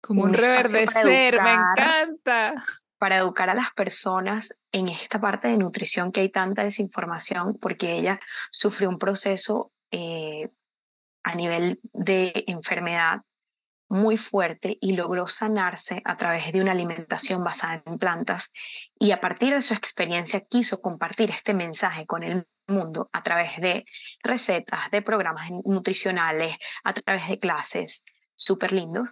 Como 0.00 0.22
un, 0.22 0.32
reverdecer, 0.32 1.42
me 1.42 1.54
encanta. 1.54 2.54
Para 2.98 3.18
educar 3.18 3.50
a 3.50 3.54
las 3.54 3.72
personas 3.74 4.56
en 4.72 4.88
esta 4.88 5.20
parte 5.20 5.48
de 5.48 5.56
nutrición 5.56 6.12
que 6.12 6.20
hay 6.20 6.30
tanta 6.30 6.64
desinformación, 6.64 7.58
porque 7.58 7.92
ella 7.92 8.20
sufrió 8.50 8.88
un 8.88 8.98
proceso 8.98 9.72
eh, 9.90 10.50
a 11.24 11.34
nivel 11.34 11.80
de 11.92 12.44
enfermedad 12.46 13.22
muy 13.88 14.16
fuerte 14.16 14.78
y 14.80 14.92
logró 14.92 15.26
sanarse 15.26 16.02
a 16.04 16.16
través 16.16 16.52
de 16.52 16.60
una 16.60 16.72
alimentación 16.72 17.42
basada 17.42 17.82
en 17.86 17.98
plantas. 17.98 18.52
Y 18.98 19.12
a 19.12 19.20
partir 19.20 19.54
de 19.54 19.62
su 19.62 19.74
experiencia 19.74 20.40
quiso 20.40 20.80
compartir 20.80 21.30
este 21.30 21.54
mensaje 21.54 22.06
con 22.06 22.22
el 22.22 22.46
mundo 22.66 23.08
a 23.12 23.22
través 23.22 23.56
de 23.60 23.84
recetas, 24.22 24.90
de 24.90 25.02
programas 25.02 25.50
nutricionales, 25.64 26.56
a 26.84 26.92
través 26.92 27.28
de 27.28 27.38
clases. 27.38 28.04
Súper 28.34 28.72
lindos 28.72 29.08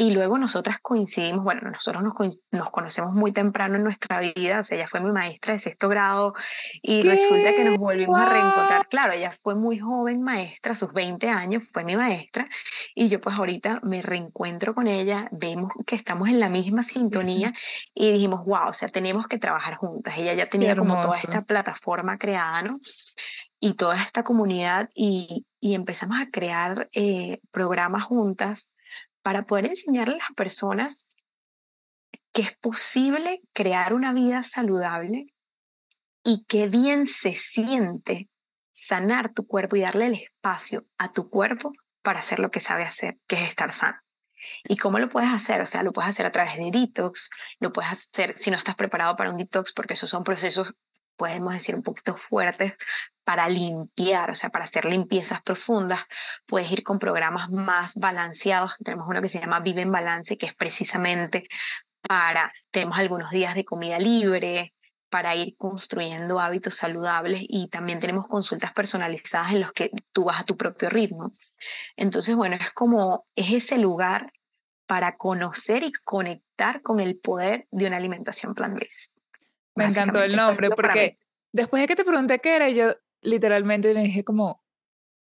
y 0.00 0.12
luego 0.12 0.38
nosotras 0.38 0.78
coincidimos, 0.80 1.42
bueno, 1.42 1.72
nosotros 1.72 2.04
nos, 2.04 2.70
conocemos 2.70 3.14
muy 3.14 3.32
temprano 3.32 3.74
en 3.74 3.82
nuestra 3.82 4.20
vida, 4.20 4.60
o 4.60 4.64
sea, 4.64 4.78
ella 4.78 4.86
fue 4.86 5.00
mi 5.00 5.10
maestra 5.10 5.54
de 5.54 5.58
sexto 5.58 5.88
grado 5.88 6.34
y 6.82 7.02
resulta 7.02 7.52
que 7.52 7.64
nos 7.64 7.78
volvimos 7.78 8.16
a 8.16 8.28
reencontrar. 8.28 8.86
Claro, 8.86 9.12
ella 9.14 9.36
fue 9.42 9.56
muy 9.56 9.80
joven 9.80 10.22
maestra, 10.22 10.72
a 10.72 10.76
sus 10.76 10.92
20 10.92 11.28
años 11.28 11.66
fue 11.72 11.82
mi 11.82 11.96
maestra 11.96 12.48
y 12.94 13.08
yo 13.08 13.20
pues 13.20 13.34
ahorita 13.36 13.80
me 13.82 14.00
reencuentro 14.00 14.72
con 14.72 14.86
ella, 14.86 15.28
vemos 15.32 15.72
que 15.84 15.96
estamos 15.96 16.28
en 16.28 16.38
la 16.38 16.48
misma 16.48 16.84
sintonía 16.84 17.52
y 17.92 18.12
dijimos, 18.12 18.44
wow, 18.46 18.68
o 18.68 18.72
sea, 18.72 18.90
tenemos 18.90 19.26
que 19.26 19.38
trabajar 19.38 19.74
juntas. 19.74 20.16
Ella 20.16 20.32
ya 20.34 20.48
tenía 20.48 20.76
como 20.76 21.00
toda 21.00 21.18
esta 21.18 21.42
plataforma 21.42 22.18
creada, 22.18 22.62
¿no? 22.62 22.78
Y 23.58 23.74
toda 23.74 24.00
esta 24.00 24.22
comunidad 24.22 24.90
y, 24.94 25.44
y 25.58 25.74
empezamos 25.74 26.20
a 26.20 26.30
crear 26.30 26.88
eh, 26.92 27.40
programas 27.50 28.04
juntas 28.04 28.72
para 29.28 29.42
poder 29.42 29.66
enseñarle 29.66 30.14
a 30.14 30.18
las 30.20 30.32
personas 30.34 31.12
que 32.32 32.40
es 32.40 32.56
posible 32.56 33.42
crear 33.52 33.92
una 33.92 34.14
vida 34.14 34.42
saludable 34.42 35.34
y 36.24 36.46
que 36.46 36.66
bien 36.66 37.04
se 37.04 37.34
siente 37.34 38.30
sanar 38.72 39.34
tu 39.34 39.46
cuerpo 39.46 39.76
y 39.76 39.82
darle 39.82 40.06
el 40.06 40.14
espacio 40.14 40.86
a 40.96 41.12
tu 41.12 41.28
cuerpo 41.28 41.72
para 42.00 42.20
hacer 42.20 42.38
lo 42.38 42.50
que 42.50 42.58
sabe 42.58 42.84
hacer, 42.84 43.18
que 43.26 43.36
es 43.36 43.50
estar 43.50 43.70
sano. 43.70 43.98
¿Y 44.64 44.78
cómo 44.78 44.98
lo 44.98 45.10
puedes 45.10 45.28
hacer? 45.30 45.60
O 45.60 45.66
sea, 45.66 45.82
lo 45.82 45.92
puedes 45.92 46.08
hacer 46.08 46.24
a 46.24 46.32
través 46.32 46.56
de 46.56 46.70
detox, 46.70 47.28
lo 47.60 47.70
puedes 47.70 47.90
hacer 47.90 48.32
si 48.38 48.50
no 48.50 48.56
estás 48.56 48.76
preparado 48.76 49.14
para 49.14 49.28
un 49.28 49.36
detox, 49.36 49.74
porque 49.74 49.92
esos 49.92 50.08
son 50.08 50.24
procesos, 50.24 50.72
podemos 51.18 51.52
decir, 51.52 51.74
un 51.74 51.82
poquito 51.82 52.16
fuertes, 52.16 52.74
para 53.24 53.46
limpiar, 53.46 54.30
o 54.30 54.34
sea, 54.34 54.48
para 54.48 54.64
hacer 54.64 54.86
limpiezas 54.86 55.42
profundas, 55.42 56.00
puedes 56.46 56.72
ir 56.72 56.82
con 56.82 56.98
programas 56.98 57.50
más 57.50 57.96
balanceados. 57.96 58.76
Tenemos 58.82 59.06
uno 59.06 59.20
que 59.20 59.28
se 59.28 59.38
llama 59.38 59.60
Vive 59.60 59.82
en 59.82 59.92
Balance, 59.92 60.38
que 60.38 60.46
es 60.46 60.54
precisamente 60.54 61.46
para, 62.00 62.50
tenemos 62.70 62.98
algunos 62.98 63.30
días 63.30 63.54
de 63.54 63.66
comida 63.66 63.98
libre, 63.98 64.72
para 65.10 65.34
ir 65.34 65.56
construyendo 65.56 66.40
hábitos 66.40 66.76
saludables 66.76 67.42
y 67.46 67.68
también 67.68 68.00
tenemos 68.00 68.26
consultas 68.26 68.72
personalizadas 68.72 69.52
en 69.52 69.60
los 69.60 69.72
que 69.72 69.90
tú 70.12 70.24
vas 70.24 70.40
a 70.40 70.44
tu 70.44 70.56
propio 70.56 70.88
ritmo. 70.90 71.30
Entonces, 71.96 72.34
bueno, 72.36 72.56
es 72.56 72.72
como, 72.72 73.26
es 73.34 73.52
ese 73.52 73.78
lugar 73.78 74.32
para 74.86 75.16
conocer 75.16 75.82
y 75.82 75.92
conectar 75.92 76.82
con 76.82 77.00
el 77.00 77.18
poder 77.18 77.66
de 77.70 77.86
una 77.86 77.98
alimentación 77.98 78.54
plant-based. 78.54 79.17
Me 79.78 79.86
encantó 79.86 80.22
el 80.22 80.36
nombre 80.36 80.70
porque 80.70 81.18
después 81.52 81.82
de 81.82 81.88
que 81.88 81.96
te 81.96 82.04
pregunté 82.04 82.38
qué 82.40 82.56
era, 82.56 82.68
yo 82.68 82.94
literalmente 83.22 83.94
me 83.94 84.02
dije 84.02 84.24
como, 84.24 84.62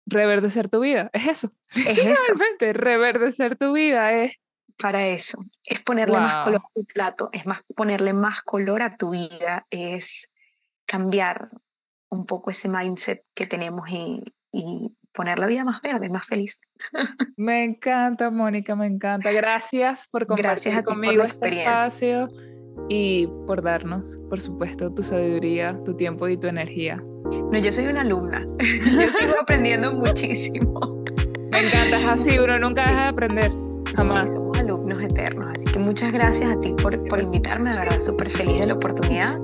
reverdecer 0.07 0.69
tu 0.69 0.79
vida, 0.79 1.09
es 1.13 1.27
eso. 1.27 1.49
Es 1.75 1.97
eso. 1.97 2.33
reverdecer 2.59 3.57
tu 3.57 3.73
vida 3.73 4.13
es... 4.13 4.39
Para 4.79 5.07
eso, 5.07 5.43
es 5.63 5.81
ponerle 5.81 6.17
más 6.17 6.45
color 6.45 6.61
a 6.61 6.69
tu 6.75 6.85
plato, 6.85 7.29
es 7.33 7.47
más 7.47 7.61
ponerle 7.75 8.13
más 8.13 8.43
color 8.43 8.83
a 8.83 8.95
tu 8.95 9.09
vida, 9.09 9.65
es 9.71 10.29
cambiar 10.85 11.49
un 12.09 12.27
poco 12.27 12.51
ese 12.51 12.69
mindset 12.69 13.23
que 13.33 13.47
tenemos 13.47 13.89
y, 13.89 14.21
y 14.51 14.95
poner 15.13 15.39
la 15.39 15.47
vida 15.47 15.63
más 15.63 15.81
verde, 15.81 16.09
más 16.09 16.27
feliz. 16.27 16.61
Me 17.37 17.63
encanta, 17.63 18.29
Mónica, 18.29 18.75
me 18.75 18.85
encanta. 18.85 19.31
Gracias 19.31 20.07
por 20.09 20.27
compartir 20.27 20.83
conmigo 20.83 21.23
este 21.23 21.47
espacio 21.47 22.29
y 22.89 23.27
por 23.45 23.61
darnos, 23.61 24.19
por 24.29 24.39
supuesto, 24.39 24.91
tu 24.91 25.03
sabiduría, 25.03 25.77
tu 25.85 25.95
tiempo 25.95 26.27
y 26.27 26.37
tu 26.37 26.47
energía. 26.47 27.03
No, 27.51 27.57
yo 27.57 27.71
soy 27.71 27.87
una 27.87 28.01
alumna. 28.01 28.45
Yo 28.59 29.19
sigo 29.19 29.39
aprendiendo 29.41 29.93
muchísimo. 29.93 31.03
Me 31.51 31.67
encanta, 31.67 31.99
es 31.99 32.07
así, 32.07 32.37
bro. 32.37 32.59
Nunca 32.59 32.83
dejas 32.83 33.03
de 33.03 33.09
aprender. 33.09 33.51
Jamás. 33.95 34.33
somos 34.33 34.57
alumnos 34.59 35.01
eternos. 35.01 35.47
Así 35.55 35.65
que 35.65 35.79
muchas 35.79 36.11
gracias 36.11 36.53
a 36.53 36.59
ti 36.61 36.73
por, 36.81 37.03
por 37.07 37.21
invitarme. 37.21 37.71
De 37.71 37.77
verdad, 37.77 37.99
súper 37.99 38.29
feliz 38.29 38.59
de 38.59 38.67
la 38.67 38.73
oportunidad. 38.75 39.39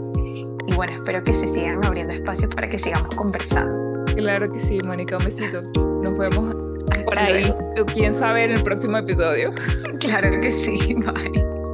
Y 0.68 0.76
bueno, 0.76 0.94
espero 0.94 1.24
que 1.24 1.34
se 1.34 1.48
sigan 1.48 1.84
abriendo 1.86 2.14
espacios 2.14 2.54
para 2.54 2.68
que 2.68 2.80
sigamos 2.80 3.14
conversando. 3.16 4.06
Claro 4.16 4.50
que 4.50 4.60
sí, 4.60 4.78
Mónica. 4.84 5.18
Un 5.18 5.26
besito. 5.26 5.62
Nos 6.02 6.18
vemos 6.18 6.56
por 7.06 7.20
ahí. 7.20 7.54
Quién 7.94 8.14
sabe 8.14 8.46
en 8.46 8.52
el 8.52 8.64
próximo 8.64 8.98
episodio. 8.98 9.52
Claro 10.00 10.38
que 10.42 10.52
sí. 10.52 10.96
Bye. 10.96 11.73